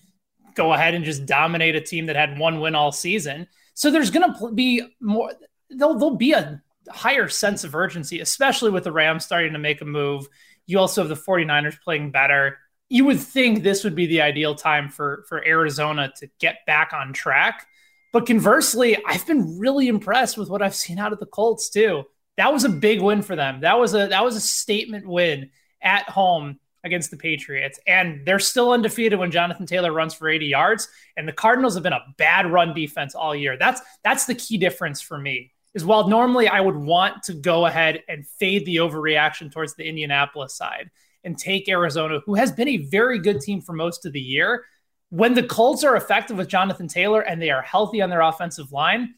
go 0.55 0.73
ahead 0.73 0.93
and 0.93 1.05
just 1.05 1.25
dominate 1.25 1.75
a 1.75 1.81
team 1.81 2.07
that 2.07 2.15
had 2.15 2.37
one 2.37 2.59
win 2.59 2.75
all 2.75 2.91
season. 2.91 3.47
So 3.73 3.91
there's 3.91 4.11
going 4.11 4.33
to 4.33 4.51
be 4.51 4.83
more. 4.99 5.31
There'll, 5.69 5.97
there'll 5.97 6.15
be 6.15 6.33
a 6.33 6.61
higher 6.89 7.29
sense 7.29 7.63
of 7.63 7.75
urgency, 7.75 8.19
especially 8.19 8.71
with 8.71 8.83
the 8.83 8.91
Rams 8.91 9.25
starting 9.25 9.53
to 9.53 9.59
make 9.59 9.81
a 9.81 9.85
move. 9.85 10.27
You 10.65 10.79
also 10.79 11.01
have 11.01 11.09
the 11.09 11.15
49ers 11.15 11.79
playing 11.81 12.11
better. 12.11 12.57
You 12.89 13.05
would 13.05 13.19
think 13.19 13.63
this 13.63 13.83
would 13.83 13.95
be 13.95 14.05
the 14.07 14.21
ideal 14.21 14.55
time 14.55 14.89
for 14.89 15.23
for 15.29 15.45
Arizona 15.45 16.11
to 16.17 16.29
get 16.39 16.65
back 16.65 16.91
on 16.93 17.13
track. 17.13 17.65
But 18.11 18.25
conversely, 18.25 18.97
I've 19.07 19.25
been 19.25 19.57
really 19.57 19.87
impressed 19.87 20.37
with 20.37 20.49
what 20.49 20.61
I've 20.61 20.75
seen 20.75 20.99
out 20.99 21.13
of 21.13 21.19
the 21.19 21.25
Colts 21.25 21.69
too 21.69 22.05
that 22.37 22.53
was 22.53 22.63
a 22.63 22.69
big 22.69 23.01
win 23.01 23.21
for 23.21 23.35
them. 23.35 23.61
That 23.61 23.79
was 23.79 23.93
a 23.93 24.07
that 24.07 24.23
was 24.23 24.35
a 24.35 24.41
statement 24.41 25.07
win 25.07 25.51
at 25.81 26.09
home 26.09 26.59
against 26.83 27.11
the 27.11 27.17
Patriots. 27.17 27.79
And 27.87 28.25
they're 28.25 28.39
still 28.39 28.71
undefeated 28.71 29.19
when 29.19 29.31
Jonathan 29.31 29.65
Taylor 29.65 29.91
runs 29.91 30.13
for 30.13 30.29
80 30.29 30.45
yards. 30.45 30.87
And 31.17 31.27
the 31.27 31.33
Cardinals 31.33 31.75
have 31.75 31.83
been 31.83 31.93
a 31.93 32.05
bad 32.17 32.51
run 32.51 32.73
defense 32.73 33.15
all 33.15 33.35
year. 33.35 33.57
That's 33.57 33.81
that's 34.03 34.25
the 34.25 34.35
key 34.35 34.57
difference 34.57 35.01
for 35.01 35.17
me. 35.17 35.51
Is 35.73 35.85
while 35.85 36.07
normally 36.07 36.47
I 36.47 36.59
would 36.59 36.75
want 36.75 37.23
to 37.23 37.33
go 37.33 37.65
ahead 37.65 38.03
and 38.09 38.27
fade 38.27 38.65
the 38.65 38.77
overreaction 38.77 39.51
towards 39.51 39.75
the 39.75 39.87
Indianapolis 39.87 40.55
side 40.55 40.89
and 41.23 41.37
take 41.37 41.69
Arizona, 41.69 42.19
who 42.25 42.35
has 42.35 42.51
been 42.51 42.67
a 42.67 42.77
very 42.77 43.19
good 43.19 43.39
team 43.39 43.61
for 43.61 43.73
most 43.73 44.05
of 44.05 44.11
the 44.11 44.19
year. 44.19 44.65
When 45.09 45.33
the 45.33 45.43
Colts 45.43 45.83
are 45.83 45.95
effective 45.95 46.37
with 46.37 46.47
Jonathan 46.47 46.87
Taylor 46.87 47.21
and 47.21 47.41
they 47.41 47.51
are 47.51 47.61
healthy 47.61 48.01
on 48.01 48.09
their 48.09 48.21
offensive 48.21 48.71
line, 48.71 49.15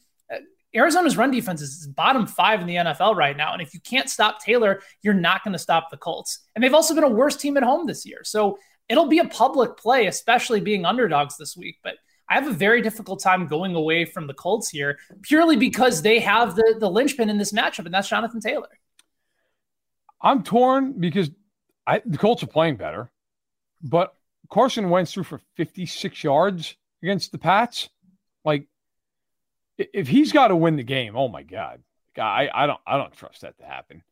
Arizona's 0.74 1.16
run 1.16 1.30
defense 1.30 1.60
is 1.60 1.86
bottom 1.86 2.26
five 2.26 2.60
in 2.60 2.66
the 2.66 2.76
NFL 2.76 3.14
right 3.14 3.36
now. 3.36 3.52
And 3.52 3.62
if 3.62 3.74
you 3.74 3.80
can't 3.80 4.10
stop 4.10 4.40
Taylor, 4.40 4.82
you're 5.02 5.14
not 5.14 5.44
going 5.44 5.52
to 5.52 5.58
stop 5.58 5.90
the 5.90 5.96
Colts. 5.96 6.40
And 6.54 6.64
they've 6.64 6.74
also 6.74 6.94
been 6.94 7.04
a 7.04 7.08
worse 7.08 7.36
team 7.36 7.56
at 7.56 7.62
home 7.62 7.86
this 7.86 8.04
year. 8.04 8.22
So 8.24 8.58
it'll 8.88 9.06
be 9.06 9.20
a 9.20 9.28
public 9.28 9.76
play, 9.76 10.06
especially 10.06 10.60
being 10.60 10.84
underdogs 10.84 11.36
this 11.36 11.56
week. 11.56 11.78
But 11.82 11.94
I 12.28 12.34
have 12.34 12.48
a 12.48 12.52
very 12.52 12.82
difficult 12.82 13.22
time 13.22 13.46
going 13.46 13.74
away 13.74 14.04
from 14.04 14.26
the 14.26 14.34
Colts 14.34 14.68
here 14.68 14.98
purely 15.22 15.56
because 15.56 16.02
they 16.02 16.20
have 16.20 16.56
the, 16.56 16.76
the 16.78 16.90
linchpin 16.90 17.30
in 17.30 17.38
this 17.38 17.52
matchup, 17.52 17.84
and 17.84 17.94
that's 17.94 18.08
Jonathan 18.08 18.40
Taylor. 18.40 18.68
I'm 20.20 20.42
torn 20.42 20.98
because 20.98 21.30
I, 21.86 22.00
the 22.04 22.18
Colts 22.18 22.42
are 22.42 22.48
playing 22.48 22.76
better, 22.76 23.10
but 23.82 24.14
Carson 24.50 24.88
Wentz 24.88 25.12
threw 25.12 25.22
for 25.22 25.40
56 25.56 26.24
yards 26.24 26.76
against 27.02 27.30
the 27.30 27.38
Pats. 27.38 27.90
Like, 28.44 28.66
if 29.78 30.08
he's 30.08 30.32
got 30.32 30.48
to 30.48 30.56
win 30.56 30.76
the 30.76 30.82
game, 30.82 31.16
oh 31.16 31.28
my 31.28 31.42
god, 31.42 31.82
I 32.18 32.48
I 32.52 32.66
don't 32.66 32.80
I 32.86 32.96
don't 32.96 33.12
trust 33.12 33.42
that 33.42 33.58
to 33.58 33.64
happen. 33.64 34.02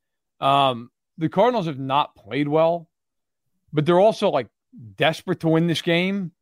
Um, 0.40 0.90
the 1.18 1.28
Cardinals 1.28 1.66
have 1.66 1.78
not 1.78 2.16
played 2.16 2.48
well, 2.48 2.88
but 3.72 3.86
they're 3.86 4.00
also 4.00 4.30
like 4.30 4.48
desperate 4.96 5.40
to 5.40 5.48
win 5.48 5.66
this 5.66 5.82
game. 5.82 6.32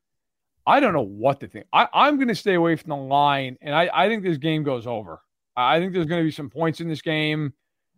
I 0.66 0.80
don't 0.80 0.92
know 0.92 1.02
what 1.02 1.40
to 1.40 1.48
think. 1.48 1.66
I, 1.72 1.88
I'm 1.92 2.16
going 2.16 2.28
to 2.28 2.34
stay 2.34 2.54
away 2.54 2.76
from 2.76 2.90
the 2.90 2.96
line, 2.96 3.58
and 3.60 3.74
I, 3.74 3.90
I 3.92 4.08
think 4.08 4.22
this 4.22 4.38
game 4.38 4.62
goes 4.62 4.86
over. 4.86 5.20
I 5.56 5.78
think 5.78 5.92
there's 5.92 6.06
going 6.06 6.20
to 6.20 6.24
be 6.24 6.30
some 6.30 6.50
points 6.50 6.80
in 6.80 6.88
this 6.88 7.02
game. 7.02 7.54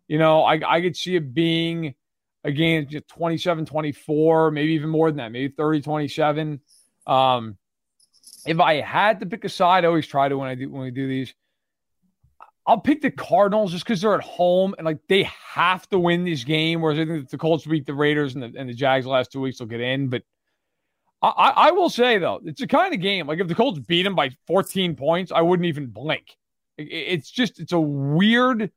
You 0.08 0.18
know, 0.18 0.42
I, 0.42 0.60
I 0.66 0.80
could 0.80 0.96
see 0.96 1.16
it 1.16 1.34
being 1.34 1.94
a 2.44 2.52
game 2.52 2.86
27 2.86 3.66
24, 3.66 4.50
maybe 4.50 4.72
even 4.72 4.90
more 4.90 5.10
than 5.10 5.18
that, 5.18 5.32
maybe 5.32 5.52
30 5.54 5.82
27. 5.82 6.60
Um, 7.06 7.56
if 8.46 8.60
I 8.60 8.80
had 8.80 9.20
to 9.20 9.26
pick 9.26 9.44
a 9.44 9.48
side, 9.48 9.84
I 9.84 9.88
always 9.88 10.06
try 10.06 10.28
to 10.28 10.36
when 10.36 10.48
I 10.48 10.54
do 10.54 10.70
when 10.70 10.82
we 10.82 10.90
do 10.90 11.08
these. 11.08 11.34
I'll 12.66 12.80
pick 12.80 13.02
the 13.02 13.10
Cardinals 13.10 13.72
just 13.72 13.84
because 13.84 14.00
they're 14.00 14.14
at 14.14 14.22
home 14.22 14.74
and 14.78 14.84
like 14.84 14.98
they 15.08 15.28
have 15.52 15.88
to 15.90 15.98
win 15.98 16.24
this 16.24 16.44
game. 16.44 16.80
Whereas 16.80 16.98
I 16.98 17.04
think 17.04 17.28
the 17.28 17.38
Colts 17.38 17.66
beat 17.66 17.86
the 17.86 17.94
Raiders 17.94 18.34
and 18.34 18.42
the, 18.42 18.58
and 18.58 18.68
the 18.68 18.74
Jags 18.74 19.04
last 19.04 19.32
two 19.32 19.40
weeks 19.40 19.58
will 19.58 19.66
get 19.66 19.80
in. 19.80 20.08
But 20.08 20.22
I, 21.22 21.52
I 21.56 21.70
will 21.72 21.90
say 21.90 22.18
though, 22.18 22.40
it's 22.44 22.62
a 22.62 22.66
kind 22.66 22.94
of 22.94 23.00
game. 23.00 23.26
Like 23.26 23.40
if 23.40 23.48
the 23.48 23.54
Colts 23.54 23.80
beat 23.80 24.04
them 24.04 24.14
by 24.14 24.30
14 24.46 24.94
points, 24.94 25.32
I 25.32 25.40
wouldn't 25.40 25.66
even 25.66 25.86
blink. 25.86 26.36
It's 26.78 27.30
just 27.30 27.60
it's 27.60 27.72
a 27.72 27.80
weird, 27.80 28.70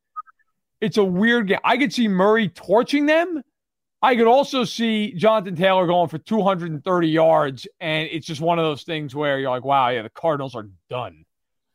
it's 0.82 0.97
a 0.97 1.04
weird 1.04 1.47
game. 1.47 1.60
I 1.63 1.78
could 1.78 1.93
see 1.93 2.08
Murray 2.08 2.49
torching 2.49 3.06
them, 3.06 3.41
I 4.06 4.15
could 4.15 4.28
also 4.28 4.65
see 4.65 5.13
Jonathan 5.13 5.56
Taylor 5.56 5.88
going 5.88 6.10
for 6.10 6.20
230 6.20 7.08
yards, 7.08 7.68
and 7.80 8.08
it's 8.12 8.28
just 8.28 8.39
one 8.39 8.60
of 8.60 8.63
those 8.63 8.84
things 8.84 9.15
where 9.15 9.39
you're 9.39 9.50
like, 9.50 9.65
"Wow, 9.65 9.89
yeah, 9.89 10.04
the 10.04 10.12
Cardinals 10.12 10.54
are 10.54 10.70
done." 10.91 11.26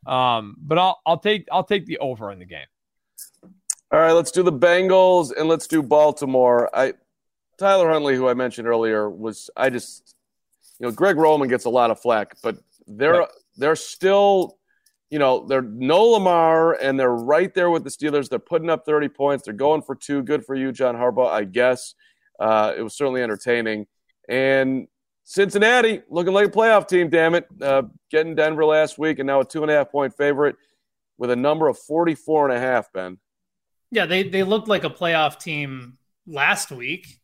Um, 0.07 0.55
but 0.57 0.77
I'll 0.77 1.01
I'll 1.05 1.17
take 1.17 1.49
I'll 1.51 1.65
take 1.65 1.85
the 1.87 1.97
over 1.97 2.31
in 2.31 2.39
the 2.39 2.45
game. 2.45 2.67
All 3.91 3.99
right, 3.99 4.13
let's 4.13 4.31
do 4.31 4.43
the 4.43 4.53
Bengals 4.53 5.33
and 5.37 5.49
let's 5.49 5.67
do 5.67 5.83
Baltimore. 5.83 6.73
I 6.73 6.93
Tyler 7.57 7.89
Huntley, 7.89 8.15
who 8.15 8.29
I 8.29 8.33
mentioned 8.33 8.65
earlier, 8.65 9.09
was 9.09 9.49
I 9.57 9.69
just 9.69 10.15
you 10.79 10.87
know 10.87 10.93
Greg 10.93 11.17
Roman 11.17 11.49
gets 11.49 11.65
a 11.65 11.69
lot 11.69 11.91
of 11.91 11.99
flack, 11.99 12.37
but 12.41 12.55
they're 12.87 13.19
right. 13.19 13.29
they're 13.57 13.75
still 13.75 14.57
you 15.09 15.19
know 15.19 15.45
they're 15.45 15.61
no 15.61 16.01
Lamar 16.01 16.75
and 16.75 16.97
they're 16.97 17.13
right 17.13 17.53
there 17.53 17.69
with 17.69 17.83
the 17.83 17.89
Steelers. 17.89 18.29
They're 18.29 18.39
putting 18.39 18.69
up 18.69 18.85
30 18.85 19.09
points. 19.09 19.43
They're 19.43 19.53
going 19.53 19.81
for 19.81 19.95
two. 19.95 20.23
Good 20.23 20.45
for 20.45 20.55
you, 20.55 20.71
John 20.71 20.95
Harbaugh, 20.95 21.29
I 21.29 21.43
guess. 21.43 21.93
Uh, 22.41 22.73
it 22.75 22.81
was 22.81 22.95
certainly 22.95 23.21
entertaining. 23.21 23.85
And 24.27 24.87
Cincinnati 25.23 26.01
looking 26.09 26.33
like 26.33 26.47
a 26.47 26.51
playoff 26.51 26.87
team, 26.87 27.09
damn 27.09 27.35
it. 27.35 27.47
Uh, 27.61 27.83
getting 28.09 28.33
Denver 28.33 28.65
last 28.65 28.97
week 28.97 29.19
and 29.19 29.27
now 29.27 29.41
a 29.41 29.45
two 29.45 29.61
and 29.61 29.69
a 29.69 29.75
half 29.75 29.91
point 29.91 30.17
favorite 30.17 30.55
with 31.19 31.29
a 31.29 31.35
number 31.35 31.67
of 31.67 31.77
44 31.77 32.49
and 32.49 32.57
a 32.57 32.59
half, 32.59 32.91
Ben. 32.91 33.19
Yeah, 33.91 34.07
they, 34.07 34.23
they 34.23 34.41
looked 34.41 34.67
like 34.67 34.83
a 34.83 34.89
playoff 34.89 35.39
team 35.39 35.99
last 36.25 36.71
week. 36.71 37.19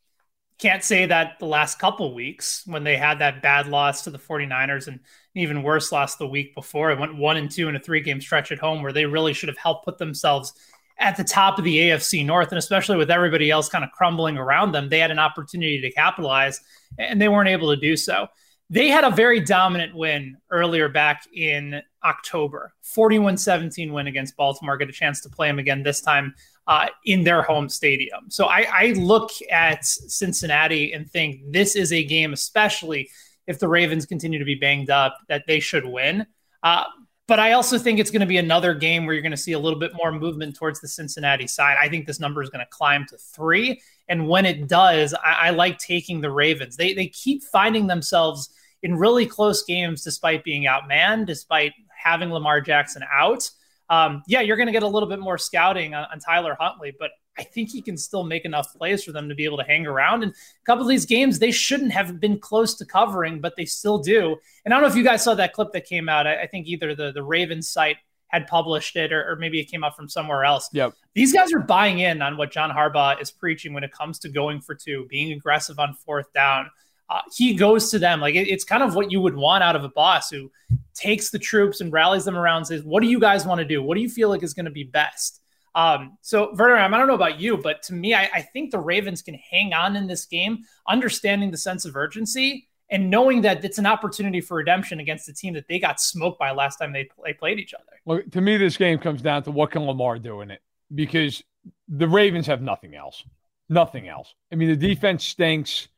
Can't 0.59 0.83
say 0.83 1.07
that 1.07 1.39
the 1.39 1.45
last 1.45 1.79
couple 1.79 2.13
weeks 2.13 2.63
when 2.67 2.83
they 2.83 2.97
had 2.97 3.19
that 3.19 3.41
bad 3.41 3.67
loss 3.67 4.03
to 4.03 4.11
the 4.11 4.19
49ers 4.19 4.87
and 4.87 4.99
even 5.33 5.63
worse 5.63 5.91
loss 5.91 6.15
the 6.15 6.27
week 6.27 6.53
before. 6.53 6.91
It 6.91 6.99
went 6.99 7.15
one 7.15 7.37
and 7.37 7.49
two 7.49 7.69
in 7.69 7.75
a 7.75 7.79
three 7.79 8.01
game 8.01 8.21
stretch 8.21 8.51
at 8.51 8.59
home 8.59 8.83
where 8.83 8.93
they 8.93 9.05
really 9.05 9.33
should 9.33 9.49
have 9.49 9.57
helped 9.57 9.85
put 9.85 9.97
themselves 9.97 10.53
at 10.99 11.15
the 11.15 11.23
top 11.23 11.57
of 11.57 11.63
the 11.63 11.77
AFC 11.77 12.25
North, 12.25 12.49
and 12.49 12.57
especially 12.57 12.97
with 12.97 13.11
everybody 13.11 13.51
else 13.51 13.69
kind 13.69 13.83
of 13.83 13.91
crumbling 13.91 14.37
around 14.37 14.71
them, 14.71 14.89
they 14.89 14.99
had 14.99 15.11
an 15.11 15.19
opportunity 15.19 15.79
to 15.81 15.91
capitalize, 15.91 16.59
and 16.97 17.21
they 17.21 17.29
weren't 17.29 17.49
able 17.49 17.73
to 17.73 17.79
do 17.79 17.95
so. 17.95 18.27
They 18.69 18.89
had 18.89 19.05
a 19.05 19.11
very 19.11 19.39
dominant 19.39 19.95
win 19.95 20.37
earlier 20.49 20.89
back 20.89 21.23
in 21.33 21.81
October 22.03 22.73
41 22.81 23.37
17 23.37 23.93
win 23.93 24.07
against 24.07 24.35
Baltimore. 24.35 24.75
Get 24.75 24.89
a 24.89 24.93
chance 24.93 25.21
to 25.21 25.29
play 25.29 25.47
them 25.47 25.59
again 25.59 25.83
this 25.83 26.01
time 26.01 26.33
uh, 26.67 26.87
in 27.05 27.23
their 27.23 27.41
home 27.41 27.69
stadium. 27.69 28.29
So 28.29 28.47
I, 28.47 28.67
I 28.71 28.87
look 28.97 29.31
at 29.49 29.85
Cincinnati 29.85 30.91
and 30.91 31.09
think 31.09 31.41
this 31.49 31.75
is 31.75 31.93
a 31.93 32.03
game, 32.03 32.33
especially 32.33 33.09
if 33.45 33.59
the 33.59 33.69
Ravens 33.69 34.05
continue 34.05 34.39
to 34.39 34.45
be 34.45 34.55
banged 34.55 34.89
up, 34.89 35.17
that 35.29 35.45
they 35.47 35.61
should 35.61 35.85
win. 35.85 36.25
Uh, 36.61 36.83
but 37.27 37.39
I 37.39 37.51
also 37.51 37.77
think 37.77 37.99
it's 37.99 38.09
going 38.09 38.21
to 38.21 38.25
be 38.25 38.37
another 38.37 38.73
game 38.73 39.05
where 39.05 39.13
you're 39.13 39.21
going 39.21 39.31
to 39.31 39.37
see 39.37 39.51
a 39.51 39.59
little 39.59 39.79
bit 39.79 39.93
more 39.93 40.11
movement 40.11 40.55
towards 40.55 40.79
the 40.79 40.87
Cincinnati 40.87 41.45
side. 41.45 41.75
I 41.79 41.89
think 41.89 42.07
this 42.07 42.19
number 42.19 42.41
is 42.41 42.49
going 42.49 42.65
to 42.65 42.69
climb 42.69 43.05
to 43.09 43.17
three. 43.17 43.81
And 44.07 44.29
when 44.29 44.45
it 44.45 44.67
does, 44.67 45.13
I, 45.13 45.47
I 45.47 45.49
like 45.49 45.77
taking 45.77 46.21
the 46.21 46.31
Ravens. 46.31 46.77
They, 46.77 46.93
they 46.93 47.07
keep 47.07 47.43
finding 47.43 47.87
themselves 47.87 48.49
in 48.81 48.95
really 48.95 49.25
close 49.25 49.63
games 49.63 50.03
despite 50.03 50.45
being 50.45 50.63
outmanned, 50.63 51.25
despite 51.25 51.73
having 51.93 52.31
Lamar 52.31 52.61
Jackson 52.61 53.03
out. 53.11 53.49
Um, 53.89 54.23
yeah, 54.27 54.41
you're 54.41 54.57
going 54.57 54.67
to 54.67 54.73
get 54.73 54.83
a 54.83 54.87
little 54.87 55.09
bit 55.09 55.19
more 55.19 55.37
scouting 55.37 55.93
on, 55.93 56.07
on 56.11 56.19
Tyler 56.19 56.55
Huntley, 56.59 56.93
but 56.97 57.11
I 57.37 57.43
think 57.43 57.69
he 57.69 57.81
can 57.81 57.97
still 57.97 58.23
make 58.23 58.45
enough 58.45 58.73
plays 58.73 59.03
for 59.03 59.11
them 59.11 59.29
to 59.29 59.35
be 59.35 59.45
able 59.45 59.57
to 59.57 59.63
hang 59.63 59.85
around. 59.85 60.23
And 60.23 60.31
a 60.31 60.65
couple 60.65 60.83
of 60.83 60.89
these 60.89 61.05
games, 61.05 61.39
they 61.39 61.51
shouldn't 61.51 61.91
have 61.91 62.19
been 62.19 62.39
close 62.39 62.75
to 62.75 62.85
covering, 62.85 63.39
but 63.39 63.55
they 63.55 63.65
still 63.65 63.99
do. 63.99 64.35
And 64.65 64.73
I 64.73 64.77
don't 64.77 64.83
know 64.83 64.89
if 64.89 64.97
you 64.97 65.03
guys 65.03 65.23
saw 65.23 65.35
that 65.35 65.53
clip 65.53 65.71
that 65.73 65.85
came 65.85 66.09
out. 66.09 66.27
I, 66.27 66.43
I 66.43 66.47
think 66.47 66.67
either 66.67 66.95
the 66.95 67.11
the 67.11 67.23
Ravens 67.23 67.69
site 67.69 67.97
had 68.27 68.47
published 68.47 68.95
it 68.95 69.13
or, 69.13 69.31
or, 69.31 69.35
maybe 69.37 69.59
it 69.59 69.71
came 69.71 69.85
out 69.85 69.95
from 69.95 70.09
somewhere 70.09 70.43
else. 70.43 70.69
Yep. 70.73 70.93
These 71.13 71.31
guys 71.31 71.53
are 71.53 71.59
buying 71.59 71.99
in 71.99 72.21
on 72.21 72.35
what 72.35 72.51
John 72.51 72.69
Harbaugh 72.69 73.21
is 73.21 73.31
preaching 73.31 73.73
when 73.73 73.85
it 73.85 73.91
comes 73.93 74.19
to 74.19 74.29
going 74.29 74.59
for 74.59 74.75
two, 74.75 75.07
being 75.09 75.31
aggressive 75.31 75.79
on 75.79 75.93
fourth 75.93 76.31
down. 76.33 76.69
Uh, 77.09 77.21
he 77.33 77.53
goes 77.53 77.89
to 77.89 77.99
them 77.99 78.19
like 78.19 78.35
it, 78.35 78.49
it's 78.49 78.65
kind 78.65 78.83
of 78.83 78.93
what 78.93 79.11
you 79.11 79.21
would 79.21 79.35
want 79.35 79.63
out 79.63 79.77
of 79.77 79.83
a 79.85 79.89
boss 79.89 80.29
who 80.29 80.51
takes 80.93 81.29
the 81.29 81.39
troops 81.39 81.79
and 81.79 81.93
rallies 81.93 82.25
them 82.25 82.35
around 82.35 82.65
says 82.65 82.83
what 82.83 83.01
do 83.01 83.07
you 83.07 83.17
guys 83.17 83.45
want 83.45 83.59
to 83.59 83.63
do 83.65 83.81
what 83.81 83.95
do 83.95 84.01
you 84.01 84.09
feel 84.09 84.27
like 84.27 84.43
is 84.43 84.53
going 84.53 84.65
to 84.65 84.71
be 84.71 84.83
best 84.83 85.39
um, 85.77 86.17
so 86.21 86.55
Werner, 86.55 86.77
I 86.77 86.89
don't 86.89 87.07
know 87.07 87.13
about 87.13 87.39
you, 87.39 87.55
but 87.55 87.83
to 87.83 87.93
me, 87.93 88.15
I, 88.15 88.23
I 88.33 88.41
think 88.41 88.71
the 88.71 88.79
Ravens 88.79 89.21
can 89.21 89.35
hang 89.35 89.73
on 89.73 89.95
in 89.95 90.07
this 90.07 90.25
game, 90.25 90.63
understanding 90.87 91.51
the 91.51 91.57
sense 91.57 91.85
of 91.85 91.95
urgency 91.95 92.67
and 92.89 93.11
knowing 93.11 93.41
that 93.41 93.63
it's 93.63 93.77
an 93.77 93.85
opportunity 93.85 94.41
for 94.41 94.57
redemption 94.57 94.99
against 94.99 95.29
a 95.29 95.33
team 95.33 95.53
that 95.53 95.67
they 95.67 95.77
got 95.77 96.01
smoked 96.01 96.39
by 96.39 96.49
last 96.49 96.77
time 96.77 96.93
they, 96.93 97.07
they 97.23 97.33
played 97.33 97.59
each 97.59 97.75
other. 97.75 97.83
Well, 98.05 98.21
to 98.31 98.41
me, 98.41 98.57
this 98.57 98.75
game 98.75 98.97
comes 98.97 99.21
down 99.21 99.43
to 99.43 99.51
what 99.51 99.69
can 99.69 99.83
Lamar 99.83 100.17
do 100.17 100.41
in 100.41 100.49
it 100.49 100.63
because 100.95 101.43
the 101.87 102.07
Ravens 102.07 102.47
have 102.47 102.63
nothing 102.63 102.95
else. 102.95 103.23
Nothing 103.69 104.07
else. 104.07 104.33
I 104.51 104.55
mean, 104.55 104.69
the 104.69 104.75
defense 104.75 105.25
stinks. 105.25 105.89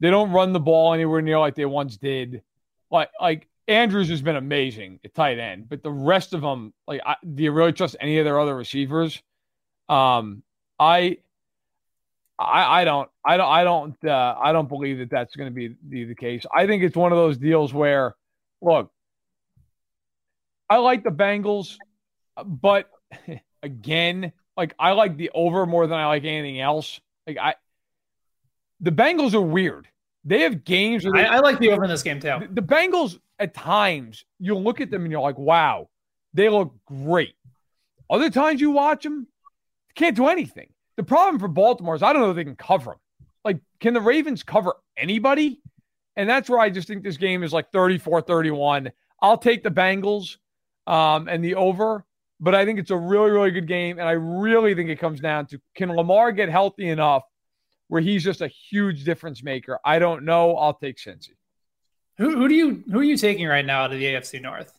They 0.00 0.08
don't 0.08 0.30
run 0.30 0.54
the 0.54 0.60
ball 0.60 0.94
anywhere 0.94 1.20
near 1.20 1.38
like 1.38 1.54
they 1.54 1.66
once 1.66 1.98
did. 1.98 2.42
Like, 2.90 3.10
like 3.20 3.46
Andrews 3.68 4.08
has 4.08 4.22
been 4.22 4.36
amazing 4.36 5.00
at 5.04 5.14
tight 5.14 5.38
end, 5.38 5.68
but 5.68 5.82
the 5.82 5.90
rest 5.90 6.34
of 6.34 6.40
them, 6.40 6.72
like, 6.86 7.00
I, 7.04 7.16
do 7.34 7.42
you 7.42 7.52
really 7.52 7.72
trust 7.72 7.96
any 8.00 8.18
of 8.18 8.24
their 8.24 8.40
other 8.40 8.56
receivers? 8.56 9.22
Um, 9.88 10.42
I, 10.78 11.18
I, 12.38 12.80
I 12.80 12.84
don't, 12.84 13.08
I 13.24 13.36
don't, 13.36 13.48
I 13.48 13.64
don't, 13.64 14.04
uh, 14.04 14.34
I 14.40 14.52
don't 14.52 14.68
believe 14.68 14.98
that 14.98 15.10
that's 15.10 15.36
going 15.36 15.48
to 15.48 15.54
be 15.54 15.76
the, 15.88 16.04
the 16.04 16.14
case. 16.14 16.44
I 16.54 16.66
think 16.66 16.82
it's 16.82 16.96
one 16.96 17.12
of 17.12 17.18
those 17.18 17.38
deals 17.38 17.72
where, 17.72 18.16
look, 18.60 18.90
I 20.68 20.78
like 20.78 21.04
the 21.04 21.10
Bengals, 21.10 21.76
but 22.44 22.90
again, 23.62 24.32
like 24.56 24.74
I 24.78 24.92
like 24.92 25.16
the 25.16 25.30
over 25.34 25.66
more 25.66 25.86
than 25.86 25.98
I 25.98 26.06
like 26.06 26.24
anything 26.24 26.60
else. 26.60 27.00
Like 27.26 27.38
I, 27.38 27.54
the 28.80 28.90
Bengals 28.90 29.34
are 29.34 29.40
weird. 29.40 29.88
They 30.24 30.40
have 30.42 30.64
games. 30.64 31.04
They, 31.04 31.24
I, 31.24 31.36
I, 31.36 31.38
like 31.40 31.58
the 31.58 31.70
over 31.70 31.84
in 31.84 31.90
this 31.90 32.02
game 32.02 32.20
too. 32.20 32.36
The, 32.40 32.60
the 32.60 32.62
Bengals 32.62 33.18
at 33.42 33.54
times 33.54 34.24
you 34.38 34.54
look 34.54 34.80
at 34.80 34.90
them 34.90 35.02
and 35.02 35.10
you're 35.10 35.20
like, 35.20 35.36
wow, 35.36 35.88
they 36.32 36.48
look 36.48 36.72
great. 36.86 37.34
Other 38.08 38.30
times 38.30 38.60
you 38.60 38.70
watch 38.70 39.02
them, 39.02 39.26
can't 39.96 40.14
do 40.16 40.28
anything. 40.28 40.68
The 40.96 41.02
problem 41.02 41.40
for 41.40 41.48
Baltimore 41.48 41.96
is 41.96 42.02
I 42.02 42.12
don't 42.12 42.22
know 42.22 42.30
if 42.30 42.36
they 42.36 42.44
can 42.44 42.56
cover 42.56 42.92
them. 42.92 43.00
Like, 43.44 43.60
can 43.80 43.94
the 43.94 44.00
Ravens 44.00 44.44
cover 44.44 44.76
anybody? 44.96 45.60
And 46.14 46.28
that's 46.28 46.48
where 46.48 46.60
I 46.60 46.70
just 46.70 46.86
think 46.86 47.02
this 47.02 47.16
game 47.16 47.42
is 47.42 47.52
like 47.52 47.72
34 47.72 48.22
31. 48.22 48.92
I'll 49.20 49.38
take 49.38 49.64
the 49.64 49.70
Bengals 49.70 50.36
um, 50.86 51.28
and 51.28 51.42
the 51.42 51.56
over, 51.56 52.04
but 52.38 52.54
I 52.54 52.64
think 52.64 52.78
it's 52.78 52.90
a 52.90 52.96
really, 52.96 53.30
really 53.30 53.50
good 53.50 53.66
game. 53.66 53.98
And 53.98 54.08
I 54.08 54.12
really 54.12 54.74
think 54.74 54.88
it 54.88 55.00
comes 55.00 55.20
down 55.20 55.46
to 55.46 55.60
can 55.74 55.90
Lamar 55.94 56.30
get 56.30 56.48
healthy 56.48 56.88
enough 56.88 57.24
where 57.88 58.00
he's 58.00 58.22
just 58.22 58.40
a 58.40 58.48
huge 58.48 59.04
difference 59.04 59.42
maker? 59.42 59.80
I 59.84 59.98
don't 59.98 60.24
know. 60.24 60.56
I'll 60.56 60.74
take 60.74 60.98
Cincy. 60.98 61.30
Who, 62.22 62.36
who 62.36 62.48
do 62.48 62.54
you 62.54 62.84
who 62.88 63.00
are 63.00 63.04
you 63.04 63.16
taking 63.16 63.48
right 63.48 63.66
now 63.66 63.82
out 63.82 63.92
of 63.92 63.98
the 63.98 64.04
AFC 64.04 64.40
North? 64.40 64.72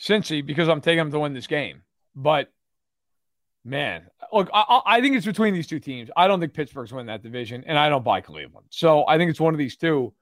Cincy, 0.00 0.44
because 0.44 0.68
I'm 0.68 0.80
taking 0.80 0.98
them 0.98 1.12
to 1.12 1.20
win 1.20 1.32
this 1.32 1.46
game. 1.46 1.82
But 2.16 2.50
man, 3.64 4.08
look, 4.32 4.50
I, 4.52 4.80
I, 4.84 5.00
think 5.00 5.14
it's 5.14 5.24
between 5.24 5.54
these 5.54 5.68
two 5.68 5.78
teams. 5.78 6.10
I 6.16 6.26
don't 6.26 6.40
think 6.40 6.54
Pittsburgh's 6.54 6.92
win 6.92 7.06
that 7.06 7.22
division, 7.22 7.62
and 7.64 7.78
I 7.78 7.88
don't 7.88 8.02
buy 8.02 8.20
Cleveland. 8.20 8.66
So 8.70 9.06
I 9.06 9.18
think 9.18 9.30
it's 9.30 9.40
one 9.40 9.54
of 9.54 9.58
these 9.58 9.76
two. 9.76 10.12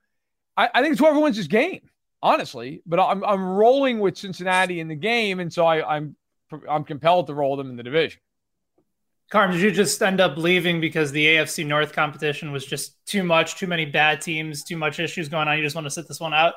I, 0.58 0.68
I 0.74 0.82
think 0.82 0.92
it's 0.92 1.00
whoever 1.00 1.20
wins 1.20 1.38
this 1.38 1.46
game, 1.46 1.88
honestly. 2.22 2.82
But 2.84 3.00
I'm 3.00 3.24
I'm 3.24 3.42
rolling 3.42 3.98
with 3.98 4.18
Cincinnati 4.18 4.80
in 4.80 4.88
the 4.88 4.94
game, 4.94 5.40
and 5.40 5.50
so 5.50 5.64
I, 5.64 5.96
I'm 5.96 6.16
I'm 6.68 6.84
compelled 6.84 7.28
to 7.28 7.34
roll 7.34 7.56
them 7.56 7.70
in 7.70 7.76
the 7.76 7.82
division. 7.82 8.20
Carm, 9.30 9.50
did 9.50 9.60
you 9.60 9.72
just 9.72 10.00
end 10.02 10.20
up 10.20 10.36
leaving 10.36 10.80
because 10.80 11.10
the 11.10 11.26
AFC 11.26 11.66
North 11.66 11.92
competition 11.92 12.52
was 12.52 12.64
just 12.64 13.04
too 13.06 13.24
much, 13.24 13.56
too 13.56 13.66
many 13.66 13.84
bad 13.84 14.20
teams, 14.20 14.62
too 14.62 14.76
much 14.76 15.00
issues 15.00 15.28
going 15.28 15.48
on? 15.48 15.56
You 15.56 15.64
just 15.64 15.74
want 15.74 15.86
to 15.86 15.90
sit 15.90 16.06
this 16.06 16.20
one 16.20 16.32
out? 16.32 16.54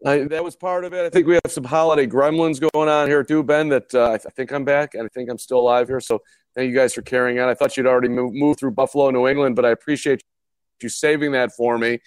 That 0.00 0.44
was 0.44 0.56
part 0.56 0.84
of 0.84 0.94
it. 0.94 1.04
I 1.04 1.10
think 1.10 1.26
we 1.26 1.34
have 1.34 1.52
some 1.52 1.64
holiday 1.64 2.06
gremlins 2.06 2.60
going 2.72 2.88
on 2.88 3.08
here 3.08 3.24
too, 3.24 3.42
Ben. 3.42 3.68
That 3.68 3.92
uh, 3.92 4.12
I, 4.12 4.16
th- 4.16 4.26
I, 4.26 4.30
think 4.30 4.52
I'm 4.52 4.64
back 4.64 4.94
and 4.94 5.04
I 5.04 5.08
think 5.08 5.28
I'm 5.28 5.38
still 5.38 5.58
alive 5.58 5.88
here. 5.88 6.00
So 6.00 6.22
thank 6.54 6.70
you 6.70 6.74
guys 6.74 6.94
for 6.94 7.02
carrying 7.02 7.38
on. 7.40 7.48
I 7.48 7.54
thought 7.54 7.76
you'd 7.76 7.86
already 7.86 8.08
moved, 8.08 8.34
moved 8.34 8.60
through 8.60 8.70
Buffalo, 8.70 9.10
New 9.10 9.26
England, 9.26 9.56
but 9.56 9.64
I 9.64 9.70
appreciate 9.70 10.22
you 10.80 10.88
saving 10.88 11.32
that 11.32 11.52
for 11.52 11.76
me. 11.76 11.98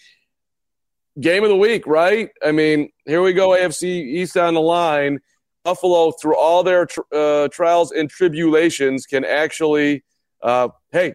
Game 1.19 1.43
of 1.43 1.49
the 1.49 1.57
week, 1.57 1.85
right? 1.85 2.29
I 2.43 2.53
mean, 2.53 2.89
here 3.05 3.21
we 3.21 3.33
go, 3.33 3.49
AFC 3.49 3.83
East 3.83 4.37
on 4.37 4.53
the 4.53 4.61
line. 4.61 5.19
Buffalo, 5.63 6.11
through 6.11 6.37
all 6.37 6.63
their 6.63 6.87
uh, 7.13 7.47
trials 7.49 7.91
and 7.91 8.09
tribulations, 8.09 9.05
can 9.05 9.23
actually, 9.23 10.03
uh, 10.41 10.69
hey, 10.91 11.13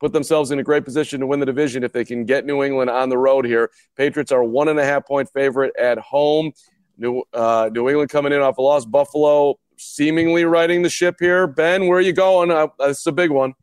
put 0.00 0.12
themselves 0.12 0.50
in 0.50 0.58
a 0.58 0.62
great 0.62 0.84
position 0.84 1.20
to 1.20 1.26
win 1.26 1.40
the 1.40 1.46
division 1.46 1.82
if 1.82 1.92
they 1.92 2.04
can 2.04 2.24
get 2.24 2.44
New 2.44 2.62
England 2.62 2.90
on 2.90 3.08
the 3.08 3.18
road 3.18 3.46
here. 3.46 3.70
Patriots 3.96 4.32
are 4.32 4.44
one 4.44 4.68
and 4.68 4.78
a 4.78 4.84
half 4.84 5.06
point 5.06 5.28
favorite 5.32 5.74
at 5.78 5.98
home. 5.98 6.52
New 6.98 7.22
uh, 7.32 7.70
New 7.72 7.88
England 7.88 8.10
coming 8.10 8.32
in 8.32 8.40
off 8.40 8.58
a 8.58 8.62
loss. 8.62 8.84
Buffalo 8.84 9.58
seemingly 9.78 10.44
riding 10.44 10.82
the 10.82 10.88
ship 10.88 11.16
here. 11.20 11.46
Ben, 11.46 11.86
where 11.86 11.98
are 11.98 12.02
you 12.02 12.12
going? 12.12 12.50
Uh, 12.50 12.68
that's 12.78 13.06
a 13.06 13.12
big 13.12 13.30
one. 13.30 13.54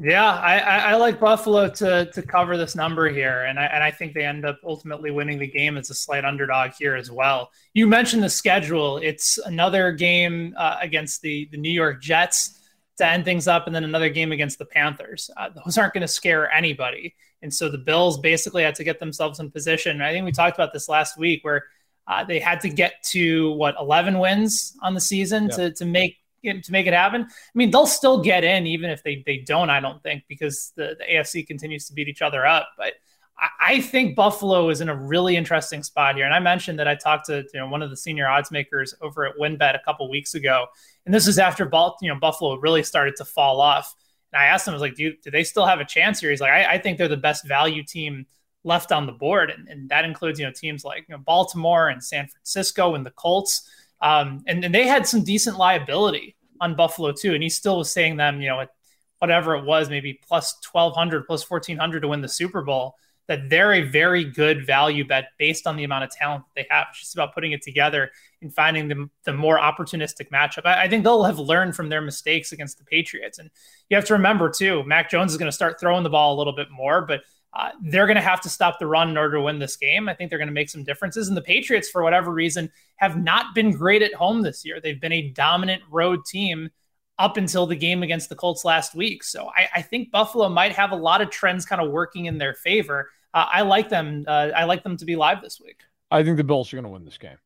Yeah, 0.00 0.32
I, 0.32 0.58
I, 0.58 0.94
like 0.94 1.18
Buffalo 1.18 1.68
to 1.68 2.08
to 2.12 2.22
cover 2.22 2.56
this 2.56 2.76
number 2.76 3.08
here, 3.08 3.46
and 3.46 3.58
I 3.58 3.64
and 3.64 3.82
I 3.82 3.90
think 3.90 4.14
they 4.14 4.24
end 4.24 4.44
up 4.44 4.60
ultimately 4.64 5.10
winning 5.10 5.40
the 5.40 5.48
game 5.48 5.76
as 5.76 5.90
a 5.90 5.94
slight 5.94 6.24
underdog 6.24 6.70
here 6.78 6.94
as 6.94 7.10
well. 7.10 7.50
You 7.74 7.88
mentioned 7.88 8.22
the 8.22 8.30
schedule; 8.30 8.98
it's 8.98 9.38
another 9.38 9.90
game 9.90 10.54
uh, 10.56 10.76
against 10.80 11.20
the 11.22 11.48
the 11.50 11.56
New 11.56 11.72
York 11.72 12.00
Jets 12.00 12.60
to 12.98 13.06
end 13.08 13.24
things 13.24 13.48
up, 13.48 13.66
and 13.66 13.74
then 13.74 13.82
another 13.82 14.08
game 14.08 14.30
against 14.30 14.60
the 14.60 14.66
Panthers. 14.66 15.30
Uh, 15.36 15.48
those 15.64 15.76
aren't 15.76 15.94
going 15.94 16.02
to 16.02 16.08
scare 16.08 16.48
anybody, 16.52 17.16
and 17.42 17.52
so 17.52 17.68
the 17.68 17.78
Bills 17.78 18.20
basically 18.20 18.62
had 18.62 18.76
to 18.76 18.84
get 18.84 19.00
themselves 19.00 19.40
in 19.40 19.50
position. 19.50 20.00
I 20.00 20.12
think 20.12 20.24
we 20.24 20.30
talked 20.30 20.56
about 20.56 20.72
this 20.72 20.88
last 20.88 21.18
week, 21.18 21.42
where 21.42 21.64
uh, 22.06 22.22
they 22.22 22.38
had 22.38 22.60
to 22.60 22.68
get 22.68 23.02
to 23.10 23.50
what 23.54 23.74
11 23.80 24.20
wins 24.20 24.76
on 24.80 24.94
the 24.94 25.00
season 25.00 25.50
to 25.50 25.72
to 25.72 25.84
make 25.84 26.18
to 26.44 26.72
make 26.72 26.86
it 26.86 26.92
happen. 26.92 27.22
I 27.22 27.28
mean, 27.54 27.70
they'll 27.70 27.86
still 27.86 28.22
get 28.22 28.44
in 28.44 28.66
even 28.66 28.90
if 28.90 29.02
they 29.02 29.22
they 29.26 29.38
don't. 29.38 29.70
I 29.70 29.80
don't 29.80 30.02
think 30.02 30.24
because 30.28 30.72
the, 30.76 30.96
the 30.98 31.04
AFC 31.04 31.46
continues 31.46 31.86
to 31.86 31.94
beat 31.94 32.08
each 32.08 32.22
other 32.22 32.46
up. 32.46 32.68
But 32.76 32.94
I, 33.38 33.48
I, 33.60 33.80
think 33.80 34.16
Buffalo 34.16 34.68
is 34.68 34.80
in 34.80 34.88
a 34.88 34.94
really 34.94 35.36
interesting 35.36 35.82
spot 35.82 36.16
here. 36.16 36.24
And 36.24 36.34
I 36.34 36.40
mentioned 36.40 36.78
that 36.78 36.88
I 36.88 36.94
talked 36.94 37.26
to 37.26 37.44
you 37.52 37.60
know 37.60 37.68
one 37.68 37.82
of 37.82 37.90
the 37.90 37.96
senior 37.96 38.28
odds 38.28 38.50
makers 38.50 38.94
over 39.00 39.26
at 39.26 39.36
WynnBET 39.36 39.74
a 39.74 39.80
couple 39.84 40.08
weeks 40.10 40.34
ago, 40.34 40.66
and 41.06 41.14
this 41.14 41.26
is 41.26 41.38
after 41.38 41.64
Balt 41.64 41.98
you 42.02 42.12
know 42.12 42.18
Buffalo 42.18 42.56
really 42.58 42.82
started 42.82 43.16
to 43.16 43.24
fall 43.24 43.60
off. 43.60 43.94
And 44.32 44.42
I 44.42 44.46
asked 44.46 44.66
him, 44.66 44.72
I 44.72 44.74
was 44.74 44.82
like, 44.82 44.94
do, 44.94 45.04
you, 45.04 45.16
do 45.22 45.30
they 45.30 45.44
still 45.44 45.64
have 45.64 45.80
a 45.80 45.84
chance 45.84 46.20
here? 46.20 46.30
He's 46.30 46.40
like, 46.40 46.50
I, 46.50 46.74
I 46.74 46.78
think 46.78 46.98
they're 46.98 47.08
the 47.08 47.16
best 47.16 47.48
value 47.48 47.82
team 47.82 48.26
left 48.64 48.92
on 48.92 49.06
the 49.06 49.12
board, 49.12 49.50
and, 49.50 49.68
and 49.68 49.88
that 49.88 50.04
includes 50.04 50.38
you 50.38 50.46
know 50.46 50.52
teams 50.52 50.84
like 50.84 51.06
you 51.08 51.14
know, 51.14 51.22
Baltimore 51.22 51.88
and 51.88 52.02
San 52.02 52.28
Francisco 52.28 52.94
and 52.94 53.04
the 53.04 53.10
Colts. 53.10 53.68
Um, 54.00 54.44
and, 54.46 54.64
and 54.64 54.74
they 54.74 54.86
had 54.86 55.06
some 55.06 55.24
decent 55.24 55.58
liability 55.58 56.36
on 56.60 56.74
Buffalo 56.74 57.12
too. 57.12 57.34
And 57.34 57.42
he 57.42 57.48
still 57.48 57.78
was 57.78 57.90
saying 57.90 58.16
them, 58.16 58.40
you 58.40 58.48
know, 58.48 58.60
at 58.60 58.70
whatever 59.18 59.56
it 59.56 59.64
was, 59.64 59.90
maybe 59.90 60.20
plus 60.26 60.56
1200, 60.70 61.26
plus 61.26 61.48
1400 61.48 62.00
to 62.00 62.08
win 62.08 62.20
the 62.20 62.28
Super 62.28 62.62
Bowl, 62.62 62.94
that 63.26 63.50
they're 63.50 63.74
a 63.74 63.82
very 63.82 64.24
good 64.24 64.66
value 64.66 65.06
bet 65.06 65.28
based 65.38 65.66
on 65.66 65.76
the 65.76 65.84
amount 65.84 66.04
of 66.04 66.10
talent 66.10 66.44
that 66.44 66.62
they 66.62 66.74
have. 66.74 66.86
It's 66.90 67.00
just 67.00 67.14
about 67.14 67.34
putting 67.34 67.52
it 67.52 67.60
together 67.60 68.10
and 68.40 68.54
finding 68.54 68.88
the, 68.88 69.08
the 69.24 69.34
more 69.34 69.58
opportunistic 69.58 70.30
matchup. 70.30 70.64
I, 70.64 70.84
I 70.84 70.88
think 70.88 71.04
they'll 71.04 71.24
have 71.24 71.38
learned 71.38 71.76
from 71.76 71.90
their 71.90 72.00
mistakes 72.00 72.52
against 72.52 72.78
the 72.78 72.84
Patriots. 72.84 73.38
And 73.38 73.50
you 73.90 73.96
have 73.96 74.06
to 74.06 74.14
remember 74.14 74.48
too, 74.50 74.82
Mac 74.84 75.10
Jones 75.10 75.32
is 75.32 75.38
going 75.38 75.50
to 75.50 75.54
start 75.54 75.78
throwing 75.78 76.04
the 76.04 76.10
ball 76.10 76.34
a 76.34 76.38
little 76.38 76.54
bit 76.54 76.68
more, 76.70 77.02
but 77.02 77.20
uh, 77.54 77.70
they're 77.82 78.06
going 78.06 78.16
to 78.16 78.22
have 78.22 78.40
to 78.42 78.48
stop 78.48 78.78
the 78.78 78.86
run 78.86 79.08
in 79.08 79.16
order 79.16 79.36
to 79.36 79.42
win 79.42 79.58
this 79.58 79.76
game. 79.76 80.08
I 80.08 80.14
think 80.14 80.30
they're 80.30 80.38
going 80.38 80.48
to 80.48 80.54
make 80.54 80.68
some 80.68 80.84
differences. 80.84 81.28
And 81.28 81.36
the 81.36 81.42
Patriots, 81.42 81.88
for 81.88 82.02
whatever 82.02 82.32
reason, 82.32 82.70
have 82.96 83.16
not 83.16 83.54
been 83.54 83.70
great 83.70 84.02
at 84.02 84.14
home 84.14 84.42
this 84.42 84.64
year. 84.64 84.80
They've 84.80 85.00
been 85.00 85.12
a 85.12 85.30
dominant 85.30 85.82
road 85.90 86.24
team 86.26 86.70
up 87.18 87.36
until 87.36 87.66
the 87.66 87.74
game 87.74 88.02
against 88.02 88.28
the 88.28 88.36
Colts 88.36 88.64
last 88.64 88.94
week. 88.94 89.24
So 89.24 89.48
I, 89.48 89.68
I 89.76 89.82
think 89.82 90.10
Buffalo 90.10 90.48
might 90.48 90.72
have 90.72 90.92
a 90.92 90.96
lot 90.96 91.20
of 91.20 91.30
trends 91.30 91.64
kind 91.64 91.80
of 91.80 91.90
working 91.90 92.26
in 92.26 92.38
their 92.38 92.54
favor. 92.54 93.10
Uh, 93.34 93.46
I 93.52 93.62
like 93.62 93.88
them. 93.88 94.24
Uh, 94.26 94.50
I 94.54 94.64
like 94.64 94.82
them 94.84 94.96
to 94.98 95.04
be 95.04 95.16
live 95.16 95.42
this 95.42 95.60
week. 95.60 95.80
I 96.10 96.22
think 96.22 96.36
the 96.36 96.44
Bills 96.44 96.72
are 96.72 96.76
going 96.76 96.84
to 96.84 96.90
win 96.90 97.04
this 97.04 97.18
game. 97.18 97.38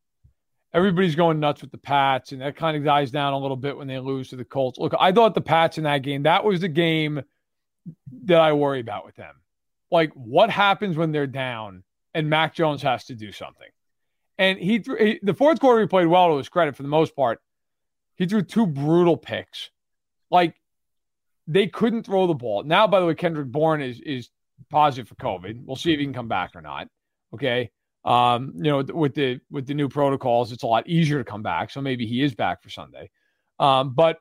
Everybody's 0.74 1.14
going 1.14 1.38
nuts 1.38 1.60
with 1.60 1.70
the 1.70 1.78
Pats, 1.78 2.32
and 2.32 2.40
that 2.40 2.56
kind 2.56 2.76
of 2.76 2.84
dies 2.84 3.10
down 3.10 3.34
a 3.34 3.38
little 3.38 3.56
bit 3.56 3.76
when 3.76 3.88
they 3.88 3.98
lose 3.98 4.30
to 4.30 4.36
the 4.36 4.44
Colts. 4.44 4.78
Look, 4.78 4.94
I 4.98 5.12
thought 5.12 5.34
the 5.34 5.42
Pats 5.42 5.76
in 5.76 5.84
that 5.84 5.98
game, 5.98 6.22
that 6.22 6.44
was 6.44 6.60
the 6.60 6.68
game 6.68 7.22
that 8.24 8.40
I 8.40 8.52
worry 8.54 8.80
about 8.80 9.04
with 9.04 9.16
them 9.16 9.34
like 9.92 10.10
what 10.14 10.50
happens 10.50 10.96
when 10.96 11.12
they're 11.12 11.26
down 11.26 11.84
and 12.14 12.28
Mac 12.28 12.54
Jones 12.54 12.82
has 12.82 13.04
to 13.04 13.14
do 13.14 13.30
something. 13.30 13.68
And 14.38 14.58
he 14.58 14.78
threw 14.78 14.96
he, 14.96 15.20
the 15.22 15.34
fourth 15.34 15.60
quarter. 15.60 15.82
He 15.82 15.86
played 15.86 16.06
well 16.06 16.30
to 16.30 16.38
his 16.38 16.48
credit 16.48 16.74
for 16.74 16.82
the 16.82 16.88
most 16.88 17.14
part. 17.14 17.40
He 18.16 18.26
threw 18.26 18.42
two 18.42 18.66
brutal 18.66 19.16
picks. 19.16 19.70
Like 20.30 20.56
they 21.46 21.66
couldn't 21.66 22.04
throw 22.04 22.26
the 22.26 22.34
ball. 22.34 22.62
Now, 22.64 22.86
by 22.86 23.00
the 23.00 23.06
way, 23.06 23.14
Kendrick 23.14 23.48
Bourne 23.48 23.82
is 23.82 24.00
is 24.00 24.30
positive 24.70 25.08
for 25.08 25.14
COVID. 25.16 25.64
We'll 25.64 25.76
see 25.76 25.92
if 25.92 25.98
he 25.98 26.06
can 26.06 26.14
come 26.14 26.28
back 26.28 26.52
or 26.54 26.62
not. 26.62 26.88
Okay. 27.34 27.70
Um, 28.04 28.54
you 28.56 28.64
know, 28.64 28.82
with 28.82 29.14
the 29.14 29.40
with 29.50 29.66
the 29.66 29.74
new 29.74 29.88
protocols, 29.88 30.50
it's 30.50 30.62
a 30.62 30.66
lot 30.66 30.88
easier 30.88 31.18
to 31.18 31.30
come 31.30 31.42
back. 31.42 31.70
So 31.70 31.80
maybe 31.82 32.06
he 32.06 32.22
is 32.22 32.34
back 32.34 32.62
for 32.62 32.70
Sunday. 32.70 33.10
Um, 33.60 33.94
but 33.94 34.18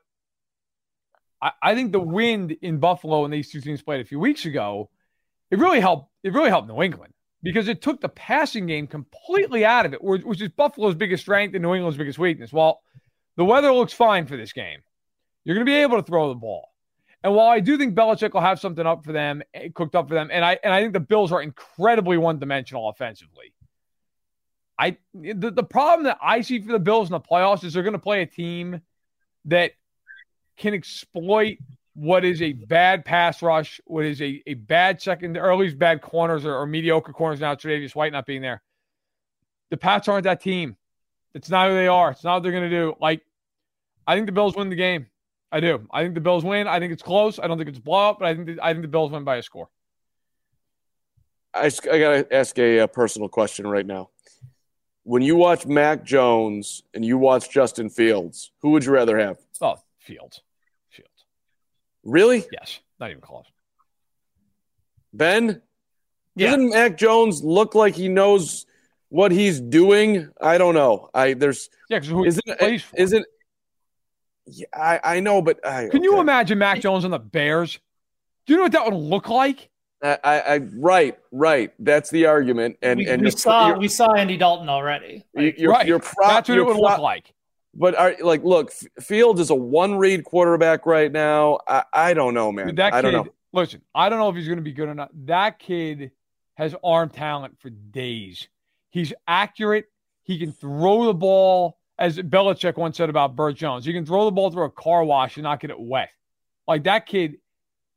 I, 1.40 1.52
I 1.62 1.74
think 1.74 1.92
the 1.92 2.00
wind 2.00 2.56
in 2.62 2.78
Buffalo 2.78 3.24
and 3.24 3.32
these 3.32 3.50
two 3.50 3.60
teams 3.60 3.82
played 3.82 4.00
a 4.00 4.04
few 4.04 4.20
weeks 4.20 4.44
ago, 4.44 4.90
it 5.52 5.58
really 5.58 5.80
helped. 5.80 6.10
It 6.24 6.32
really 6.32 6.48
helped 6.48 6.66
New 6.66 6.82
England 6.82 7.12
because 7.42 7.68
it 7.68 7.82
took 7.82 8.00
the 8.00 8.08
passing 8.08 8.66
game 8.66 8.86
completely 8.86 9.64
out 9.64 9.84
of 9.84 9.92
it, 9.92 10.02
which 10.02 10.40
is 10.40 10.48
Buffalo's 10.48 10.94
biggest 10.94 11.22
strength 11.22 11.54
and 11.54 11.62
New 11.62 11.74
England's 11.74 11.98
biggest 11.98 12.18
weakness. 12.18 12.52
Well, 12.52 12.80
the 13.36 13.44
weather 13.44 13.72
looks 13.72 13.92
fine 13.92 14.26
for 14.26 14.36
this 14.36 14.52
game. 14.52 14.80
You're 15.44 15.54
going 15.54 15.66
to 15.66 15.70
be 15.70 15.76
able 15.76 15.98
to 15.98 16.02
throw 16.02 16.28
the 16.28 16.34
ball. 16.36 16.70
And 17.22 17.34
while 17.34 17.48
I 17.48 17.60
do 17.60 17.76
think 17.76 17.94
Belichick 17.94 18.32
will 18.32 18.40
have 18.40 18.60
something 18.60 18.86
up 18.86 19.04
for 19.04 19.12
them, 19.12 19.42
eh, 19.52 19.68
cooked 19.74 19.94
up 19.94 20.08
for 20.08 20.14
them, 20.14 20.30
and 20.32 20.44
I 20.44 20.58
and 20.64 20.72
I 20.72 20.80
think 20.80 20.92
the 20.92 21.00
Bills 21.00 21.30
are 21.30 21.42
incredibly 21.42 22.16
one 22.16 22.38
dimensional 22.38 22.88
offensively. 22.88 23.54
I 24.78 24.96
the, 25.14 25.50
the 25.50 25.62
problem 25.62 26.04
that 26.04 26.18
I 26.20 26.40
see 26.40 26.60
for 26.60 26.72
the 26.72 26.80
Bills 26.80 27.08
in 27.08 27.12
the 27.12 27.20
playoffs 27.20 27.62
is 27.62 27.74
they're 27.74 27.84
going 27.84 27.92
to 27.92 28.00
play 28.00 28.22
a 28.22 28.26
team 28.26 28.80
that 29.44 29.72
can 30.56 30.74
exploit 30.74 31.58
what 31.94 32.24
is 32.24 32.40
a 32.40 32.52
bad 32.52 33.04
pass 33.04 33.42
rush, 33.42 33.80
what 33.84 34.04
is 34.04 34.20
a, 34.22 34.42
a 34.46 34.54
bad 34.54 35.00
second, 35.00 35.36
or 35.36 35.52
at 35.52 35.58
least 35.58 35.78
bad 35.78 36.00
corners 36.00 36.44
or, 36.44 36.54
or 36.54 36.66
mediocre 36.66 37.12
corners 37.12 37.40
now, 37.40 37.54
Tre'Davious 37.54 37.94
White 37.94 38.12
not 38.12 38.26
being 38.26 38.42
there. 38.42 38.62
The 39.70 39.76
Pats 39.76 40.08
aren't 40.08 40.24
that 40.24 40.40
team. 40.40 40.76
It's 41.34 41.50
not 41.50 41.68
who 41.68 41.74
they 41.74 41.88
are. 41.88 42.10
It's 42.10 42.24
not 42.24 42.34
what 42.34 42.42
they're 42.42 42.52
going 42.52 42.68
to 42.68 42.70
do. 42.70 42.94
Like, 43.00 43.22
I 44.06 44.14
think 44.14 44.26
the 44.26 44.32
Bills 44.32 44.54
win 44.54 44.68
the 44.68 44.76
game. 44.76 45.06
I 45.50 45.60
do. 45.60 45.86
I 45.90 46.02
think 46.02 46.14
the 46.14 46.20
Bills 46.20 46.44
win. 46.44 46.66
I 46.66 46.78
think 46.78 46.92
it's 46.92 47.02
close. 47.02 47.38
I 47.38 47.46
don't 47.46 47.58
think 47.58 47.68
it's 47.68 47.78
a 47.78 47.82
blowout, 47.82 48.18
but 48.18 48.26
I 48.26 48.34
think 48.34 48.46
the, 48.46 48.58
I 48.62 48.72
think 48.72 48.82
the 48.82 48.88
Bills 48.88 49.12
win 49.12 49.24
by 49.24 49.36
a 49.36 49.42
score. 49.42 49.68
I, 51.54 51.66
I 51.66 51.98
got 51.98 52.28
to 52.28 52.34
ask 52.34 52.58
a, 52.58 52.78
a, 52.78 52.88
personal 52.88 53.28
question 53.28 53.66
right 53.66 53.84
now. 53.84 54.08
When 55.04 55.20
you 55.20 55.36
watch 55.36 55.66
Mac 55.66 56.04
Jones 56.04 56.82
and 56.94 57.04
you 57.04 57.18
watch 57.18 57.50
Justin 57.50 57.90
Fields, 57.90 58.50
who 58.62 58.70
would 58.70 58.84
you 58.84 58.92
rather 58.92 59.18
have? 59.18 59.38
Oh. 59.60 59.76
Fields. 59.98 60.40
Really? 62.04 62.44
Yes. 62.52 62.80
Not 62.98 63.10
even 63.10 63.20
close. 63.20 63.44
Ben? 65.12 65.62
Yeah. 66.34 66.50
Doesn't 66.50 66.70
Mac 66.70 66.96
Jones 66.96 67.42
look 67.42 67.74
like 67.74 67.94
he 67.94 68.08
knows 68.08 68.66
what 69.08 69.32
he's 69.32 69.60
doing? 69.60 70.30
I 70.40 70.58
don't 70.58 70.74
know. 70.74 71.10
I 71.12 71.34
there's 71.34 71.68
yeah, 71.90 71.98
because 71.98 72.08
who 72.08 72.24
isn't 72.24 72.58
plays 72.58 72.82
for? 72.82 72.96
isn't 72.96 73.26
yeah, 74.46 74.66
I, 74.74 75.00
I 75.04 75.20
know, 75.20 75.42
but 75.42 75.64
I, 75.66 75.88
can 75.88 75.98
okay. 75.98 76.00
you 76.02 76.18
imagine 76.20 76.58
Mac 76.58 76.80
Jones 76.80 77.04
on 77.04 77.10
the 77.10 77.18
Bears? 77.18 77.78
Do 78.46 78.52
you 78.52 78.56
know 78.56 78.64
what 78.64 78.72
that 78.72 78.84
would 78.84 78.94
look 78.94 79.28
like? 79.28 79.68
I, 80.02 80.18
I, 80.24 80.56
right, 80.74 81.16
right. 81.30 81.72
That's 81.78 82.10
the 82.10 82.26
argument, 82.26 82.76
and 82.82 82.98
we, 82.98 83.08
and 83.08 83.22
we 83.22 83.30
saw 83.30 83.78
we 83.78 83.86
saw 83.86 84.14
Andy 84.14 84.36
Dalton 84.36 84.68
already. 84.68 85.24
Like, 85.32 85.58
you're, 85.58 85.70
right. 85.70 85.86
You're 85.86 86.00
pro- 86.00 86.26
That's 86.26 86.48
what 86.48 86.58
it 86.58 86.62
would 86.62 86.72
pro- 86.72 86.90
look 86.90 86.98
like. 86.98 87.32
But 87.74 87.96
are, 87.96 88.14
like, 88.20 88.44
look, 88.44 88.72
Fields 89.00 89.40
is 89.40 89.50
a 89.50 89.54
one-read 89.54 90.24
quarterback 90.24 90.84
right 90.84 91.10
now. 91.10 91.60
I, 91.66 91.84
I 91.92 92.14
don't 92.14 92.34
know, 92.34 92.52
man. 92.52 92.74
that 92.74 92.92
kid, 92.92 92.98
I 92.98 93.02
don't 93.02 93.12
know. 93.12 93.32
Listen, 93.52 93.82
I 93.94 94.08
don't 94.08 94.18
know 94.18 94.28
if 94.28 94.36
he's 94.36 94.46
going 94.46 94.58
to 94.58 94.62
be 94.62 94.72
good 94.72 94.88
or 94.88 94.94
not. 94.94 95.10
That 95.26 95.58
kid 95.58 96.10
has 96.54 96.74
arm 96.84 97.08
talent 97.08 97.58
for 97.60 97.70
days. 97.70 98.48
He's 98.90 99.12
accurate. 99.26 99.86
He 100.22 100.38
can 100.38 100.52
throw 100.52 101.06
the 101.06 101.14
ball 101.14 101.78
as 102.02 102.18
Belichick 102.18 102.76
once 102.76 102.96
said 102.96 103.10
about 103.10 103.36
Bert 103.36 103.54
Jones, 103.54 103.86
you 103.86 103.92
can 103.92 104.04
throw 104.04 104.24
the 104.24 104.32
ball 104.32 104.50
through 104.50 104.64
a 104.64 104.70
car 104.70 105.04
wash 105.04 105.36
and 105.36 105.44
not 105.44 105.60
get 105.60 105.70
it 105.70 105.78
wet. 105.78 106.10
Like 106.66 106.84
that 106.84 107.06
kid, 107.06 107.36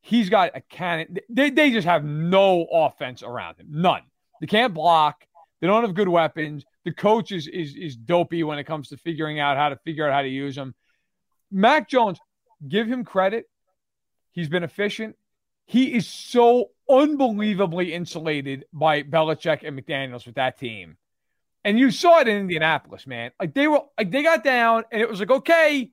he's 0.02 0.30
got 0.30 0.52
a 0.54 0.62
cannon. 0.62 1.18
They, 1.30 1.50
they 1.50 1.72
just 1.72 1.88
have 1.88 2.04
no 2.04 2.68
offense 2.72 3.24
around 3.24 3.58
him. 3.58 3.68
None. 3.72 4.04
They 4.42 4.48
can't 4.48 4.76
block. 4.76 5.26
They 5.66 5.72
don't 5.72 5.82
have 5.82 5.96
good 5.96 6.10
weapons. 6.10 6.64
The 6.84 6.94
coach 6.94 7.32
is, 7.32 7.48
is, 7.48 7.76
is 7.76 7.96
dopey 7.96 8.44
when 8.44 8.60
it 8.60 8.66
comes 8.66 8.90
to 8.90 8.98
figuring 8.98 9.40
out 9.40 9.58
how 9.58 9.70
to 9.70 9.78
figure 9.78 10.08
out 10.08 10.14
how 10.14 10.22
to 10.22 10.28
use 10.28 10.54
them. 10.54 10.76
Mac 11.50 11.90
Jones, 11.90 12.20
give 12.70 12.86
him 12.86 13.04
credit. 13.04 13.50
He's 14.32 14.48
been 14.48 14.62
efficient. 14.62 15.16
He 15.66 15.96
is 15.96 16.08
so 16.08 16.70
unbelievably 16.88 17.96
insulated 17.96 18.66
by 18.74 19.02
Belichick 19.02 19.68
and 19.68 19.76
McDaniels 19.76 20.28
with 20.28 20.36
that 20.36 20.60
team. 20.60 20.98
And 21.64 21.80
you 21.80 21.90
saw 21.90 22.20
it 22.20 22.28
in 22.28 22.38
Indianapolis, 22.38 23.08
man. 23.08 23.32
Like 23.40 23.56
they 23.56 23.68
were 23.68 23.82
like 23.98 24.12
they 24.12 24.22
got 24.22 24.44
down 24.44 24.84
and 24.92 25.02
it 25.02 25.10
was 25.10 25.20
like, 25.20 25.32
okay, 25.32 25.90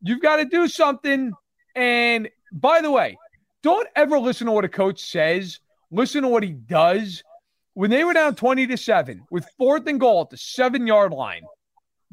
you've 0.00 0.20
got 0.20 0.38
to 0.38 0.46
do 0.46 0.66
something. 0.66 1.30
And 1.76 2.28
by 2.50 2.80
the 2.80 2.90
way, 2.90 3.16
don't 3.62 3.86
ever 3.94 4.18
listen 4.18 4.48
to 4.48 4.52
what 4.52 4.64
a 4.64 4.68
coach 4.68 5.00
says. 5.00 5.60
Listen 5.92 6.22
to 6.22 6.28
what 6.28 6.42
he 6.42 6.50
does. 6.50 7.22
When 7.74 7.90
they 7.90 8.04
were 8.04 8.12
down 8.12 8.34
20 8.34 8.66
to 8.66 8.76
7 8.76 9.22
with 9.30 9.46
fourth 9.56 9.86
and 9.86 9.98
goal 9.98 10.22
at 10.22 10.30
the 10.30 10.36
seven 10.36 10.86
yard 10.86 11.12
line, 11.12 11.42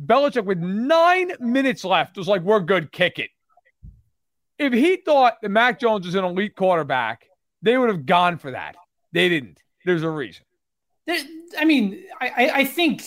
Belichick 0.04 0.46
with 0.46 0.60
nine 0.60 1.34
minutes 1.40 1.84
left 1.84 2.18
was 2.18 2.28
like, 2.28 2.42
we're 2.42 2.62
good, 2.62 2.92
kick 2.92 3.20
it. 3.20 3.30
If 4.58 4.74
he 4.74 4.98
thought 4.98 5.38
that 5.42 5.50
Mac 5.50 5.80
Jones 5.80 6.06
was 6.06 6.16
an 6.16 6.24
elite 6.24 6.56
quarterback, 6.56 7.26
they 7.62 7.78
would 7.78 7.90
have 7.90 8.06
gone 8.06 8.38
for 8.38 8.52
that. 8.52 8.76
They 9.12 9.30
didn't. 9.30 9.62
There's 9.86 10.04
a 10.04 10.10
reason. 10.10 10.46
I 11.58 11.66
mean, 11.66 12.04
I, 12.22 12.52
I 12.54 12.66
think 12.66 13.04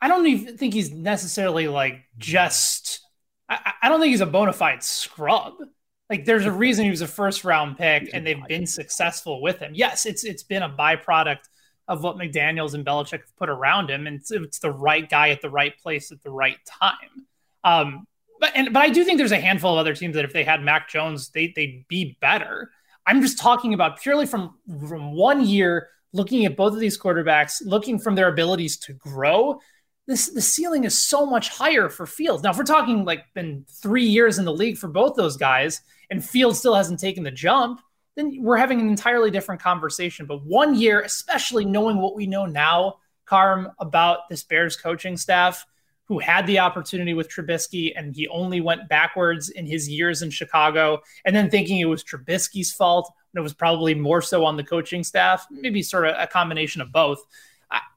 I 0.00 0.08
don't 0.08 0.26
even 0.26 0.56
think 0.56 0.74
he's 0.74 0.92
necessarily 0.92 1.68
like 1.68 2.04
just. 2.18 3.00
I, 3.48 3.72
I 3.82 3.88
don't 3.88 4.00
think 4.00 4.10
he's 4.10 4.20
a 4.20 4.26
bona 4.26 4.52
fide 4.52 4.82
scrub. 4.82 5.54
Like, 6.08 6.24
there's 6.24 6.46
a 6.46 6.52
reason 6.52 6.84
he 6.84 6.90
was 6.90 7.00
a 7.00 7.06
first 7.06 7.44
round 7.44 7.76
pick, 7.78 8.10
and 8.12 8.26
they've 8.26 8.46
been 8.46 8.66
successful 8.66 9.42
with 9.42 9.58
him. 9.58 9.72
Yes, 9.74 10.06
it's 10.06 10.24
it's 10.24 10.42
been 10.42 10.62
a 10.62 10.68
byproduct 10.68 11.48
of 11.86 12.02
what 12.02 12.16
McDaniels 12.16 12.74
and 12.74 12.84
Belichick 12.84 13.20
have 13.20 13.36
put 13.36 13.48
around 13.48 13.90
him, 13.90 14.06
and 14.06 14.16
it's, 14.20 14.30
it's 14.30 14.58
the 14.58 14.70
right 14.70 15.08
guy 15.08 15.30
at 15.30 15.42
the 15.42 15.50
right 15.50 15.76
place 15.78 16.10
at 16.12 16.22
the 16.22 16.30
right 16.30 16.58
time. 16.66 17.26
Um, 17.62 18.06
but 18.40 18.52
and 18.54 18.72
but 18.72 18.82
I 18.82 18.90
do 18.90 19.04
think 19.04 19.18
there's 19.18 19.32
a 19.32 19.40
handful 19.40 19.72
of 19.72 19.78
other 19.78 19.94
teams 19.94 20.14
that 20.14 20.24
if 20.24 20.32
they 20.32 20.44
had 20.44 20.62
Mac 20.62 20.88
Jones, 20.88 21.28
they 21.30 21.52
they'd 21.54 21.84
be 21.88 22.16
better. 22.20 22.70
I'm 23.06 23.20
just 23.20 23.38
talking 23.38 23.74
about 23.74 24.00
purely 24.00 24.26
from 24.26 24.58
from 24.88 25.12
one 25.12 25.44
year 25.46 25.88
looking 26.14 26.46
at 26.46 26.56
both 26.56 26.72
of 26.72 26.78
these 26.78 26.98
quarterbacks, 26.98 27.60
looking 27.66 27.98
from 27.98 28.14
their 28.14 28.28
abilities 28.28 28.78
to 28.78 28.92
grow, 28.94 29.60
this 30.06 30.28
the 30.30 30.40
ceiling 30.40 30.84
is 30.84 31.00
so 31.00 31.26
much 31.26 31.48
higher 31.48 31.88
for 31.88 32.06
Fields. 32.06 32.42
Now, 32.42 32.50
if 32.50 32.58
we're 32.58 32.64
talking 32.64 33.04
like 33.04 33.24
been 33.34 33.66
three 33.68 34.04
years 34.04 34.38
in 34.38 34.44
the 34.44 34.52
league 34.52 34.78
for 34.78 34.88
both 34.88 35.16
those 35.16 35.36
guys, 35.36 35.80
and 36.10 36.24
Fields 36.24 36.58
still 36.58 36.74
hasn't 36.74 37.00
taken 37.00 37.24
the 37.24 37.30
jump, 37.30 37.80
then 38.16 38.36
we're 38.40 38.56
having 38.56 38.80
an 38.80 38.88
entirely 38.88 39.30
different 39.30 39.60
conversation. 39.60 40.26
But 40.26 40.44
one 40.44 40.74
year, 40.74 41.00
especially 41.00 41.64
knowing 41.64 41.98
what 41.98 42.14
we 42.14 42.26
know 42.26 42.46
now, 42.46 42.98
Carm, 43.26 43.70
about 43.78 44.28
this 44.28 44.42
Bears 44.42 44.76
coaching 44.76 45.16
staff, 45.16 45.66
who 46.06 46.18
had 46.18 46.46
the 46.46 46.58
opportunity 46.58 47.14
with 47.14 47.30
Trubisky 47.30 47.92
and 47.96 48.14
he 48.14 48.28
only 48.28 48.60
went 48.60 48.88
backwards 48.88 49.48
in 49.48 49.66
his 49.66 49.88
years 49.88 50.20
in 50.20 50.30
Chicago, 50.30 51.00
and 51.24 51.34
then 51.34 51.50
thinking 51.50 51.78
it 51.78 51.86
was 51.86 52.04
Trubisky's 52.04 52.72
fault 52.72 53.12
it 53.36 53.40
was 53.40 53.54
probably 53.54 53.94
more 53.94 54.22
so 54.22 54.44
on 54.44 54.56
the 54.56 54.64
coaching 54.64 55.02
staff, 55.02 55.46
maybe 55.50 55.82
sort 55.82 56.06
of 56.06 56.14
a 56.18 56.26
combination 56.26 56.80
of 56.80 56.92
both. 56.92 57.22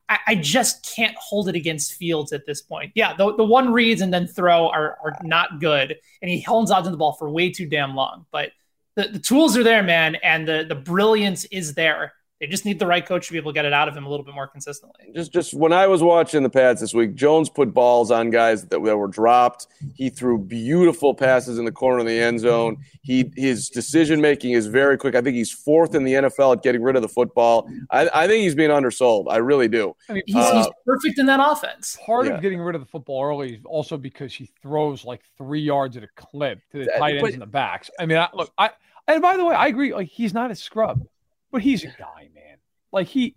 I, 0.09 0.20
I 0.28 0.36
just 0.36 0.86
can't 0.95 1.15
hold 1.18 1.49
it 1.49 1.55
against 1.55 1.93
Fields 1.93 2.32
at 2.32 2.45
this 2.45 2.61
point. 2.61 2.93
Yeah, 2.95 3.13
the, 3.13 3.36
the 3.36 3.43
one 3.43 3.74
reads 3.74 4.01
and 4.01 4.13
then 4.13 4.26
throw 4.26 4.70
are, 4.70 4.97
are 5.03 5.18
not 5.22 5.59
good, 5.59 5.97
and 6.22 6.32
he 6.32 6.41
holds 6.41 6.72
on 6.72 6.84
to 6.84 6.89
the 6.89 6.97
ball 6.97 7.13
for 7.13 7.30
way 7.30 7.51
too 7.51 7.68
damn 7.68 7.93
long. 7.93 8.26
But 8.32 8.51
the, 8.98 9.08
the 9.10 9.20
tools 9.20 9.56
are 9.56 9.64
there, 9.64 9.84
man, 9.84 10.16
and 10.16 10.48
the 10.48 10.66
the 10.68 10.76
brilliance 10.76 11.45
is 11.45 11.76
there. 11.76 12.14
They 12.39 12.45
just 12.45 12.66
need 12.66 12.78
the 12.78 12.86
right 12.86 13.04
coach 13.04 13.26
to 13.28 13.32
be 13.32 13.39
able 13.39 13.52
to 13.52 13.56
get 13.56 13.66
it 13.66 13.74
out 13.74 13.88
of 13.88 13.98
him 13.98 14.06
a 14.06 14.10
little 14.10 14.24
bit 14.24 14.36
more 14.36 14.45
consistently. 14.45 15.12
Just, 15.16 15.34
just 15.34 15.54
when 15.56 15.74
I 15.74 15.88
was 15.88 16.04
watching 16.04 16.43
the 16.43 16.52
Pats 16.52 16.82
this 16.82 16.93
week, 16.93 17.16
Jones 17.16 17.50
put 17.50 17.74
balls 17.74 18.12
on 18.12 18.30
guys 18.30 18.62
that, 18.62 18.70
that 18.70 18.80
were 18.80 19.08
dropped. 19.08 19.66
He 19.95 20.12
threw 20.12 20.38
beautiful 20.38 21.16
passes 21.16 21.58
in 21.58 21.66
the 21.66 21.72
corner 21.72 22.00
of 22.00 22.06
the 22.06 22.20
end 22.20 22.39
zone. 22.39 22.78
He 23.02 23.32
his 23.36 23.70
decision 23.70 24.22
making 24.22 24.52
is 24.52 24.68
very 24.68 25.00
quick. 25.00 25.16
I 25.16 25.22
think 25.22 25.36
he's 25.36 25.52
fourth 25.52 25.95
in 25.95 26.04
the 26.04 26.14
NFL 26.14 26.58
at 26.58 26.64
getting 26.64 26.84
rid 26.84 26.95
of 26.95 27.02
the 27.02 27.10
football. 27.10 27.68
I, 27.89 28.08
I 28.14 28.28
think 28.28 28.43
he's 28.43 28.56
being 28.56 28.70
undersold. 28.70 29.30
I 29.32 29.38
really 29.38 29.68
do. 29.68 29.95
I 30.08 30.14
mean, 30.14 30.24
he's, 30.28 30.36
uh, 30.36 30.58
he's 30.58 30.68
perfect 30.86 31.18
in 31.18 31.26
that 31.26 31.39
offense. 31.39 31.98
Part 32.06 32.28
yeah. 32.28 32.34
of 32.34 32.41
getting 32.43 32.60
rid 32.60 32.76
of 32.76 32.82
the 32.82 32.88
football 32.88 33.24
early 33.24 33.56
is 33.56 33.66
also 33.66 33.98
because 33.98 34.32
he 34.32 34.48
throws 34.62 35.04
like 35.04 35.24
three 35.39 35.62
yards 35.62 35.98
at 35.98 36.04
a 36.04 36.10
clip 36.16 36.60
to 36.72 36.86
the 36.86 36.91
tight 37.00 37.16
ends 37.16 37.22
but, 37.24 37.34
and 37.34 37.41
the 37.41 37.48
backs. 37.48 37.89
I 38.00 38.06
mean, 38.06 38.20
I, 38.20 38.30
look, 38.36 38.52
I 38.60 38.70
and 39.08 39.22
by 39.22 39.38
the 39.38 39.45
way, 39.45 39.55
I 39.55 39.68
agree. 39.68 39.93
Like 39.93 40.08
he's 40.08 40.34
not 40.34 40.51
a 40.51 40.55
scrub. 40.55 41.05
But 41.51 41.62
he's 41.62 41.84
a 41.84 41.88
guy, 41.88 42.30
man. 42.36 42.58
Like 42.91 43.08
he, 43.08 43.36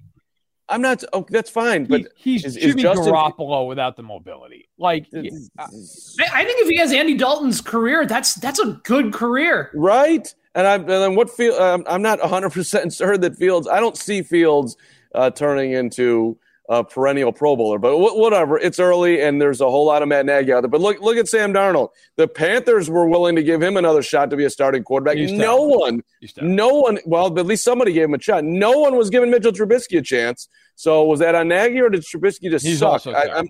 I'm 0.68 0.82
not. 0.82 1.04
Oh, 1.12 1.26
that's 1.28 1.50
fine. 1.50 1.84
But 1.84 2.02
he, 2.16 2.32
he's 2.32 2.44
is, 2.44 2.54
Jimmy 2.56 2.68
is 2.68 2.82
Justin, 2.82 3.12
Garoppolo 3.12 3.68
without 3.68 3.96
the 3.96 4.02
mobility. 4.02 4.68
Like, 4.78 5.06
I, 5.14 5.20
I 6.32 6.44
think 6.44 6.60
if 6.60 6.68
he 6.68 6.76
has 6.78 6.92
Andy 6.92 7.16
Dalton's 7.16 7.60
career, 7.60 8.06
that's 8.06 8.34
that's 8.34 8.58
a 8.58 8.80
good 8.84 9.12
career, 9.12 9.70
right? 9.74 10.32
And 10.54 10.66
I'm 10.66 10.80
and 10.80 10.90
then 10.90 11.14
what 11.14 11.30
feel? 11.30 11.54
Um, 11.54 11.84
I'm 11.86 12.02
not 12.02 12.20
100 12.20 12.50
percent 12.50 12.92
certain 12.92 13.20
that 13.22 13.36
Fields. 13.36 13.68
I 13.68 13.80
don't 13.80 13.96
see 13.96 14.22
Fields 14.22 14.76
uh, 15.14 15.30
turning 15.30 15.72
into 15.72 16.36
a 16.70 16.84
perennial 16.84 17.32
Pro 17.32 17.56
Bowler. 17.56 17.80
But 17.80 17.98
whatever, 17.98 18.56
it's 18.56 18.78
early 18.78 19.20
and 19.20 19.42
there's 19.42 19.60
a 19.60 19.68
whole 19.68 19.84
lot 19.86 20.02
of 20.02 20.08
Matt 20.08 20.24
Nagy 20.24 20.52
out 20.52 20.60
there. 20.62 20.68
But 20.68 20.80
look, 20.80 21.00
look 21.00 21.16
at 21.16 21.26
Sam 21.26 21.52
Darnold. 21.52 21.88
The 22.16 22.28
Panthers 22.28 22.88
were 22.88 23.08
willing 23.08 23.34
to 23.34 23.42
give 23.42 23.60
him 23.60 23.76
another 23.76 24.02
shot 24.02 24.30
to 24.30 24.36
be 24.36 24.44
a 24.44 24.50
starting 24.50 24.84
quarterback. 24.84 25.18
No 25.18 25.62
one, 25.62 26.02
no 26.40 26.68
one. 26.68 27.00
Well, 27.04 27.36
at 27.36 27.44
least 27.44 27.64
somebody 27.64 27.92
gave 27.92 28.04
him 28.04 28.14
a 28.14 28.20
shot. 28.20 28.44
No 28.44 28.78
one 28.78 28.96
was 28.96 29.10
giving 29.10 29.32
Mitchell 29.32 29.50
Trubisky 29.50 29.98
a 29.98 30.02
chance. 30.02 30.48
So 30.76 31.04
was 31.04 31.18
that 31.18 31.34
on 31.34 31.48
Nagy 31.48 31.80
or 31.80 31.90
did 31.90 32.02
Trubisky 32.02 32.48
just 32.50 32.64
He's 32.64 32.78
suck? 32.78 33.04
I, 33.04 33.42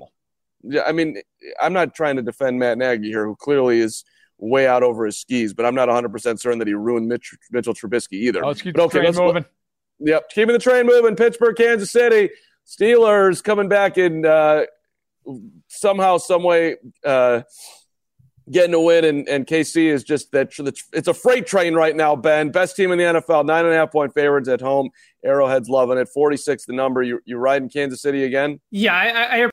yeah, 0.63 0.83
I 0.87 0.93
mean, 0.93 1.21
I'm 1.61 1.75
not 1.75 1.95
trying 1.95 2.17
to 2.17 2.23
defend 2.23 2.59
Matt 2.59 2.79
Nagy 2.79 3.09
here, 3.09 3.27
who 3.27 3.37
clearly 3.37 3.81
is 3.81 4.03
way 4.39 4.67
out 4.67 4.83
over 4.83 5.05
his 5.05 5.19
skis, 5.19 5.53
but 5.53 5.67
I'm 5.67 5.75
not 5.75 5.89
100 5.89 6.11
percent 6.11 6.41
certain 6.41 6.59
that 6.61 6.69
he 6.69 6.75
ruined 6.75 7.07
Mitch, 7.07 7.35
Mitchell 7.51 7.75
Trubisky 7.75 8.15
either. 8.15 8.43
Oh, 8.43 8.49
let's 8.49 8.63
keep 8.63 8.75
but 8.75 8.91
the 8.91 9.01
train 9.01 9.15
moving. 9.15 9.45
Yep, 9.99 10.31
keeping 10.31 10.55
the 10.55 10.59
train 10.59 10.87
moving. 10.87 11.17
Pittsburgh, 11.17 11.55
Kansas 11.55 11.93
City. 11.93 12.31
Steelers 12.71 13.43
coming 13.43 13.69
back 13.69 13.97
and 13.97 14.25
uh, 14.25 14.67
somehow, 15.67 16.19
some 16.19 16.45
way, 16.45 16.77
uh, 17.05 17.43
getting 18.49 18.75
a 18.75 18.81
win. 18.81 19.05
And, 19.05 19.29
and 19.29 19.47
KC 19.47 19.87
is 19.87 20.05
just 20.05 20.31
that 20.33 20.53
it's 20.93 21.09
a 21.09 21.15
freight 21.15 21.47
train 21.47 21.75
right 21.75 21.97
now. 21.97 22.15
Ben, 22.15 22.51
best 22.51 22.77
team 22.77 22.93
in 22.93 22.99
the 22.99 23.05
NFL, 23.05 23.45
nine 23.45 23.65
and 23.65 23.75
a 23.75 23.77
half 23.77 23.91
point 23.91 24.15
favorites 24.15 24.49
at 24.49 24.61
home. 24.61 24.91
Arrowhead's 25.25 25.69
loving 25.69 25.99
it. 25.99 26.09
Forty 26.09 26.37
six, 26.37 26.65
the 26.65 26.73
number. 26.73 27.03
You 27.03 27.21
you 27.25 27.39
riding 27.39 27.69
Kansas 27.69 28.03
City 28.03 28.25
again? 28.25 28.61
Yeah, 28.71 28.95
I, 28.95 29.43
I 29.45 29.51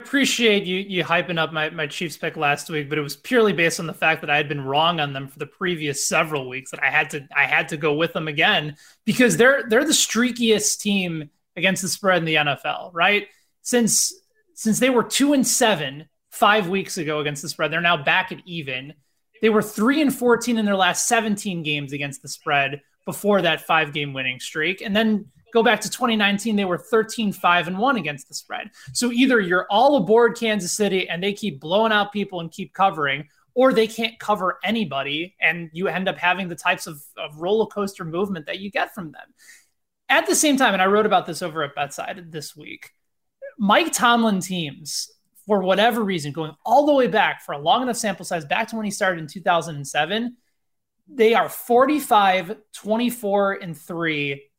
appreciate 0.00 0.64
you 0.64 0.76
you 0.76 1.04
hyping 1.04 1.38
up 1.38 1.52
my, 1.52 1.68
my 1.70 1.86
Chiefs 1.86 2.16
pick 2.16 2.36
last 2.36 2.70
week, 2.70 2.88
but 2.88 2.98
it 2.98 3.02
was 3.02 3.16
purely 3.16 3.52
based 3.52 3.80
on 3.80 3.86
the 3.86 3.94
fact 3.94 4.22
that 4.22 4.30
I 4.30 4.36
had 4.36 4.48
been 4.48 4.62
wrong 4.62 4.98
on 4.98 5.12
them 5.12 5.28
for 5.28 5.38
the 5.38 5.46
previous 5.46 6.06
several 6.08 6.48
weeks 6.48 6.70
that 6.70 6.82
I 6.82 6.90
had 6.90 7.10
to 7.10 7.28
I 7.36 7.44
had 7.44 7.68
to 7.68 7.76
go 7.76 7.94
with 7.94 8.12
them 8.12 8.28
again 8.28 8.76
because 9.04 9.36
they're 9.36 9.64
they're 9.68 9.84
the 9.84 9.92
streakiest 9.92 10.80
team 10.80 11.30
against 11.60 11.82
the 11.82 11.88
spread 11.88 12.18
in 12.18 12.24
the 12.24 12.34
NFL, 12.34 12.90
right? 12.92 13.28
Since 13.62 14.12
since 14.54 14.80
they 14.80 14.90
were 14.90 15.04
two 15.04 15.32
and 15.32 15.46
seven 15.46 16.08
five 16.30 16.68
weeks 16.68 16.98
ago 16.98 17.20
against 17.20 17.42
the 17.42 17.48
spread, 17.48 17.70
they're 17.72 17.80
now 17.80 18.02
back 18.02 18.32
at 18.32 18.40
even. 18.44 18.94
They 19.42 19.50
were 19.50 19.62
three 19.62 20.02
and 20.02 20.12
fourteen 20.12 20.58
in 20.58 20.64
their 20.64 20.76
last 20.76 21.06
17 21.06 21.62
games 21.62 21.92
against 21.92 22.22
the 22.22 22.28
spread 22.28 22.80
before 23.06 23.42
that 23.42 23.60
five 23.62 23.92
game 23.92 24.12
winning 24.12 24.40
streak. 24.40 24.80
And 24.80 24.94
then 24.94 25.26
go 25.52 25.62
back 25.62 25.80
to 25.82 25.90
2019, 25.90 26.56
they 26.56 26.64
were 26.64 26.78
13 26.78 27.32
5 27.32 27.68
and 27.68 27.78
1 27.78 27.96
against 27.96 28.28
the 28.28 28.34
spread. 28.34 28.70
So 28.92 29.10
either 29.12 29.40
you're 29.40 29.66
all 29.70 29.96
aboard 29.96 30.36
Kansas 30.36 30.72
City 30.72 31.08
and 31.08 31.22
they 31.22 31.32
keep 31.32 31.60
blowing 31.60 31.92
out 31.92 32.12
people 32.12 32.40
and 32.40 32.50
keep 32.50 32.72
covering, 32.72 33.28
or 33.54 33.72
they 33.72 33.86
can't 33.86 34.18
cover 34.18 34.58
anybody 34.64 35.34
and 35.40 35.70
you 35.72 35.88
end 35.88 36.08
up 36.08 36.16
having 36.16 36.48
the 36.48 36.54
types 36.54 36.86
of, 36.86 37.02
of 37.16 37.36
roller 37.40 37.66
coaster 37.66 38.04
movement 38.04 38.46
that 38.46 38.60
you 38.60 38.70
get 38.70 38.94
from 38.94 39.12
them. 39.12 39.34
At 40.10 40.26
the 40.26 40.34
same 40.34 40.56
time, 40.56 40.72
and 40.72 40.82
I 40.82 40.86
wrote 40.86 41.06
about 41.06 41.24
this 41.24 41.40
over 41.40 41.62
at 41.62 41.76
Betside 41.76 42.32
this 42.32 42.56
week, 42.56 42.90
Mike 43.58 43.92
Tomlin 43.92 44.40
teams, 44.40 45.08
for 45.46 45.62
whatever 45.62 46.02
reason, 46.02 46.32
going 46.32 46.52
all 46.66 46.84
the 46.84 46.92
way 46.92 47.06
back 47.06 47.42
for 47.42 47.52
a 47.52 47.58
long 47.58 47.82
enough 47.82 47.96
sample 47.96 48.24
size, 48.24 48.44
back 48.44 48.68
to 48.68 48.76
when 48.76 48.84
he 48.84 48.90
started 48.90 49.20
in 49.20 49.28
2007, 49.28 50.36
they 51.08 51.34
are 51.34 51.48
45, 51.48 52.56
24, 52.72 53.52
and 53.54 53.76
3 53.78 54.50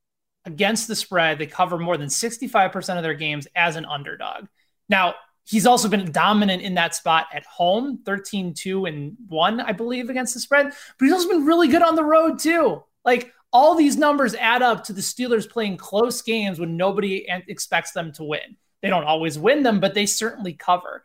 against 0.46 0.88
the 0.88 0.96
spread. 0.96 1.38
They 1.38 1.48
cover 1.48 1.78
more 1.78 1.98
than 1.98 2.08
65% 2.08 2.98
of 2.98 3.04
their 3.04 3.14
games 3.14 3.46
as 3.54 3.76
an 3.76 3.86
underdog. 3.86 4.48
Now, 4.88 5.16
he's 5.44 5.66
also 5.66 5.90
been 5.90 6.12
dominant 6.12 6.62
in 6.62 6.76
that 6.76 6.96
spot 6.96 7.28
at 7.34 7.46
home 7.46 8.00
13 8.06 8.54
2 8.54 8.86
and 8.86 9.18
1 9.28 9.60
i 9.60 9.72
believe 9.72 10.10
against 10.10 10.34
the 10.34 10.40
spread 10.40 10.68
but 10.68 11.06
he's 11.06 11.12
also 11.12 11.30
been 11.30 11.46
really 11.46 11.68
good 11.68 11.82
on 11.82 11.96
the 11.96 12.04
road 12.04 12.38
too 12.38 12.84
like 13.04 13.34
all 13.54 13.76
these 13.76 13.98
numbers 13.98 14.36
add 14.36 14.62
up 14.62 14.86
to 14.86 14.94
the 14.94 15.02
Steelers 15.02 15.50
playing 15.50 15.78
close 15.78 16.22
games 16.22 16.60
when 16.60 16.78
nobody 16.78 17.28
expects 17.48 17.92
them 17.92 18.12
to 18.14 18.24
win. 18.24 18.58
They 18.82 18.90
don't 18.90 19.04
always 19.04 19.38
win 19.38 19.64
them, 19.64 19.80
but 19.80 19.94
they 19.94 20.06
certainly 20.06 20.54
cover. 20.54 21.04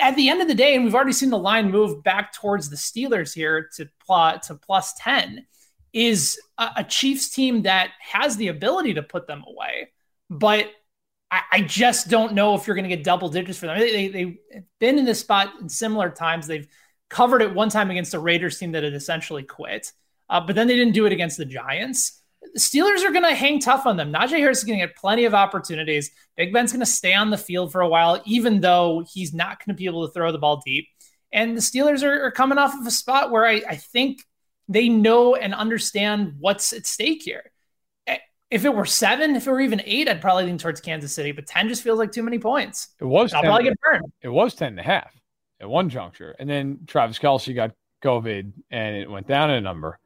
At 0.00 0.16
the 0.16 0.28
end 0.28 0.40
of 0.40 0.48
the 0.48 0.54
day, 0.54 0.74
and 0.74 0.84
we've 0.84 0.94
already 0.94 1.12
seen 1.12 1.30
the 1.30 1.38
line 1.38 1.70
move 1.70 2.02
back 2.02 2.32
towards 2.32 2.70
the 2.70 2.76
Steelers 2.76 3.34
here 3.34 3.68
to 3.76 3.88
plot 4.04 4.44
to 4.44 4.54
plus 4.54 4.94
10, 4.94 5.46
is 5.92 6.40
a, 6.58 6.70
a 6.78 6.84
Chiefs 6.84 7.30
team 7.30 7.62
that 7.62 7.90
has 8.00 8.36
the 8.36 8.48
ability 8.48 8.94
to 8.94 9.02
put 9.02 9.26
them 9.26 9.44
away. 9.46 9.90
But 10.30 10.70
I, 11.30 11.42
I 11.52 11.60
just 11.60 12.08
don't 12.08 12.34
know 12.34 12.54
if 12.54 12.66
you're 12.66 12.76
going 12.76 12.88
to 12.88 12.94
get 12.94 13.04
double 13.04 13.28
digits 13.28 13.58
for 13.58 13.66
them. 13.66 13.78
They, 13.78 13.92
they, 13.92 14.08
they've 14.08 14.38
been 14.80 14.98
in 14.98 15.04
this 15.04 15.20
spot 15.20 15.52
in 15.60 15.68
similar 15.68 16.10
times. 16.10 16.46
They've 16.46 16.68
covered 17.10 17.42
it 17.42 17.54
one 17.54 17.68
time 17.68 17.90
against 17.90 18.14
a 18.14 18.18
Raiders 18.18 18.58
team 18.58 18.72
that 18.72 18.82
had 18.82 18.94
essentially 18.94 19.42
quit. 19.42 19.92
Uh, 20.28 20.40
but 20.40 20.54
then 20.54 20.66
they 20.66 20.76
didn't 20.76 20.94
do 20.94 21.06
it 21.06 21.12
against 21.12 21.36
the 21.36 21.44
Giants. 21.44 22.20
The 22.52 22.60
Steelers 22.60 23.04
are 23.04 23.10
going 23.10 23.24
to 23.24 23.34
hang 23.34 23.58
tough 23.58 23.86
on 23.86 23.96
them. 23.96 24.12
Najee 24.12 24.38
Harris 24.38 24.58
is 24.58 24.64
going 24.64 24.78
to 24.78 24.86
get 24.86 24.96
plenty 24.96 25.24
of 25.24 25.34
opportunities. 25.34 26.10
Big 26.36 26.52
Ben's 26.52 26.72
going 26.72 26.80
to 26.80 26.86
stay 26.86 27.14
on 27.14 27.30
the 27.30 27.38
field 27.38 27.72
for 27.72 27.80
a 27.80 27.88
while, 27.88 28.20
even 28.24 28.60
though 28.60 29.04
he's 29.12 29.32
not 29.32 29.58
going 29.58 29.74
to 29.74 29.78
be 29.78 29.86
able 29.86 30.06
to 30.06 30.12
throw 30.12 30.30
the 30.30 30.38
ball 30.38 30.62
deep. 30.64 30.88
And 31.32 31.56
the 31.56 31.60
Steelers 31.60 32.02
are, 32.02 32.26
are 32.26 32.30
coming 32.30 32.58
off 32.58 32.78
of 32.78 32.86
a 32.86 32.90
spot 32.90 33.30
where 33.30 33.44
I, 33.44 33.62
I 33.68 33.76
think 33.76 34.22
they 34.68 34.88
know 34.88 35.34
and 35.34 35.54
understand 35.54 36.36
what's 36.38 36.72
at 36.72 36.86
stake 36.86 37.22
here. 37.22 37.50
Eh, 38.06 38.18
if 38.50 38.64
it 38.64 38.74
were 38.74 38.86
seven, 38.86 39.34
if 39.34 39.46
it 39.46 39.50
were 39.50 39.60
even 39.60 39.82
eight, 39.84 40.08
I'd 40.08 40.20
probably 40.20 40.44
lean 40.44 40.58
towards 40.58 40.80
Kansas 40.80 41.12
City. 41.12 41.32
But 41.32 41.46
10 41.46 41.68
just 41.68 41.82
feels 41.82 41.98
like 41.98 42.12
too 42.12 42.22
many 42.22 42.38
points. 42.38 42.88
It 43.00 43.04
was. 43.04 43.32
I'll 43.32 43.42
probably 43.42 43.64
get 43.64 43.80
burned. 43.80 44.12
It 44.22 44.28
was 44.28 44.54
10 44.54 44.68
and 44.68 44.80
a 44.80 44.84
half 44.84 45.12
at 45.60 45.68
one 45.68 45.88
juncture. 45.88 46.36
And 46.38 46.48
then 46.48 46.80
Travis 46.86 47.18
Kelce 47.18 47.54
got 47.54 47.72
COVID 48.02 48.52
and 48.70 48.96
it 48.96 49.10
went 49.10 49.26
down 49.26 49.50
in 49.50 49.56
a 49.56 49.60
number 49.60 49.98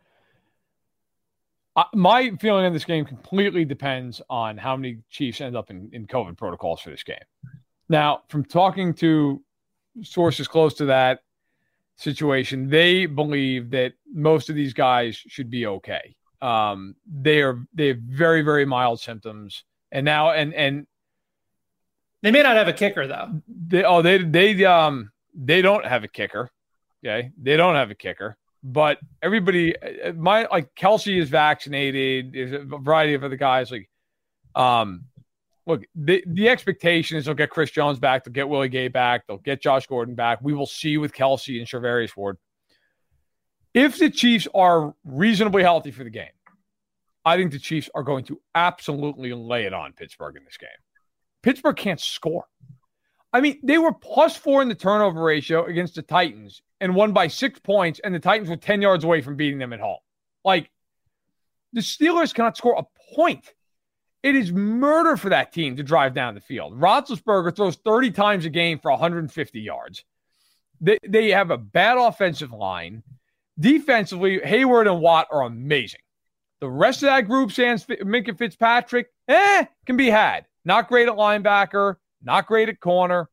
my 1.94 2.30
feeling 2.40 2.64
on 2.64 2.72
this 2.72 2.84
game 2.84 3.04
completely 3.04 3.64
depends 3.64 4.22
on 4.30 4.56
how 4.56 4.76
many 4.76 4.98
Chiefs 5.10 5.40
end 5.40 5.56
up 5.56 5.70
in, 5.70 5.90
in 5.92 6.06
COVID 6.06 6.36
protocols 6.36 6.80
for 6.80 6.90
this 6.90 7.02
game. 7.02 7.16
Now, 7.88 8.22
from 8.28 8.44
talking 8.44 8.94
to 8.94 9.42
sources 10.02 10.48
close 10.48 10.74
to 10.74 10.86
that 10.86 11.20
situation, 11.96 12.68
they 12.68 13.06
believe 13.06 13.70
that 13.70 13.92
most 14.12 14.48
of 14.48 14.56
these 14.56 14.72
guys 14.72 15.16
should 15.16 15.50
be 15.50 15.66
okay. 15.66 16.16
Um, 16.40 16.94
they 17.06 17.42
are 17.42 17.66
they 17.74 17.88
have 17.88 17.98
very 17.98 18.42
very 18.42 18.64
mild 18.64 19.00
symptoms, 19.00 19.64
and 19.90 20.04
now 20.04 20.30
and 20.30 20.54
and 20.54 20.86
they 22.22 22.30
may 22.30 22.42
not 22.42 22.56
have 22.56 22.68
a 22.68 22.72
kicker 22.72 23.06
though. 23.06 23.42
They 23.66 23.82
oh 23.82 24.02
they 24.02 24.18
they 24.18 24.64
um 24.64 25.10
they 25.34 25.62
don't 25.62 25.84
have 25.84 26.04
a 26.04 26.08
kicker. 26.08 26.50
Okay, 27.04 27.32
they 27.40 27.56
don't 27.56 27.74
have 27.74 27.90
a 27.90 27.94
kicker 27.94 28.36
but 28.62 28.98
everybody, 29.22 29.74
my 30.16 30.46
like 30.50 30.74
Kelce 30.74 31.20
is 31.20 31.28
vaccinated. 31.28 32.32
There's 32.32 32.52
a 32.52 32.64
variety 32.64 33.14
of 33.14 33.24
other 33.24 33.36
guys. 33.36 33.70
Like, 33.70 33.88
um, 34.54 35.04
look, 35.66 35.84
the 35.94 36.24
the 36.26 36.48
expectation 36.48 37.16
is 37.16 37.26
they'll 37.26 37.34
get 37.34 37.50
Chris 37.50 37.70
Jones 37.70 37.98
back, 37.98 38.24
they'll 38.24 38.32
get 38.32 38.48
Willie 38.48 38.68
Gay 38.68 38.88
back, 38.88 39.26
they'll 39.26 39.38
get 39.38 39.62
Josh 39.62 39.86
Gordon 39.86 40.14
back. 40.14 40.40
We 40.42 40.54
will 40.54 40.66
see 40.66 40.98
with 40.98 41.12
Kelce 41.12 41.58
and 41.58 41.66
Charvarius 41.66 42.16
Ward. 42.16 42.38
If 43.74 43.98
the 43.98 44.10
Chiefs 44.10 44.48
are 44.54 44.94
reasonably 45.04 45.62
healthy 45.62 45.90
for 45.90 46.02
the 46.02 46.10
game, 46.10 46.26
I 47.24 47.36
think 47.36 47.52
the 47.52 47.58
Chiefs 47.58 47.90
are 47.94 48.02
going 48.02 48.24
to 48.24 48.40
absolutely 48.54 49.32
lay 49.34 49.64
it 49.66 49.74
on 49.74 49.92
Pittsburgh 49.92 50.36
in 50.36 50.44
this 50.44 50.56
game. 50.56 50.68
Pittsburgh 51.42 51.76
can't 51.76 52.00
score. 52.00 52.46
I 53.32 53.40
mean, 53.40 53.60
they 53.62 53.78
were 53.78 53.92
plus 53.92 54.36
four 54.36 54.62
in 54.62 54.68
the 54.68 54.74
turnover 54.74 55.22
ratio 55.22 55.66
against 55.66 55.94
the 55.94 56.02
Titans 56.02 56.62
and 56.80 56.94
won 56.94 57.12
by 57.12 57.28
six 57.28 57.58
points, 57.58 58.00
and 58.02 58.14
the 58.14 58.18
Titans 58.18 58.48
were 58.48 58.56
10 58.56 58.82
yards 58.82 59.04
away 59.04 59.20
from 59.20 59.36
beating 59.36 59.58
them 59.58 59.72
at 59.72 59.80
home. 59.80 59.98
Like, 60.44 60.70
the 61.72 61.80
Steelers 61.80 62.32
cannot 62.32 62.56
score 62.56 62.78
a 62.78 63.14
point. 63.14 63.52
It 64.22 64.34
is 64.34 64.52
murder 64.52 65.16
for 65.16 65.28
that 65.28 65.52
team 65.52 65.76
to 65.76 65.82
drive 65.82 66.14
down 66.14 66.34
the 66.34 66.40
field. 66.40 66.78
Roethlisberger 66.78 67.54
throws 67.54 67.76
30 67.76 68.10
times 68.10 68.44
a 68.44 68.50
game 68.50 68.78
for 68.78 68.90
150 68.90 69.60
yards. 69.60 70.04
They, 70.80 70.98
they 71.06 71.30
have 71.30 71.50
a 71.50 71.58
bad 71.58 71.98
offensive 71.98 72.52
line. 72.52 73.02
Defensively, 73.58 74.38
Heyward 74.38 74.90
and 74.90 75.00
Watt 75.00 75.28
are 75.32 75.42
amazing. 75.42 76.00
The 76.60 76.68
rest 76.68 77.02
of 77.02 77.08
that 77.08 77.28
group, 77.28 77.52
sans 77.52 77.84
Minkah 77.86 78.36
Fitzpatrick, 78.36 79.08
eh, 79.28 79.66
can 79.86 79.96
be 79.96 80.10
had. 80.10 80.46
Not 80.64 80.88
great 80.88 81.08
at 81.08 81.14
linebacker, 81.14 81.96
not 82.22 82.46
great 82.46 82.68
at 82.68 82.80
corner. 82.80 83.28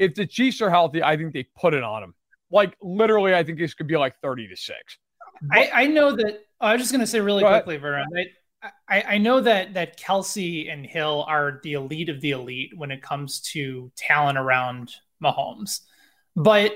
If 0.00 0.14
the 0.14 0.26
Chiefs 0.26 0.60
are 0.62 0.70
healthy, 0.70 1.02
I 1.02 1.16
think 1.16 1.32
they 1.32 1.46
put 1.56 1.74
it 1.74 1.82
on 1.82 2.00
them. 2.00 2.14
Like 2.50 2.76
literally, 2.80 3.34
I 3.34 3.44
think 3.44 3.58
this 3.58 3.74
could 3.74 3.86
be 3.86 3.96
like 3.96 4.14
30 4.22 4.48
to 4.48 4.56
6. 4.56 4.98
I, 5.52 5.70
I 5.72 5.86
know 5.86 6.16
that 6.16 6.40
oh, 6.60 6.66
I 6.66 6.72
was 6.72 6.82
just 6.82 6.92
gonna 6.92 7.06
say 7.06 7.20
really 7.20 7.42
quickly, 7.42 7.76
Vernon. 7.76 8.06
I, 8.88 9.02
I 9.02 9.18
know 9.18 9.40
that 9.40 9.74
that 9.74 9.98
Kelce 9.98 10.70
and 10.70 10.84
Hill 10.84 11.24
are 11.26 11.60
the 11.62 11.74
elite 11.74 12.08
of 12.08 12.20
the 12.20 12.32
elite 12.32 12.72
when 12.76 12.90
it 12.90 13.02
comes 13.02 13.40
to 13.52 13.90
talent 13.96 14.36
around 14.36 14.92
Mahomes, 15.22 15.80
but 16.36 16.72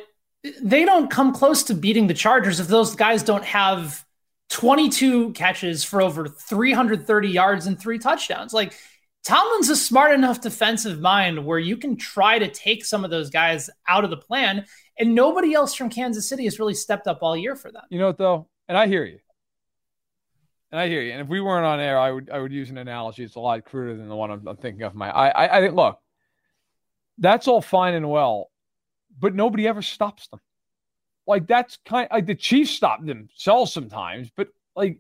they 0.63 0.85
don't 0.85 1.11
come 1.11 1.35
close 1.35 1.65
to 1.65 1.75
beating 1.75 2.07
the 2.07 2.15
Chargers 2.15 2.61
if 2.61 2.69
those 2.69 2.95
guys 2.95 3.23
don't 3.23 3.45
have 3.45 4.05
22 4.51 5.33
catches 5.33 5.85
for 5.85 6.01
over 6.01 6.29
330 6.29 7.29
yards 7.29 7.67
and 7.67 7.79
three 7.79 7.99
touchdowns. 7.99 8.53
Like 8.53 8.75
Tomlin's 9.25 9.71
a 9.71 9.77
smart 9.77 10.13
enough 10.13 10.41
defensive 10.41 11.01
mind 11.01 11.45
where 11.45 11.59
you 11.59 11.77
can 11.77 11.97
try 11.97 12.39
to 12.39 12.49
take 12.49 12.85
some 12.85 13.05
of 13.05 13.11
those 13.11 13.31
guys 13.31 13.71
out 13.89 14.05
of 14.05 14.11
the 14.11 14.17
plan, 14.19 14.67
and 14.99 15.15
nobody 15.15 15.55
else 15.55 15.75
from 15.75 15.89
Kansas 15.91 16.29
City 16.29 16.45
has 16.45 16.59
really 16.59 16.75
stepped 16.75 17.07
up 17.07 17.19
all 17.23 17.37
year 17.37 17.57
for 17.57 17.73
them. 17.73 17.83
You 17.91 17.99
know 17.99 18.07
what 18.09 18.19
though, 18.19 18.49
and 18.69 18.77
I 18.77 18.87
hear 18.87 19.05
you. 19.05 19.19
and 20.71 20.81
I 20.81 20.89
hear 20.89 21.03
you. 21.03 21.13
And 21.13 21.21
if 21.23 21.29
we 21.29 21.41
weren't 21.41 21.65
on 21.67 21.81
air, 21.81 21.99
I 21.99 22.11
would 22.11 22.31
I 22.31 22.39
would 22.41 22.53
use 22.53 22.71
an 22.71 22.79
analogy. 22.79 23.25
It's 23.25 23.37
a 23.37 23.41
lot 23.41 23.65
cruder 23.65 23.97
than 23.97 24.09
the 24.09 24.17
one 24.17 24.31
I'm, 24.31 24.47
I'm 24.47 24.57
thinking 24.57 24.83
of. 24.83 24.95
My 24.95 25.11
I, 25.11 25.29
I 25.29 25.59
I 25.59 25.61
think 25.61 25.75
look, 25.75 25.99
that's 27.19 27.49
all 27.49 27.63
fine 27.63 27.95
and 27.95 28.11
well, 28.11 28.51
but 29.19 29.35
nobody 29.35 29.67
ever 29.69 29.83
stops 29.83 30.29
them. 30.29 30.41
Like 31.27 31.47
that's 31.47 31.79
kind 31.87 32.09
like 32.13 32.27
the 32.27 32.35
Chiefs 32.35 32.73
stop 32.73 33.05
themselves 33.05 33.73
sometimes, 33.73 34.31
but 34.37 34.49
like 34.77 34.99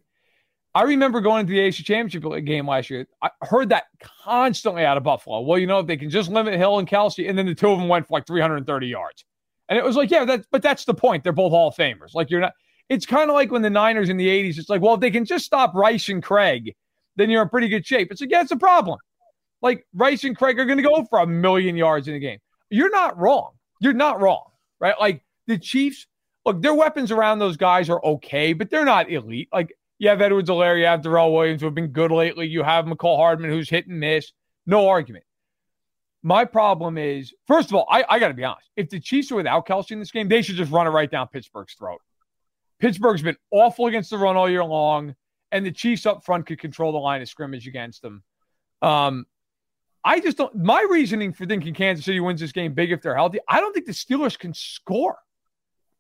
I 0.75 0.83
remember 0.83 1.20
going 1.20 1.47
to 1.47 1.51
the 1.51 1.59
AFC 1.59 1.85
Championship 1.85 2.45
game 2.45 2.66
last 2.66 2.91
year. 2.91 3.07
I 3.22 3.31
heard 3.43 3.68
that 3.68 3.85
constantly 4.25 4.85
out 4.85 4.97
of 4.97 5.05
Buffalo. 5.05 5.41
Well, 5.41 5.59
you 5.59 5.68
know, 5.68 5.79
if 5.79 5.87
they 5.87 5.97
can 5.97 6.11
just 6.11 6.29
limit 6.29 6.55
Hill 6.55 6.81
and 6.81 6.89
Kelce, 6.89 7.29
and 7.29 7.39
then 7.39 7.47
the 7.47 7.55
two 7.55 7.70
of 7.70 7.79
them 7.79 7.89
went 7.89 8.09
for 8.09 8.14
like 8.14 8.27
330 8.27 8.87
yards. 8.89 9.25
And 9.68 9.79
it 9.79 9.85
was 9.85 9.95
like, 9.95 10.11
yeah, 10.11 10.25
that, 10.25 10.47
but 10.51 10.62
that's 10.62 10.85
the 10.85 10.95
point. 10.95 11.22
They're 11.22 11.33
both 11.33 11.53
Hall 11.53 11.68
of 11.68 11.77
Famers. 11.77 12.14
Like 12.14 12.31
you're 12.31 12.41
not. 12.41 12.55
It's 12.89 13.07
kind 13.07 13.31
of 13.31 13.35
like 13.35 13.51
when 13.51 13.62
the 13.62 13.70
Niners 13.70 14.11
in 14.11 14.16
the 14.16 14.27
80s. 14.27 14.59
It's 14.59 14.68
like, 14.68 14.83
well, 14.83 14.95
if 14.95 15.01
they 15.01 15.11
can 15.11 15.25
just 15.25 15.47
stop 15.47 15.75
Rice 15.75 16.09
and 16.09 16.22
Craig, 16.22 16.75
then 17.16 17.31
you're 17.31 17.43
in 17.43 17.49
pretty 17.49 17.68
good 17.68 17.87
shape. 17.87 18.11
It's 18.11 18.20
like, 18.20 18.31
yeah, 18.31 18.43
it's 18.43 18.51
a 18.51 18.57
problem. 18.57 18.99
Like 19.62 19.87
Rice 19.95 20.25
and 20.25 20.37
Craig 20.37 20.59
are 20.59 20.66
going 20.66 20.77
to 20.77 20.83
go 20.83 21.05
for 21.09 21.20
a 21.20 21.27
million 21.27 21.77
yards 21.77 22.09
in 22.09 22.14
a 22.14 22.18
game. 22.18 22.41
You're 22.68 22.91
not 22.91 23.16
wrong. 23.16 23.53
You're 23.81 23.95
not 23.95 24.20
wrong, 24.20 24.51
right? 24.81 24.95
Like 24.99 25.22
the 25.47 25.57
Chiefs. 25.57 26.07
Look, 26.45 26.61
their 26.61 26.75
weapons 26.75 27.11
around 27.11 27.39
those 27.39 27.57
guys 27.57 27.89
are 27.89 28.05
okay, 28.05 28.53
but 28.53 28.68
they're 28.68 28.85
not 28.85 29.11
elite. 29.11 29.49
Like 29.51 29.75
you 30.05 30.11
have 30.11 30.20
Edwards-Helaire, 30.20 30.78
you 30.78 30.84
have 30.84 31.00
Darrel 31.00 31.32
Williams, 31.32 31.62
who 31.62 31.66
have 31.66 31.74
been 31.74 31.88
good 31.88 32.11
lately. 32.11 32.46
You 32.46 32.62
have 32.62 32.84
Mecole 32.84 33.16
Hardman, 33.16 33.50
who's 33.50 33.70
hit 33.70 33.86
and 33.86 33.98
miss. 33.98 34.32
No 34.66 34.86
argument. 34.86 35.24
My 36.22 36.44
problem 36.44 36.98
is, 36.98 37.32
first 37.46 37.70
of 37.70 37.74
all, 37.74 37.86
I, 37.90 38.05
I 38.09 38.18
got 38.18 38.28
to 38.28 38.34
be 38.34 38.44
honest. 38.44 38.68
If 38.76 38.90
the 38.90 39.00
Chiefs 39.00 39.32
are 39.32 39.36
without 39.36 39.66
Kelce 39.66 39.92
in 39.92 39.98
this 39.98 40.11
game, 40.11 40.28
they 40.28 40.42
should 40.42 40.57
just 40.57 40.70
run 40.70 40.86
it 40.86 40.90
right 40.90 41.11
down 41.11 41.28
Pittsburgh's 41.28 41.72
throat. 41.74 42.02
Pittsburgh's 42.80 43.22
been 43.22 43.36
awful 43.50 43.86
against 43.86 44.11
the 44.11 44.18
run 44.18 44.36
all 44.36 44.48
year 44.48 44.64
long, 44.64 45.14
and 45.52 45.64
the 45.64 45.72
Chiefs 45.72 46.05
up 46.05 46.22
front 46.22 46.46
could 46.46 46.61
control 46.61 46.92
the 46.92 46.98
line 46.98 47.22
of 47.22 47.28
scrimmage 47.28 47.66
against 47.66 48.02
them. 48.02 48.22
Um, 48.82 49.24
I 50.05 50.20
just 50.20 50.36
don't. 50.36 50.55
My 50.55 50.86
reasoning 50.90 51.32
for 51.32 51.46
thinking 51.46 51.72
Kansas 51.72 52.05
City 52.05 52.20
wins 52.20 52.40
this 52.40 52.52
game 52.52 52.74
big 52.74 52.92
if 52.92 53.00
they're 53.00 53.16
healthy, 53.16 53.38
I 53.48 53.61
don't 53.61 53.72
think 53.72 53.86
the 53.86 53.92
Steelers 53.92 54.38
can 54.38 54.52
score. 54.52 55.16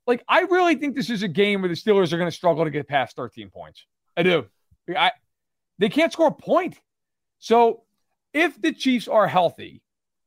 Like, 0.06 0.22
I 0.28 0.40
really 0.40 0.74
think 0.74 0.94
this 0.94 1.08
is 1.08 1.22
a 1.22 1.28
game 1.28 1.62
where 1.62 1.70
the 1.70 1.74
Steelers 1.74 2.12
are 2.12 2.18
going 2.18 2.30
to 2.30 2.36
struggle 2.36 2.64
to 2.64 2.70
get 2.70 2.86
past 2.86 3.16
13 3.16 3.48
points. 3.48 3.86
I 4.16 4.22
do. 4.22 4.46
I, 4.96 5.12
they 5.78 5.88
can't 5.88 6.12
score 6.12 6.28
a 6.28 6.32
point. 6.32 6.78
So 7.38 7.82
if 8.32 8.60
the 8.60 8.72
Chiefs 8.72 9.08
are 9.08 9.26
healthy, 9.26 9.82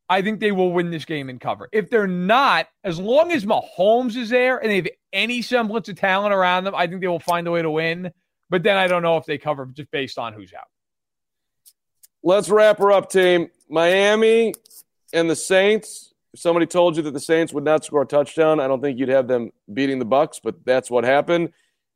I 0.09 0.21
think 0.21 0.39
they 0.39 0.51
will 0.51 0.71
win 0.71 0.89
this 0.89 1.05
game 1.05 1.29
and 1.29 1.39
cover. 1.39 1.67
If 1.71 1.89
they're 1.89 2.07
not, 2.07 2.67
as 2.83 2.99
long 2.99 3.31
as 3.31 3.45
Mahomes 3.45 4.15
is 4.15 4.29
there 4.29 4.57
and 4.57 4.71
they 4.71 4.77
have 4.77 4.87
any 5.11 5.41
semblance 5.41 5.89
of 5.89 5.97
talent 5.97 6.33
around 6.33 6.63
them, 6.63 6.75
I 6.75 6.87
think 6.87 7.01
they 7.01 7.07
will 7.07 7.19
find 7.19 7.45
a 7.47 7.51
way 7.51 7.61
to 7.61 7.69
win. 7.69 8.11
But 8.49 8.63
then 8.63 8.77
I 8.77 8.87
don't 8.87 9.01
know 9.01 9.17
if 9.17 9.25
they 9.25 9.37
cover 9.37 9.65
just 9.65 9.91
based 9.91 10.17
on 10.17 10.33
who's 10.33 10.53
out. 10.53 10.67
Let's 12.23 12.49
wrap 12.49 12.77
her 12.79 12.91
up, 12.91 13.09
team. 13.09 13.49
Miami 13.69 14.53
and 15.13 15.29
the 15.29 15.35
Saints. 15.35 16.13
If 16.33 16.39
somebody 16.39 16.65
told 16.65 16.95
you 16.95 17.03
that 17.03 17.11
the 17.11 17.19
Saints 17.19 17.51
would 17.51 17.63
not 17.63 17.83
score 17.83 18.03
a 18.03 18.05
touchdown, 18.05 18.59
I 18.59 18.67
don't 18.67 18.81
think 18.81 18.99
you'd 18.99 19.09
have 19.09 19.27
them 19.27 19.51
beating 19.73 19.99
the 19.99 20.05
Bucks, 20.05 20.39
but 20.41 20.63
that's 20.65 20.89
what 20.89 21.03
happened. 21.03 21.51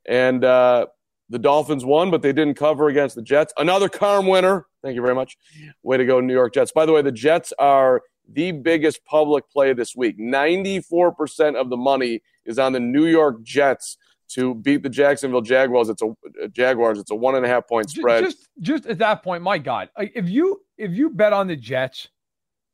And 0.05 0.43
uh, 0.43 0.87
the 1.31 1.39
Dolphins 1.39 1.85
won, 1.85 2.11
but 2.11 2.21
they 2.21 2.33
didn't 2.33 2.55
cover 2.55 2.89
against 2.89 3.15
the 3.15 3.21
Jets. 3.21 3.53
Another 3.57 3.87
Carm 3.87 4.27
winner. 4.27 4.65
Thank 4.83 4.95
you 4.95 5.01
very 5.01 5.15
much. 5.15 5.37
Way 5.81 5.97
to 5.97 6.05
go, 6.05 6.19
New 6.19 6.33
York 6.33 6.53
Jets. 6.53 6.71
By 6.71 6.85
the 6.85 6.91
way, 6.91 7.01
the 7.01 7.11
Jets 7.11 7.53
are 7.57 8.01
the 8.31 8.51
biggest 8.51 9.03
public 9.05 9.49
play 9.49 9.73
this 9.73 9.95
week. 9.95 10.19
94% 10.19 11.55
of 11.55 11.69
the 11.69 11.77
money 11.77 12.21
is 12.45 12.59
on 12.59 12.73
the 12.73 12.79
New 12.79 13.05
York 13.05 13.41
Jets 13.43 13.97
to 14.29 14.55
beat 14.55 14.83
the 14.83 14.89
Jacksonville 14.89 15.41
Jaguars. 15.41 15.89
It's 15.89 16.01
a 16.01 16.07
uh, 16.07 16.47
Jaguars. 16.51 16.99
It's 16.99 17.11
a 17.11 17.15
one 17.15 17.35
and 17.35 17.45
a 17.45 17.47
half 17.47 17.67
point 17.67 17.89
spread. 17.89 18.25
Just, 18.25 18.49
just 18.59 18.85
at 18.85 18.97
that 18.99 19.23
point, 19.23 19.41
my 19.41 19.57
God, 19.57 19.89
if 19.97 20.29
you 20.29 20.61
if 20.77 20.91
you 20.91 21.09
bet 21.09 21.33
on 21.33 21.47
the 21.47 21.55
Jets, 21.55 22.09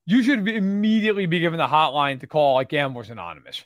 you 0.06 0.24
should 0.24 0.48
immediately 0.48 1.26
be 1.26 1.40
given 1.40 1.58
the 1.58 1.68
hotline 1.68 2.20
to 2.22 2.28
call 2.28 2.56
like 2.56 2.70
Gamblers 2.70 3.10
Anonymous, 3.10 3.64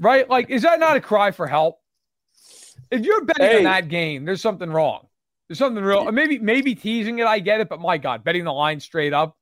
right? 0.00 0.28
Like, 0.28 0.50
is 0.50 0.62
that 0.62 0.80
not 0.80 0.96
a 0.96 1.00
cry 1.00 1.30
for 1.30 1.46
help? 1.46 1.78
If 2.90 3.04
you're 3.04 3.24
betting 3.24 3.46
hey. 3.46 3.58
on 3.58 3.64
that 3.64 3.88
game, 3.88 4.24
there's 4.24 4.40
something 4.40 4.70
wrong. 4.70 5.06
There's 5.48 5.58
something 5.58 5.82
real. 5.82 6.10
Maybe 6.12 6.38
maybe 6.38 6.74
teasing 6.74 7.18
it, 7.20 7.26
I 7.26 7.38
get 7.38 7.60
it, 7.60 7.68
but 7.68 7.80
my 7.80 7.98
God, 7.98 8.22
betting 8.22 8.44
the 8.44 8.52
line 8.52 8.80
straight 8.80 9.12
up. 9.12 9.36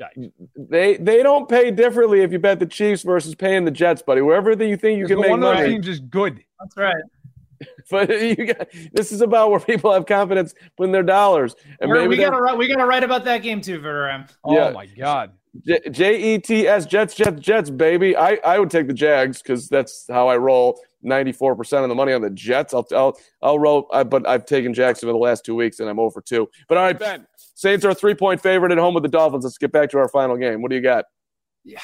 Yikes. 0.00 0.30
They 0.56 0.96
they 0.96 1.22
don't 1.22 1.48
pay 1.48 1.70
differently 1.70 2.20
if 2.20 2.32
you 2.32 2.38
bet 2.38 2.60
the 2.60 2.66
Chiefs 2.66 3.02
versus 3.02 3.34
paying 3.34 3.64
the 3.64 3.70
Jets, 3.70 4.02
buddy. 4.02 4.20
Wherever 4.20 4.52
you 4.52 4.76
think 4.76 4.98
you 4.98 5.06
can 5.06 5.20
make 5.20 5.30
one 5.30 5.40
money. 5.40 5.54
One 5.54 5.64
of 5.64 5.64
those 5.64 5.74
teams 5.74 5.88
is 5.88 6.00
good. 6.00 6.44
That's 6.60 6.76
right. 6.76 7.02
but 7.90 8.08
you 8.22 8.46
got, 8.46 8.68
this 8.92 9.10
is 9.10 9.20
about 9.20 9.50
where 9.50 9.60
people 9.60 9.92
have 9.92 10.06
confidence 10.06 10.54
putting 10.76 10.92
their 10.92 11.02
dollars. 11.02 11.56
And 11.80 11.90
maybe 11.90 12.08
we 12.08 12.16
got 12.16 12.30
to 12.30 12.54
we 12.54 12.68
got 12.68 12.76
to 12.76 12.86
write 12.86 13.04
about 13.04 13.24
that 13.24 13.38
game 13.38 13.60
too, 13.60 13.80
Verderame. 13.80 14.28
Oh 14.44 14.54
yeah. 14.54 14.70
my 14.70 14.86
God. 14.86 15.32
J 15.90 16.34
E 16.34 16.38
T 16.38 16.68
S 16.68 16.86
Jets 16.86 17.14
Jets 17.14 17.40
Jets 17.40 17.70
baby. 17.70 18.16
I 18.16 18.38
I 18.44 18.58
would 18.58 18.70
take 18.70 18.86
the 18.86 18.92
Jags 18.92 19.42
because 19.42 19.68
that's 19.68 20.06
how 20.08 20.28
I 20.28 20.36
roll. 20.36 20.78
94% 21.04 21.82
of 21.82 21.88
the 21.88 21.94
money 21.94 22.12
on 22.12 22.22
the 22.22 22.30
Jets. 22.30 22.74
I'll, 22.74 22.86
I'll, 22.92 23.18
I'll 23.42 23.58
roll, 23.58 23.88
I, 23.92 24.02
but 24.02 24.26
I've 24.26 24.46
taken 24.46 24.74
Jacksonville 24.74 25.14
the 25.14 25.20
last 25.20 25.44
two 25.44 25.54
weeks 25.54 25.80
and 25.80 25.88
I'm 25.88 25.98
over 25.98 26.20
two. 26.20 26.48
But 26.68 26.78
all 26.78 26.84
right, 26.84 26.98
Ben, 26.98 27.26
Saints 27.54 27.84
are 27.84 27.90
a 27.90 27.94
three 27.94 28.14
point 28.14 28.40
favorite 28.40 28.72
at 28.72 28.78
home 28.78 28.94
with 28.94 29.02
the 29.02 29.08
Dolphins. 29.08 29.44
Let's 29.44 29.58
get 29.58 29.72
back 29.72 29.90
to 29.90 29.98
our 29.98 30.08
final 30.08 30.36
game. 30.36 30.62
What 30.62 30.70
do 30.70 30.76
you 30.76 30.82
got? 30.82 31.04
Yeah. 31.64 31.80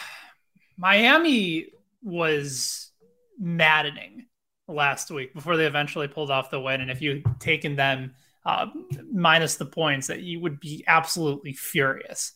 Miami 0.77 1.69
was 2.03 2.91
maddening 3.39 4.27
last 4.69 5.11
week 5.11 5.35
before 5.35 5.57
they 5.57 5.67
eventually 5.67 6.09
pulled 6.09 6.31
off 6.31 6.51
the 6.51 6.61
win. 6.61 6.81
And 6.81 6.91
if 6.91 7.01
you 7.01 7.23
would 7.25 7.41
taken 7.41 7.77
them 7.77 8.15
uh, 8.47 8.67
minus 9.13 9.57
the 9.57 9.67
points, 9.67 10.09
that 10.09 10.21
you 10.21 10.41
would 10.41 10.61
be 10.61 10.85
absolutely 10.87 11.53
furious. 11.53 12.33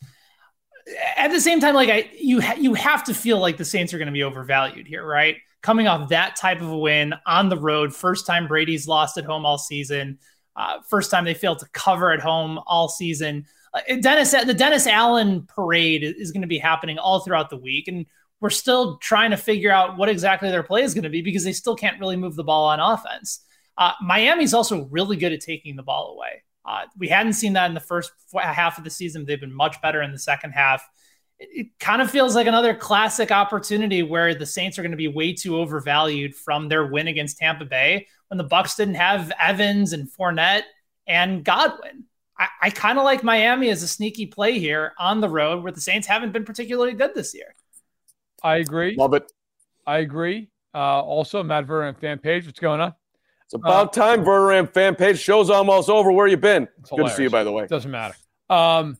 At 1.17 1.29
the 1.29 1.41
same 1.41 1.61
time, 1.61 1.75
like 1.75 1.91
I, 1.91 2.11
you, 2.19 2.41
ha- 2.41 2.57
you 2.59 2.75
have 2.75 3.05
to 3.05 3.15
feel 3.15 3.39
like 3.39 3.57
the 3.57 3.65
Saints 3.65 3.93
are 3.93 3.99
going 3.99 4.07
to 4.07 4.13
be 4.13 4.23
overvalued 4.23 4.87
here, 4.87 5.05
right? 5.05 5.37
Coming 5.63 5.89
off 5.89 6.09
that 6.11 6.37
type 6.37 6.61
of 6.61 6.71
a 6.71 6.79
win 6.79 7.15
on 7.27 7.49
the 7.49 7.59
road. 7.59 7.95
First 7.95 8.27
time 8.27 8.47
Brady's 8.47 8.87
lost 8.87 9.19
at 9.19 9.25
home 9.25 9.45
all 9.45 9.59
season. 9.59 10.19
Uh, 10.57 10.81
first 10.89 11.11
time 11.11 11.25
they 11.25 11.35
failed 11.35 11.61
to 11.61 11.69
cover 11.73 12.13
at 12.13 12.21
home 12.21 12.59
all 12.67 12.89
season. 12.89 13.47
Uh, 13.73 13.81
Dennis, 14.01 14.33
the 14.33 14.55
Dennis 14.55 14.87
Allen 14.87 15.47
parade 15.47 16.03
is 16.03 16.33
going 16.33 16.43
to 16.43 16.49
be 16.49 16.59
happening 16.59 16.99
all 16.99 17.21
throughout 17.21 17.51
the 17.51 17.57
week, 17.57 17.87
and 17.89 18.07
we're 18.41 18.51
still 18.51 18.99
trying 18.99 19.31
to 19.31 19.37
figure 19.37 19.71
out 19.71 19.97
what 19.97 20.09
exactly 20.09 20.51
their 20.51 20.63
play 20.63 20.83
is 20.83 20.95
going 20.95 21.05
to 21.05 21.11
be 21.11 21.23
because 21.23 21.45
they 21.45 21.53
still 21.53 21.77
can't 21.77 22.01
really 22.01 22.17
move 22.17 22.37
the 22.37 22.45
ball 22.45 22.69
on 22.69 22.81
offense. 22.81 23.41
Uh, 23.77 23.93
Miami's 24.03 24.55
also 24.55 24.85
really 24.87 25.17
good 25.17 25.33
at 25.33 25.41
taking 25.41 25.77
the 25.77 25.83
ball 25.83 26.15
away. 26.17 26.43
Uh, 26.65 26.85
we 26.99 27.09
hadn't 27.09 27.33
seen 27.33 27.55
that 27.55 27.67
in 27.67 27.75
the 27.75 27.81
first 27.81 28.13
half 28.35 28.79
of 28.79 28.85
the 28.85 28.91
season. 28.91 29.25
They've 29.25 29.41
been 29.41 29.55
much 29.55 29.81
better 29.81 30.03
in 30.03 30.13
the 30.13 30.19
second 30.19 30.53
half 30.53 30.87
it 31.41 31.69
kind 31.79 32.03
of 32.03 32.11
feels 32.11 32.35
like 32.35 32.47
another 32.47 32.75
classic 32.75 33.31
opportunity 33.31 34.03
where 34.03 34.35
the 34.35 34.47
Saints 34.47 34.79
are 34.79 34.83
going 34.83 34.91
to 34.91 34.97
be 34.97 35.09
way 35.09 35.33
too 35.33 35.57
overvalued 35.57 36.35
from 36.35 36.69
their 36.69 36.87
win 36.87 37.09
against 37.09 37.39
Tampa 37.39 37.65
Bay 37.65 38.07
when 38.29 38.39
the 38.39 38.45
Bucks 38.45 38.77
didn't 38.77 38.97
have 38.97 39.33
Evans 39.41 39.93
and 39.93 40.09
Fournette 40.11 40.65
and 41.07 41.45
Godwin. 41.45 42.05
I, 42.39 42.49
I 42.63 42.71
kind 42.71 42.99
of 42.99 43.05
like 43.05 43.23
Miami 43.23 43.71
as 43.71 43.83
a 43.83 43.89
sneaky 43.89 44.27
play 44.27 44.59
here 44.59 44.93
on 44.99 45.21
the 45.21 45.29
road 45.29 45.63
where 45.63 45.73
the 45.73 45.81
Saints 45.81 46.07
haven't 46.07 46.33
been 46.33 46.45
particularly 46.45 46.93
good 46.93 47.15
this 47.15 47.35
year. 47.35 47.55
I 48.43 48.57
agree. 48.57 48.95
Love 48.97 49.15
it. 49.15 49.31
I 49.87 49.99
agree. 49.99 50.51
Uh, 50.75 51.03
also, 51.03 51.43
Matt 51.43 51.67
Verderame 51.67 51.99
fan 51.99 52.19
page. 52.19 52.47
What's 52.47 52.61
going 52.61 52.81
on? 52.81 52.95
It's 53.45 53.55
about 53.55 53.97
uh, 53.97 54.01
time, 54.01 54.25
Verderame 54.25 54.73
fan 54.73 54.95
page. 54.95 55.19
Show's 55.19 55.51
almost 55.51 55.89
over. 55.89 56.13
Where 56.13 56.27
you 56.27 56.37
been? 56.37 56.69
Good 56.91 57.05
to 57.05 57.11
see 57.11 57.23
you, 57.25 57.31
by 57.31 57.45
the 57.45 57.53
way. 57.53 57.67
Doesn't 57.67 57.91
matter. 57.91 58.15
Um, 58.51 58.99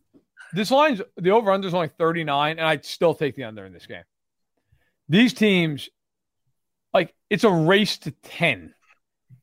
this 0.53 0.71
line's 0.71 1.03
the 1.17 1.31
over 1.31 1.51
under 1.51 1.69
is 1.69 1.75
only 1.75 1.89
39, 1.89 2.59
and 2.59 2.67
I'd 2.67 2.85
still 2.85 3.15
take 3.15 3.37
the 3.37 3.45
under 3.45 3.65
in 3.65 3.73
this 3.73 3.87
game. 3.87 4.05
These 5.09 5.35
teams, 5.35 5.89
like, 6.93 7.15
it's 7.31 7.45
a 7.45 7.51
race 7.51 7.99
to 7.99 8.11
10. 8.11 8.75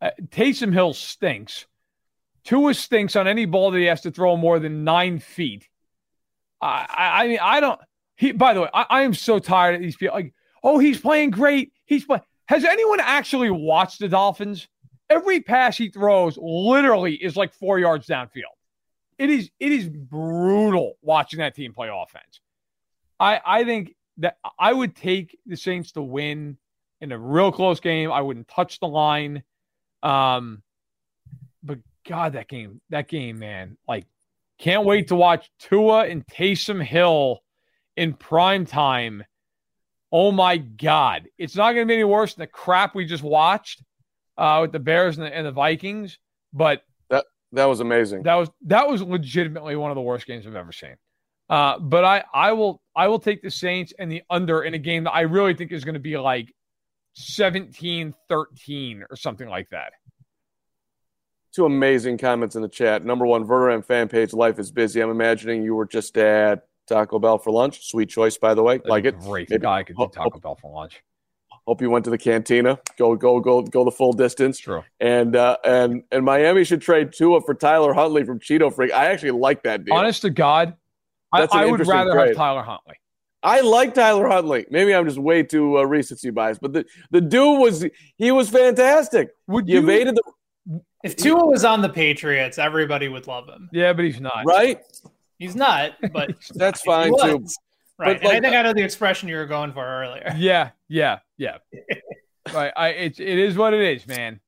Uh, 0.02 0.12
Taysom 0.30 0.74
Hill 0.74 0.94
stinks. 0.94 1.66
Tua 2.44 2.74
stinks 2.74 3.16
on 3.16 3.28
any 3.28 3.46
ball 3.46 3.72
that 3.72 3.80
he 3.80 3.86
has 3.86 4.02
to 4.02 4.12
throw 4.12 4.38
more 4.38 4.60
than 4.60 4.84
nine 4.84 5.20
feet. 5.20 5.68
I, 6.62 6.86
I, 6.90 7.24
I 7.24 7.28
mean, 7.28 7.40
I 7.42 7.60
don't. 7.60 7.80
He, 8.16 8.32
by 8.32 8.54
the 8.54 8.62
way, 8.62 8.70
I, 8.74 8.86
I 8.90 9.02
am 9.02 9.14
so 9.14 9.40
tired 9.40 9.76
of 9.76 9.82
these 9.82 9.96
people. 9.96 10.16
Like, 10.16 10.34
oh, 10.64 10.78
he's 10.78 11.00
playing 11.00 11.32
great. 11.32 11.74
He's 11.86 12.06
playing. 12.06 12.22
Has 12.48 12.64
anyone 12.64 13.00
actually 13.00 13.50
watched 13.50 14.00
the 14.00 14.08
Dolphins? 14.08 14.68
Every 15.10 15.42
pass 15.42 15.78
he 15.78 15.90
throws 15.90 16.38
literally 16.38 17.16
is 17.16 17.36
like 17.36 17.54
four 17.54 17.80
yards 17.80 18.08
downfield 18.08 18.55
it 19.18 19.30
is 19.30 19.50
it 19.60 19.72
is 19.72 19.88
brutal 19.88 20.98
watching 21.02 21.40
that 21.40 21.56
team 21.56 21.74
play 21.74 21.90
offense. 21.92 22.42
I 23.20 23.40
I 23.46 23.64
think 23.64 23.96
that 24.18 24.38
I 24.60 24.72
would 24.72 24.96
take 24.96 25.38
the 25.46 25.58
Saints 25.58 25.92
to 25.94 26.02
win 26.02 26.58
in 27.02 27.12
a 27.12 27.20
real 27.20 27.52
close 27.52 27.80
game. 27.80 28.12
I 28.12 28.22
wouldn't 28.22 28.48
touch 28.48 28.80
the 28.80 28.88
line. 28.88 29.44
Um, 30.04 30.64
but 31.64 31.80
God, 32.08 32.34
that 32.34 32.48
game, 32.48 32.82
that 32.90 33.08
game, 33.08 33.40
man, 33.40 33.78
like, 33.88 34.06
can't 34.60 34.86
wait 34.86 35.10
to 35.10 35.16
watch 35.16 35.52
Tua 35.60 36.06
and 36.06 36.26
Taysom 36.26 36.82
Hill 36.82 37.42
in 37.98 38.14
prime 38.14 38.66
time. 38.66 39.24
Oh 40.12 40.32
my 40.32 40.58
God, 40.58 41.28
it's 41.38 41.56
not 41.56 41.74
going 41.74 41.86
to 41.86 41.92
be 41.92 41.96
any 41.96 42.04
worse 42.04 42.36
than 42.36 42.44
the 42.44 42.48
crap 42.48 42.96
we 42.96 43.06
just 43.06 43.24
watched 43.24 43.84
uh, 44.38 44.60
with 44.62 44.72
the 44.72 44.80
Bears 44.80 45.18
and 45.18 45.26
the, 45.28 45.36
and 45.36 45.46
the 45.46 45.52
Vikings. 45.52 46.18
But 46.54 46.84
That 47.56 47.66
was 47.66 47.80
amazing. 47.80 48.24
That 48.24 48.36
was 48.36 48.50
that 48.66 48.88
was 48.88 49.02
legitimately 49.02 49.76
one 49.76 49.92
of 49.92 49.96
the 49.96 50.02
worst 50.02 50.28
games 50.28 50.46
I've 50.46 50.56
ever 50.56 50.72
seen. 50.72 50.96
Uh, 51.50 51.80
but 51.80 52.04
I 52.04 52.24
I 52.34 52.52
will 52.54 52.82
I 52.96 53.08
will 53.08 53.20
take 53.20 53.42
the 53.42 53.52
Saints 53.52 53.94
and 53.98 54.12
the 54.12 54.22
under 54.30 54.64
in 54.64 54.74
a 54.74 54.78
game 54.78 55.04
that 55.06 55.12
I 55.14 55.22
really 55.22 55.54
think 55.54 55.72
is 55.72 55.84
going 55.84 55.94
to 55.94 56.00
be 56.00 56.18
like 56.18 56.54
17-13 57.18 59.04
or 59.10 59.16
something 59.16 59.48
like 59.48 59.70
that. 59.70 59.94
Two 61.54 61.66
amazing 61.66 62.18
comments 62.18 62.56
in 62.58 62.62
the 62.62 62.68
chat. 62.68 63.06
Number 63.06 63.26
one, 63.26 63.46
Verderame 63.46 63.86
fan 63.86 64.10
page. 64.10 64.34
Life 64.34 64.60
is 64.60 64.72
busy. 64.72 65.02
I'm 65.02 65.10
imagining 65.10 65.64
you 65.64 65.76
were 65.76 65.86
just 65.86 66.18
at 66.18 66.64
Taco 66.88 67.18
Bell 67.20 67.38
for 67.38 67.52
lunch. 67.52 67.90
Sweet 67.90 68.10
choice, 68.10 68.38
by 68.38 68.54
the 68.54 68.62
way. 68.64 68.82
Like 68.84 69.06
it. 69.06 69.18
Great 69.20 69.50
Maybe- 69.50 69.62
guy 69.62 69.84
could 69.84 69.96
do 69.96 70.10
Taco 70.14 70.40
Bell 70.40 70.56
for 70.62 70.74
lunch. 70.74 71.02
Hope 71.68 71.82
you 71.82 71.90
went 71.90 72.06
to 72.06 72.12
the 72.12 72.18
cantina. 72.18 72.80
Go, 72.98 73.16
go, 73.16 73.40
go, 73.40 73.62
go 73.64 73.84
the 73.84 73.92
full 73.92 74.14
distance. 74.14 74.60
True. 74.60 74.84
And 75.00 75.36
uh, 75.36 75.58
and 75.66 76.04
and 76.12 76.24
Miami 76.24 76.64
should 76.64 76.82
trade 76.82 77.12
Tua 77.12 77.42
for 77.42 77.56
Tyler 77.56 77.94
Huntley 77.94 78.24
from 78.24 78.40
Cheeto 78.40 78.72
Freak. 78.74 78.94
I 78.94 79.06
actually 79.08 79.32
like 79.32 79.64
that 79.64 79.84
deal. 79.86 79.96
Honest 79.96 80.22
to 80.22 80.30
God, 80.30 80.76
I, 81.34 81.42
That's 81.42 81.54
an 81.54 81.60
I 81.62 81.66
would 81.66 81.86
rather 81.88 82.12
trade. 82.12 82.28
have 82.30 82.36
Tyler 82.38 82.62
Huntley. 82.62 82.96
I 83.42 83.62
like 83.62 83.94
Tyler 83.94 84.28
Huntley. 84.28 84.66
Maybe 84.70 84.94
I'm 84.94 85.06
just 85.06 85.18
way 85.20 85.44
too 85.44 85.78
uh, 85.80 85.84
recency 85.84 86.30
biased, 86.32 86.62
but 86.62 86.74
the, 86.74 86.86
the 87.12 87.22
dude 87.22 87.60
was 87.60 87.86
he 88.18 88.32
was 88.32 88.50
fantastic. 88.50 89.30
Would 89.48 89.68
He 89.68 89.74
you? 89.74 89.80
evaded 89.80 90.16
the 90.16 90.82
If 91.04 91.16
Tua 91.16 91.46
was 91.46 91.64
on 91.66 91.82
the 91.82 91.90
Patriots, 91.90 92.58
everybody 92.58 93.08
would 93.08 93.28
love 93.28 93.48
him. 93.48 93.70
yeah, 93.72 93.94
but 93.94 94.06
he's 94.06 94.20
not. 94.20 94.44
right. 94.46 94.80
He's 95.38 95.56
not, 95.56 95.94
but 96.14 96.32
That's 96.56 96.82
he 96.82 96.86
fine 96.90 97.12
too. 97.22 97.46
Was. 97.98 98.08
Right. 98.08 98.22
But, 98.22 98.28
like- 98.28 98.38
I 98.38 98.40
think 98.40 98.56
I 98.56 98.62
know 98.62 98.74
the 98.74 98.84
expression 98.84 99.30
you 99.30 99.36
were 99.38 99.46
going 99.46 99.72
for 99.74 99.86
earlier. 99.86 100.34
Yeah, 100.38 100.72
yeah, 100.88 101.20
yeah. 101.38 101.58
right. 102.54 102.72
I 102.76 102.90
it's 102.90 103.20
it 103.20 103.28
is 103.38 103.56
what 103.56 103.74
it 103.74 103.82
is, 103.82 104.08
man. 104.08 104.40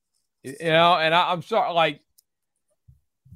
You 0.44 0.56
know, 0.62 0.96
and 0.96 1.14
I, 1.14 1.32
I'm 1.32 1.42
sorry, 1.42 1.74
like, 1.74 2.02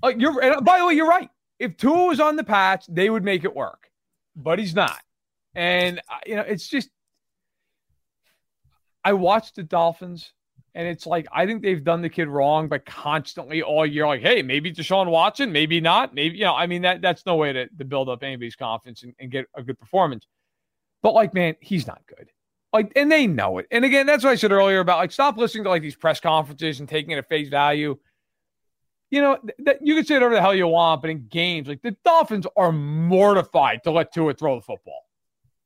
like 0.01 0.19
you're. 0.19 0.41
And 0.41 0.63
by 0.63 0.79
the 0.79 0.85
way, 0.85 0.93
you're 0.93 1.07
right. 1.07 1.29
If 1.59 1.77
Tua 1.77 2.05
was 2.05 2.19
on 2.19 2.35
the 2.35 2.43
patch, 2.43 2.85
they 2.87 3.09
would 3.09 3.23
make 3.23 3.43
it 3.43 3.55
work, 3.55 3.89
but 4.35 4.59
he's 4.59 4.73
not. 4.75 4.97
And 5.55 5.99
uh, 6.09 6.19
you 6.25 6.35
know, 6.35 6.43
it's 6.43 6.67
just. 6.67 6.89
I 9.03 9.13
watched 9.13 9.55
the 9.55 9.63
Dolphins, 9.63 10.31
and 10.73 10.87
it's 10.87 11.05
like 11.05 11.27
I 11.31 11.45
think 11.45 11.61
they've 11.61 11.83
done 11.83 12.01
the 12.01 12.09
kid 12.09 12.27
wrong 12.27 12.67
but 12.67 12.85
constantly 12.85 13.61
all 13.61 13.85
year, 13.85 14.07
like, 14.07 14.21
hey, 14.21 14.41
maybe 14.41 14.71
Deshaun 14.71 15.09
Watson, 15.09 15.51
maybe 15.51 15.81
not, 15.81 16.13
maybe 16.13 16.37
you 16.37 16.45
know. 16.45 16.55
I 16.55 16.67
mean, 16.67 16.83
that 16.83 17.01
that's 17.01 17.25
no 17.25 17.35
way 17.35 17.53
to, 17.53 17.67
to 17.67 17.85
build 17.85 18.09
up 18.09 18.23
anybody's 18.23 18.55
confidence 18.55 19.03
and, 19.03 19.13
and 19.19 19.31
get 19.31 19.47
a 19.55 19.63
good 19.63 19.79
performance. 19.79 20.27
But 21.01 21.13
like, 21.13 21.33
man, 21.33 21.55
he's 21.59 21.87
not 21.87 22.01
good. 22.07 22.29
Like, 22.71 22.93
and 22.95 23.11
they 23.11 23.27
know 23.27 23.57
it. 23.57 23.67
And 23.69 23.83
again, 23.83 24.05
that's 24.05 24.23
what 24.23 24.29
I 24.29 24.35
said 24.35 24.51
earlier 24.51 24.79
about 24.79 24.99
like 24.99 25.11
stop 25.11 25.37
listening 25.37 25.65
to 25.65 25.69
like 25.69 25.81
these 25.81 25.95
press 25.95 26.19
conferences 26.19 26.79
and 26.79 26.87
taking 26.87 27.11
it 27.11 27.17
at 27.17 27.27
face 27.27 27.49
value. 27.49 27.97
You 29.09 29.21
know, 29.21 29.37
th- 29.37 29.55
that 29.65 29.79
you 29.81 29.95
can 29.95 30.05
say 30.05 30.13
whatever 30.13 30.35
the 30.35 30.41
hell 30.41 30.55
you 30.55 30.67
want, 30.67 31.01
but 31.01 31.09
in 31.09 31.27
games, 31.27 31.67
like 31.67 31.81
the 31.81 31.97
Dolphins 32.05 32.47
are 32.55 32.71
mortified 32.71 33.83
to 33.83 33.91
let 33.91 34.13
Tua 34.13 34.33
throw 34.35 34.55
the 34.55 34.61
football. 34.61 35.01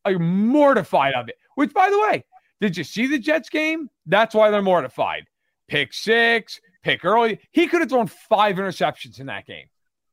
Like 0.04 0.20
mortified 0.20 1.14
of 1.14 1.30
it. 1.30 1.36
Which, 1.54 1.74
by 1.74 1.92
the 1.92 2.00
way, 2.00 2.26
did 2.62 2.78
you 2.78 2.84
see 2.84 3.08
the 3.08 3.20
Jets 3.20 3.50
game? 3.50 3.90
That's 4.06 4.34
why 4.34 4.50
they're 4.50 4.62
mortified. 4.62 5.26
Pick 5.68 5.94
six, 5.94 6.60
pick 6.84 7.04
early. 7.04 7.40
He 7.52 7.68
could 7.68 7.82
have 7.82 7.90
thrown 7.90 8.08
five 8.08 8.56
interceptions 8.58 9.20
in 9.20 9.28
that 9.28 9.46
game 9.46 9.68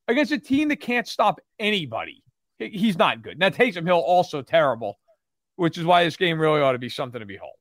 against 0.09 0.32
a 0.32 0.38
team 0.38 0.68
that 0.68 0.80
can't 0.80 1.07
stop 1.07 1.40
anybody. 1.59 2.22
He's 2.59 2.99
not 2.99 3.22
good. 3.22 3.38
Now 3.38 3.51
Taysom 3.51 3.86
Hill 3.86 3.99
also 3.99 4.43
terrible, 4.43 4.99
which 5.57 5.78
is 5.78 5.84
why 5.84 6.05
this 6.05 6.16
game 6.16 6.40
really 6.40 6.61
ought 6.61 6.72
to 6.72 6.78
be 6.78 6.88
something 6.88 7.20
to 7.20 7.26
behold. 7.26 7.55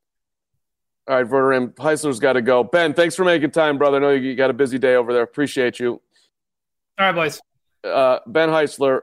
All 1.07 1.15
right, 1.15 1.25
Verderame, 1.25 1.75
Heisler's 1.75 2.19
got 2.19 2.33
to 2.33 2.41
go. 2.41 2.63
Ben, 2.63 2.93
thanks 2.93 3.15
for 3.15 3.25
making 3.25 3.51
time, 3.51 3.77
brother. 3.77 3.97
I 3.97 3.99
know 3.99 4.11
you 4.11 4.35
got 4.35 4.51
a 4.51 4.53
busy 4.53 4.77
day 4.77 4.95
over 4.95 5.13
there. 5.13 5.23
Appreciate 5.23 5.79
you. 5.79 6.01
All 6.99 7.07
right, 7.07 7.15
boys. 7.15 7.41
Uh, 7.83 8.19
ben 8.27 8.49
Heisler, 8.49 9.01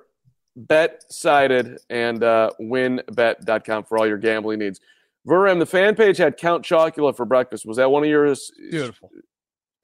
BetSided 0.58 1.78
and 1.90 2.22
uh, 2.22 2.50
WynnBET.com 2.60 3.84
for 3.84 3.98
all 3.98 4.06
your 4.06 4.18
gambling 4.18 4.60
needs. 4.60 4.80
Verderame, 5.28 5.58
the 5.58 5.66
fan 5.66 5.94
page 5.94 6.16
had 6.16 6.36
Count 6.36 6.64
Chocula 6.64 7.16
for 7.16 7.26
breakfast. 7.26 7.66
Was 7.66 7.76
that 7.76 7.90
one 7.90 8.02
of 8.02 8.08
yours? 8.08 8.50
Beautiful. 8.70 9.10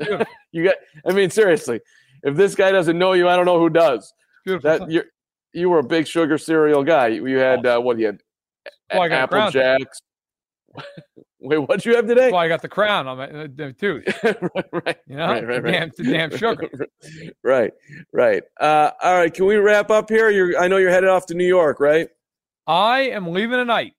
You 0.50 0.64
got, 0.64 0.74
I 1.08 1.12
mean, 1.12 1.30
seriously, 1.30 1.80
if 2.24 2.36
this 2.36 2.56
guy 2.56 2.72
doesn't 2.72 2.98
know 2.98 3.12
you, 3.12 3.28
I 3.28 3.36
don't 3.36 3.44
know 3.44 3.60
who 3.60 3.70
does. 3.70 4.12
Beautiful. 4.44 4.78
That 4.78 4.90
you 4.90 5.04
you 5.52 5.70
were 5.70 5.78
a 5.78 5.84
big 5.84 6.06
sugar 6.06 6.36
cereal 6.36 6.82
guy. 6.82 7.08
You, 7.08 7.38
had 7.38 7.64
uh, 7.64 7.80
what 7.80 7.98
you 7.98 8.06
had? 8.06 8.20
Well, 8.92 9.02
I 9.02 9.08
got 9.08 9.32
Apple. 9.32 9.50
Jacks. 9.50 10.00
Wait, 11.40 11.58
what'd 11.58 11.84
you 11.84 11.94
have 11.94 12.06
today? 12.06 12.30
Why 12.32 12.46
I 12.46 12.48
got 12.48 12.62
the 12.62 12.68
crown 12.68 13.06
on 13.06 13.18
my 13.18 13.28
uh, 13.28 13.72
tooth. 13.78 14.04
right, 14.24 14.66
right, 14.72 14.96
You 15.06 15.16
know, 15.16 15.26
right, 15.26 15.46
right, 15.46 15.62
right. 15.62 15.92
damn, 15.96 16.30
damn 16.30 16.36
sugar. 16.36 16.68
right, 17.44 17.72
right. 18.12 18.42
Uh, 18.58 18.90
all 19.02 19.14
right, 19.14 19.32
can 19.32 19.44
we 19.46 19.56
wrap 19.56 19.90
up 19.90 20.08
here? 20.08 20.30
You're, 20.30 20.58
I 20.58 20.68
know 20.68 20.78
you're 20.78 20.90
headed 20.90 21.10
off 21.10 21.26
to 21.26 21.34
New 21.34 21.46
York, 21.46 21.80
right? 21.80 22.08
I 22.66 23.00
am 23.10 23.28
leaving 23.28 23.58
tonight. 23.58 23.92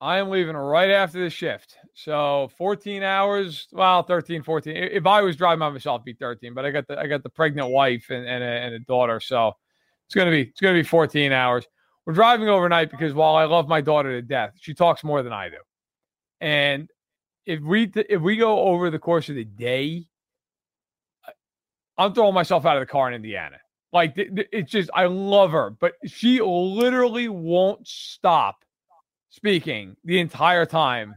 I 0.00 0.18
am 0.18 0.30
leaving 0.30 0.56
right 0.56 0.90
after 0.90 1.22
the 1.22 1.28
shift. 1.28 1.76
So 1.94 2.50
14 2.56 3.02
hours, 3.02 3.68
well, 3.70 4.02
13, 4.02 4.42
14. 4.42 4.74
If 4.74 5.06
I 5.06 5.20
was 5.20 5.36
driving 5.36 5.60
by 5.60 5.68
myself, 5.68 6.04
be 6.04 6.14
13. 6.14 6.54
But 6.54 6.64
I 6.64 6.70
got 6.70 6.88
the 6.88 6.98
I 6.98 7.06
got 7.06 7.22
the 7.22 7.28
pregnant 7.28 7.68
wife 7.70 8.06
and, 8.08 8.26
and, 8.26 8.42
a, 8.42 8.46
and 8.46 8.74
a 8.74 8.78
daughter, 8.80 9.20
so 9.20 9.52
it's 10.06 10.14
gonna 10.14 10.30
be 10.30 10.42
it's 10.42 10.60
gonna 10.60 10.74
be 10.74 10.82
14 10.82 11.32
hours. 11.32 11.66
We're 12.06 12.14
driving 12.14 12.48
overnight 12.48 12.90
because 12.90 13.12
while 13.12 13.34
I 13.34 13.44
love 13.44 13.68
my 13.68 13.82
daughter 13.82 14.10
to 14.12 14.22
death, 14.22 14.54
she 14.58 14.72
talks 14.72 15.04
more 15.04 15.22
than 15.22 15.34
I 15.34 15.50
do. 15.50 15.58
And 16.40 16.88
if 17.44 17.60
we 17.60 17.92
if 17.94 18.22
we 18.22 18.36
go 18.36 18.60
over 18.60 18.88
the 18.88 18.98
course 18.98 19.28
of 19.28 19.34
the 19.34 19.44
day, 19.44 20.06
I'm 21.98 22.14
throwing 22.14 22.34
myself 22.34 22.64
out 22.64 22.78
of 22.78 22.80
the 22.80 22.86
car 22.86 23.08
in 23.08 23.14
Indiana. 23.14 23.58
Like 23.92 24.14
it's 24.16 24.70
just 24.70 24.88
I 24.94 25.06
love 25.06 25.50
her, 25.50 25.70
but 25.70 25.92
she 26.06 26.40
literally 26.40 27.28
won't 27.28 27.86
stop 27.86 28.64
speaking 29.30 29.96
the 30.04 30.20
entire 30.20 30.66
time. 30.66 31.14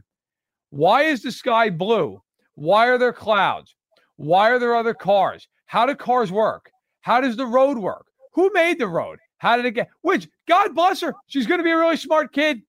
Why 0.70 1.02
is 1.02 1.22
the 1.22 1.32
sky 1.32 1.70
blue? 1.70 2.22
Why 2.54 2.88
are 2.88 2.98
there 2.98 3.12
clouds? 3.12 3.74
Why 4.16 4.50
are 4.50 4.58
there 4.58 4.76
other 4.76 4.94
cars? 4.94 5.46
How 5.66 5.86
do 5.86 5.94
cars 5.94 6.32
work? 6.32 6.70
How 7.02 7.20
does 7.20 7.36
the 7.36 7.46
road 7.46 7.76
work? 7.78 8.06
Who 8.32 8.50
made 8.54 8.78
the 8.78 8.88
road? 8.88 9.18
How 9.38 9.56
did 9.56 9.66
it 9.66 9.72
get? 9.72 9.88
Which 10.02 10.28
God 10.48 10.74
bless 10.74 11.00
her, 11.00 11.14
she's 11.26 11.46
going 11.46 11.58
to 11.58 11.64
be 11.64 11.70
a 11.70 11.76
really 11.76 11.96
smart 11.96 12.32
kid. 12.32 12.62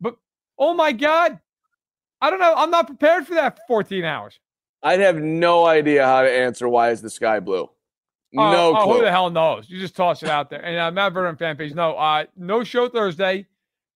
But 0.00 0.16
oh 0.58 0.74
my 0.74 0.92
God, 0.92 1.38
I 2.20 2.30
don't 2.30 2.40
know. 2.40 2.54
I'm 2.54 2.70
not 2.70 2.86
prepared 2.86 3.26
for 3.26 3.34
that 3.34 3.56
for 3.56 3.62
14 3.68 4.04
hours. 4.04 4.38
I'd 4.82 5.00
have 5.00 5.16
no 5.16 5.66
idea 5.66 6.04
how 6.04 6.22
to 6.22 6.30
answer 6.30 6.68
why 6.68 6.90
is 6.90 7.00
the 7.00 7.10
sky 7.10 7.40
blue. 7.40 7.68
Oh, 8.36 8.50
No 8.52 8.76
oh, 8.76 8.84
clue. 8.84 8.94
who 8.94 9.02
the 9.02 9.10
hell 9.10 9.30
knows? 9.30 9.68
You 9.68 9.78
just 9.78 9.96
toss 9.96 10.22
it 10.22 10.28
out 10.28 10.50
there. 10.50 10.64
And 10.64 10.78
uh, 10.78 10.90
Matt 10.90 11.12
Vernon 11.12 11.36
fan 11.36 11.56
page. 11.56 11.74
No, 11.74 11.94
uh, 11.94 12.24
no 12.36 12.64
show 12.64 12.88
Thursday. 12.88 13.46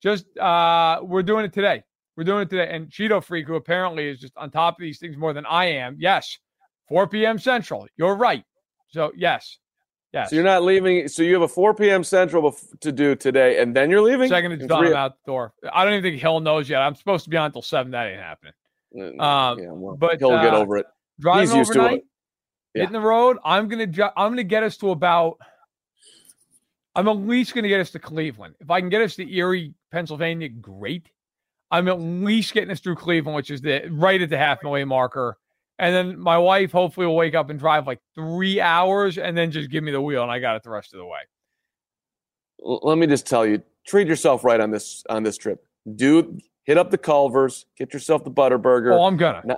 Just 0.05 0.37
uh, 0.37 1.01
we're 1.03 1.23
doing 1.23 1.47
it 1.47 1.53
today. 1.55 1.83
We're 2.15 2.25
doing 2.25 2.43
it 2.43 2.51
today. 2.51 2.69
And 2.71 2.91
Cheeto 2.91 3.25
Freak, 3.25 3.47
who 3.47 3.55
apparently 3.55 4.07
is 4.07 4.21
just 4.21 4.37
on 4.37 4.51
top 4.51 4.75
of 4.79 4.83
these 4.83 4.99
things 4.99 5.17
more 5.17 5.33
than 5.33 5.47
I 5.47 5.65
am. 5.65 5.97
Yes, 5.99 6.39
4 6.91 7.09
p.m. 7.09 7.39
Central. 7.39 7.89
You're 7.97 8.15
right. 8.15 8.45
So 8.89 9.13
yes, 9.17 9.59
yes. 10.13 10.29
So 10.29 10.37
you're 10.37 10.45
not 10.45 10.63
leaving. 10.63 11.09
So 11.09 11.23
you 11.23 11.33
have 11.33 11.43
a 11.43 11.49
4 11.49 11.73
p.m. 11.75 12.05
Central 12.05 12.55
to 12.81 12.93
do 12.93 13.17
today, 13.17 13.63
and 13.63 13.75
then 13.75 13.89
you're 13.89 14.03
leaving. 14.03 14.29
Second 14.29 14.53
it's 14.53 14.67
done, 14.67 14.85
three- 14.85 14.95
out 14.95 15.15
the 15.25 15.33
door. 15.33 15.55
I 15.73 15.85
don't 15.85 15.95
even 15.95 16.03
think 16.03 16.21
Hill 16.21 16.39
knows 16.41 16.69
yet. 16.69 16.83
I'm 16.83 16.95
supposed 16.95 17.25
to 17.25 17.31
be 17.31 17.39
on 17.39 17.47
until 17.47 17.63
seven. 17.63 17.93
That 17.93 18.09
ain't 18.09 18.21
happening. 18.21 18.53
Um, 19.19 19.59
yeah, 19.59 19.71
well, 19.71 19.97
but, 19.97 20.19
he'll 20.19 20.31
get 20.31 20.53
uh, 20.53 20.59
over 20.59 20.77
it. 20.77 20.87
Driving 21.19 21.49
He's 21.49 21.57
used 21.57 21.73
to 21.73 21.95
it. 21.95 22.05
Yeah. 22.75 22.83
hitting 22.83 22.93
the 22.93 23.01
road. 23.01 23.39
I'm 23.43 23.69
gonna 23.69 23.87
ju- 23.87 24.11
I'm 24.17 24.33
gonna 24.33 24.45
get 24.45 24.63
us 24.63 24.77
to 24.79 24.91
about. 24.91 25.39
I'm 26.95 27.09
at 27.09 27.17
least 27.17 27.55
gonna 27.55 27.69
get 27.69 27.81
us 27.81 27.91
to 27.93 27.99
Cleveland. 27.99 28.55
If 28.61 28.71
I 28.71 28.81
can 28.81 28.91
get 28.91 29.01
us 29.01 29.17
to 29.17 29.29
Erie, 29.29 29.75
Pennsylvania, 29.95 30.49
great. 30.49 31.09
I'm 31.71 31.87
at 31.89 32.01
least 32.01 32.53
getting 32.53 32.71
us 32.71 32.81
through 32.81 32.97
Cleveland, 32.97 33.37
which 33.37 33.51
is 33.51 33.61
the 33.61 33.89
right 33.93 34.21
at 34.21 34.29
the 34.29 34.37
halfway 34.37 34.85
marker. 34.85 35.39
And 35.79 35.95
then 35.95 36.19
my 36.19 36.37
wife 36.37 36.73
hopefully 36.73 37.07
will 37.07 37.17
wake 37.17 37.35
up 37.35 37.49
and 37.49 37.59
drive 37.59 37.87
like 37.87 38.01
three 38.15 38.61
hours, 38.61 39.19
and 39.19 39.39
then 39.39 39.51
just 39.51 39.71
give 39.71 39.85
me 39.85 39.93
the 39.93 40.01
wheel, 40.01 40.23
and 40.23 40.31
I 40.31 40.41
got 40.41 40.57
it 40.57 40.65
the 40.65 40.71
rest 40.71 40.93
of 40.95 40.99
the 40.99 41.07
way. 41.07 41.21
Let 42.59 42.99
me 42.99 43.07
just 43.07 43.27
tell 43.27 43.47
you, 43.47 43.63
treat 43.87 44.09
yourself 44.09 44.43
right 44.45 44.61
on 44.61 44.71
this 44.71 45.05
on 45.09 45.23
this 45.23 45.37
trip. 45.37 45.65
Do 45.95 46.39
hit 46.65 46.77
up 46.77 46.91
the 46.91 46.99
Culvers, 46.99 47.67
get 47.77 47.93
yourself 47.93 48.25
the 48.25 48.31
Butterburger. 48.31 48.93
Oh, 48.93 49.05
I'm 49.05 49.17
gonna. 49.17 49.43
No. 49.45 49.57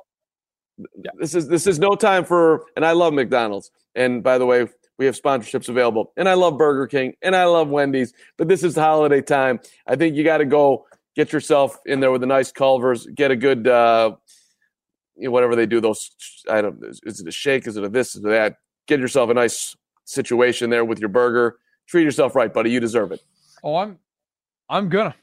This 1.18 1.34
is 1.34 1.48
this 1.48 1.66
is 1.66 1.78
no 1.78 1.94
time 1.94 2.24
for 2.24 2.66
and 2.76 2.84
I 2.84 2.92
love 2.92 3.14
McDonald's. 3.14 3.70
And 3.94 4.22
by 4.22 4.36
the 4.36 4.44
way, 4.46 4.66
we 4.98 5.06
have 5.06 5.20
sponsorships 5.20 5.68
available. 5.68 6.12
And 6.16 6.28
I 6.28 6.34
love 6.34 6.58
Burger 6.58 6.86
King 6.86 7.14
and 7.22 7.36
I 7.36 7.44
love 7.44 7.68
Wendy's, 7.68 8.12
but 8.36 8.48
this 8.48 8.62
is 8.62 8.74
the 8.74 8.82
holiday 8.82 9.20
time. 9.20 9.60
I 9.86 9.96
think 9.96 10.16
you 10.16 10.24
got 10.24 10.38
to 10.38 10.44
go 10.44 10.86
get 11.14 11.32
yourself 11.32 11.78
in 11.86 12.00
there 12.00 12.10
with 12.10 12.22
a 12.22 12.26
nice 12.26 12.52
Culvers, 12.52 13.06
get 13.06 13.30
a 13.30 13.36
good 13.36 13.66
uh 13.68 14.16
you 15.16 15.24
know, 15.24 15.30
whatever 15.30 15.56
they 15.56 15.66
do 15.66 15.80
those 15.80 16.10
I 16.48 16.60
don't 16.60 16.82
is, 16.84 17.00
is 17.04 17.20
it 17.20 17.28
a 17.28 17.32
shake, 17.32 17.66
is 17.66 17.76
it 17.76 17.84
a 17.84 17.88
this, 17.88 18.14
is 18.14 18.24
it 18.24 18.28
that? 18.28 18.56
Get 18.86 19.00
yourself 19.00 19.30
a 19.30 19.34
nice 19.34 19.76
situation 20.04 20.70
there 20.70 20.84
with 20.84 20.98
your 20.98 21.08
burger. 21.08 21.58
Treat 21.86 22.04
yourself 22.04 22.34
right, 22.34 22.52
buddy. 22.52 22.70
You 22.70 22.80
deserve 22.80 23.12
it. 23.12 23.20
Oh, 23.62 23.76
I'm 23.76 23.98
I'm 24.68 24.88
gonna. 24.88 25.14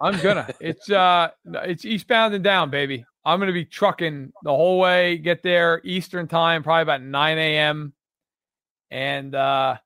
I'm 0.00 0.18
gonna. 0.20 0.48
it's 0.60 0.90
uh 0.90 1.30
it's 1.44 1.84
eastbound 1.84 2.34
and 2.34 2.44
down, 2.44 2.70
baby. 2.70 3.04
I'm 3.24 3.38
gonna 3.38 3.52
be 3.52 3.64
trucking 3.64 4.32
the 4.42 4.50
whole 4.50 4.78
way, 4.78 5.18
get 5.18 5.42
there 5.42 5.80
Eastern 5.84 6.26
time, 6.26 6.62
probably 6.62 6.82
about 6.82 7.02
9 7.02 7.38
a.m. 7.38 7.92
and 8.92 9.34
uh, 9.34 9.76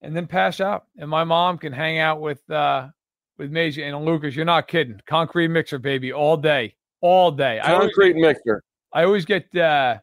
and 0.00 0.16
then 0.16 0.26
pass 0.26 0.60
out. 0.60 0.86
And 0.96 1.10
my 1.10 1.24
mom 1.24 1.58
can 1.58 1.72
hang 1.72 1.98
out 1.98 2.20
with 2.20 2.48
uh, 2.48 2.88
with 3.36 3.50
Maisie 3.50 3.82
and 3.82 4.04
Lucas. 4.04 4.34
You're 4.34 4.44
not 4.44 4.68
kidding. 4.68 5.00
Concrete 5.06 5.48
mixer, 5.48 5.78
baby, 5.78 6.12
all 6.12 6.36
day, 6.36 6.74
all 7.02 7.32
day. 7.32 7.60
Concrete 7.62 8.10
I 8.10 8.12
always, 8.12 8.22
mixer. 8.22 8.62
I 8.92 9.04
always 9.04 9.24
get 9.24 9.54
uh, 9.56 9.98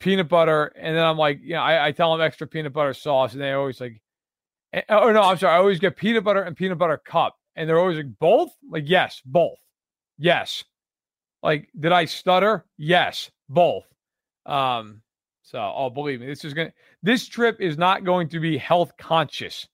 peanut 0.00 0.28
butter, 0.28 0.72
and 0.74 0.96
then 0.96 1.04
I'm 1.04 1.18
like, 1.18 1.40
you 1.42 1.52
know, 1.52 1.60
I, 1.60 1.88
I 1.88 1.92
tell 1.92 2.10
them 2.16 2.24
extra 2.24 2.46
peanut 2.46 2.72
butter 2.72 2.94
sauce, 2.94 3.34
and 3.34 3.42
they 3.42 3.52
always 3.52 3.80
like, 3.80 4.00
oh 4.88 5.12
no, 5.12 5.22
I'm 5.22 5.36
sorry, 5.36 5.54
I 5.54 5.58
always 5.58 5.78
get 5.78 5.96
peanut 5.96 6.24
butter 6.24 6.42
and 6.42 6.56
peanut 6.56 6.78
butter 6.78 6.96
cup, 6.96 7.36
and 7.54 7.68
they're 7.68 7.78
always 7.78 7.98
like, 7.98 8.18
both? 8.18 8.50
Like, 8.68 8.84
yes, 8.86 9.20
both. 9.24 9.58
Yes. 10.16 10.64
Like, 11.42 11.68
did 11.78 11.92
I 11.92 12.06
stutter? 12.06 12.64
Yes, 12.78 13.30
both. 13.48 13.84
Um, 14.46 15.02
so, 15.50 15.72
oh, 15.74 15.88
believe 15.88 16.20
me, 16.20 16.26
this 16.26 16.44
is 16.44 16.52
gonna. 16.52 16.72
This 17.02 17.26
trip 17.26 17.58
is 17.58 17.78
not 17.78 18.04
going 18.04 18.28
to 18.28 18.38
be 18.40 18.58
health 18.58 18.92
conscious. 18.98 19.66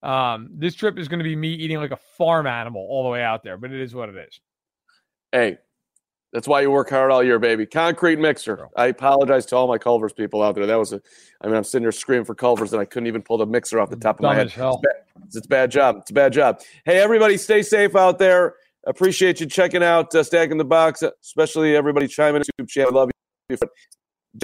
Um, 0.00 0.50
this 0.52 0.76
trip 0.76 0.98
is 0.98 1.08
going 1.08 1.18
to 1.18 1.24
be 1.24 1.34
me 1.34 1.52
eating 1.52 1.78
like 1.78 1.90
a 1.90 1.98
farm 2.16 2.46
animal 2.46 2.86
all 2.88 3.02
the 3.02 3.08
way 3.08 3.24
out 3.24 3.42
there, 3.42 3.56
but 3.56 3.72
it 3.72 3.80
is 3.80 3.92
what 3.92 4.08
it 4.08 4.14
is. 4.14 4.38
Hey, 5.32 5.58
that's 6.32 6.46
why 6.46 6.60
you 6.60 6.70
work 6.70 6.90
hard 6.90 7.10
all 7.10 7.24
year, 7.24 7.40
baby. 7.40 7.66
Concrete 7.66 8.20
mixer. 8.20 8.68
I 8.76 8.86
apologize 8.86 9.46
to 9.46 9.56
all 9.56 9.66
my 9.66 9.78
Culver's 9.78 10.12
people 10.12 10.44
out 10.44 10.54
there. 10.54 10.64
That 10.64 10.78
was 10.78 10.92
a. 10.92 11.02
I 11.40 11.48
mean, 11.48 11.56
I'm 11.56 11.64
sitting 11.64 11.82
there 11.82 11.90
screaming 11.90 12.24
for 12.24 12.36
Culver's, 12.36 12.72
and 12.72 12.80
I 12.80 12.84
couldn't 12.84 13.08
even 13.08 13.22
pull 13.22 13.38
the 13.38 13.46
mixer 13.46 13.80
off 13.80 13.90
the 13.90 13.96
top 13.96 14.20
of 14.20 14.22
my 14.22 14.36
head. 14.36 14.46
It's, 14.46 14.56
bad. 14.56 15.24
it's 15.24 15.36
a 15.38 15.48
bad 15.48 15.72
job. 15.72 15.96
It's 16.02 16.10
a 16.12 16.14
bad 16.14 16.32
job. 16.32 16.60
Hey, 16.84 16.98
everybody, 16.98 17.36
stay 17.36 17.62
safe 17.62 17.96
out 17.96 18.20
there. 18.20 18.54
Appreciate 18.86 19.40
you 19.40 19.46
checking 19.46 19.82
out 19.82 20.14
uh, 20.14 20.22
Stacking 20.22 20.58
the 20.58 20.64
Box, 20.64 21.02
especially 21.02 21.74
everybody 21.74 22.06
chiming 22.06 22.42
in 22.42 22.64
YouTube 22.64 22.68
channel. 22.68 22.92
Love 22.92 23.10
you. 23.48 23.56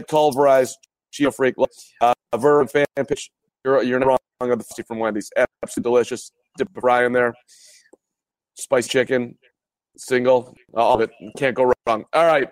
Culverized, 0.09 0.77
Chia 1.13 1.31
Freak, 1.31 1.55
uh, 2.01 2.15
Verb 2.37 2.71
fan 2.71 2.87
pitch. 3.07 3.31
You're, 3.65 3.83
you're 3.83 4.01
not 4.01 4.21
wrong 4.41 4.51
on 4.51 4.59
the 4.59 4.85
from 4.87 4.99
Wendy's. 4.99 5.31
Absolutely 5.63 5.91
delicious. 5.91 6.33
Dip 6.59 6.69
fry 6.81 7.05
in 7.05 7.13
there. 7.13 7.35
Spice 8.55 8.89
chicken, 8.89 9.39
single, 9.97 10.55
all 10.75 10.95
of 10.95 11.01
it. 11.01 11.11
Can't 11.37 11.55
go 11.55 11.73
wrong. 11.87 12.05
All 12.13 12.27
right. 12.27 12.49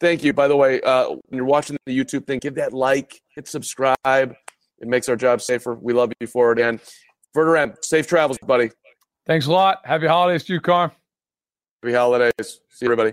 Thank 0.00 0.22
you. 0.22 0.32
By 0.32 0.48
the 0.48 0.56
way, 0.56 0.80
uh, 0.82 1.08
when 1.08 1.20
you're 1.32 1.44
watching 1.44 1.76
the 1.86 1.96
YouTube 1.96 2.26
thing, 2.26 2.38
give 2.38 2.54
that 2.56 2.72
like, 2.72 3.20
hit 3.34 3.48
subscribe. 3.48 3.96
It 4.04 4.86
makes 4.86 5.08
our 5.08 5.16
job 5.16 5.40
safer. 5.40 5.74
We 5.74 5.92
love 5.92 6.12
you 6.20 6.26
for 6.26 6.52
it. 6.52 6.60
And 6.60 6.80
Verderame, 7.36 7.74
safe 7.82 8.06
travels, 8.06 8.38
buddy. 8.46 8.70
Thanks 9.26 9.46
a 9.46 9.52
lot. 9.52 9.80
Happy 9.84 10.06
holidays 10.06 10.44
to 10.44 10.52
you, 10.54 10.60
Carm. 10.60 10.92
Happy 11.82 11.94
holidays. 11.94 12.32
See 12.40 12.86
you, 12.86 12.92
everybody. 12.92 13.12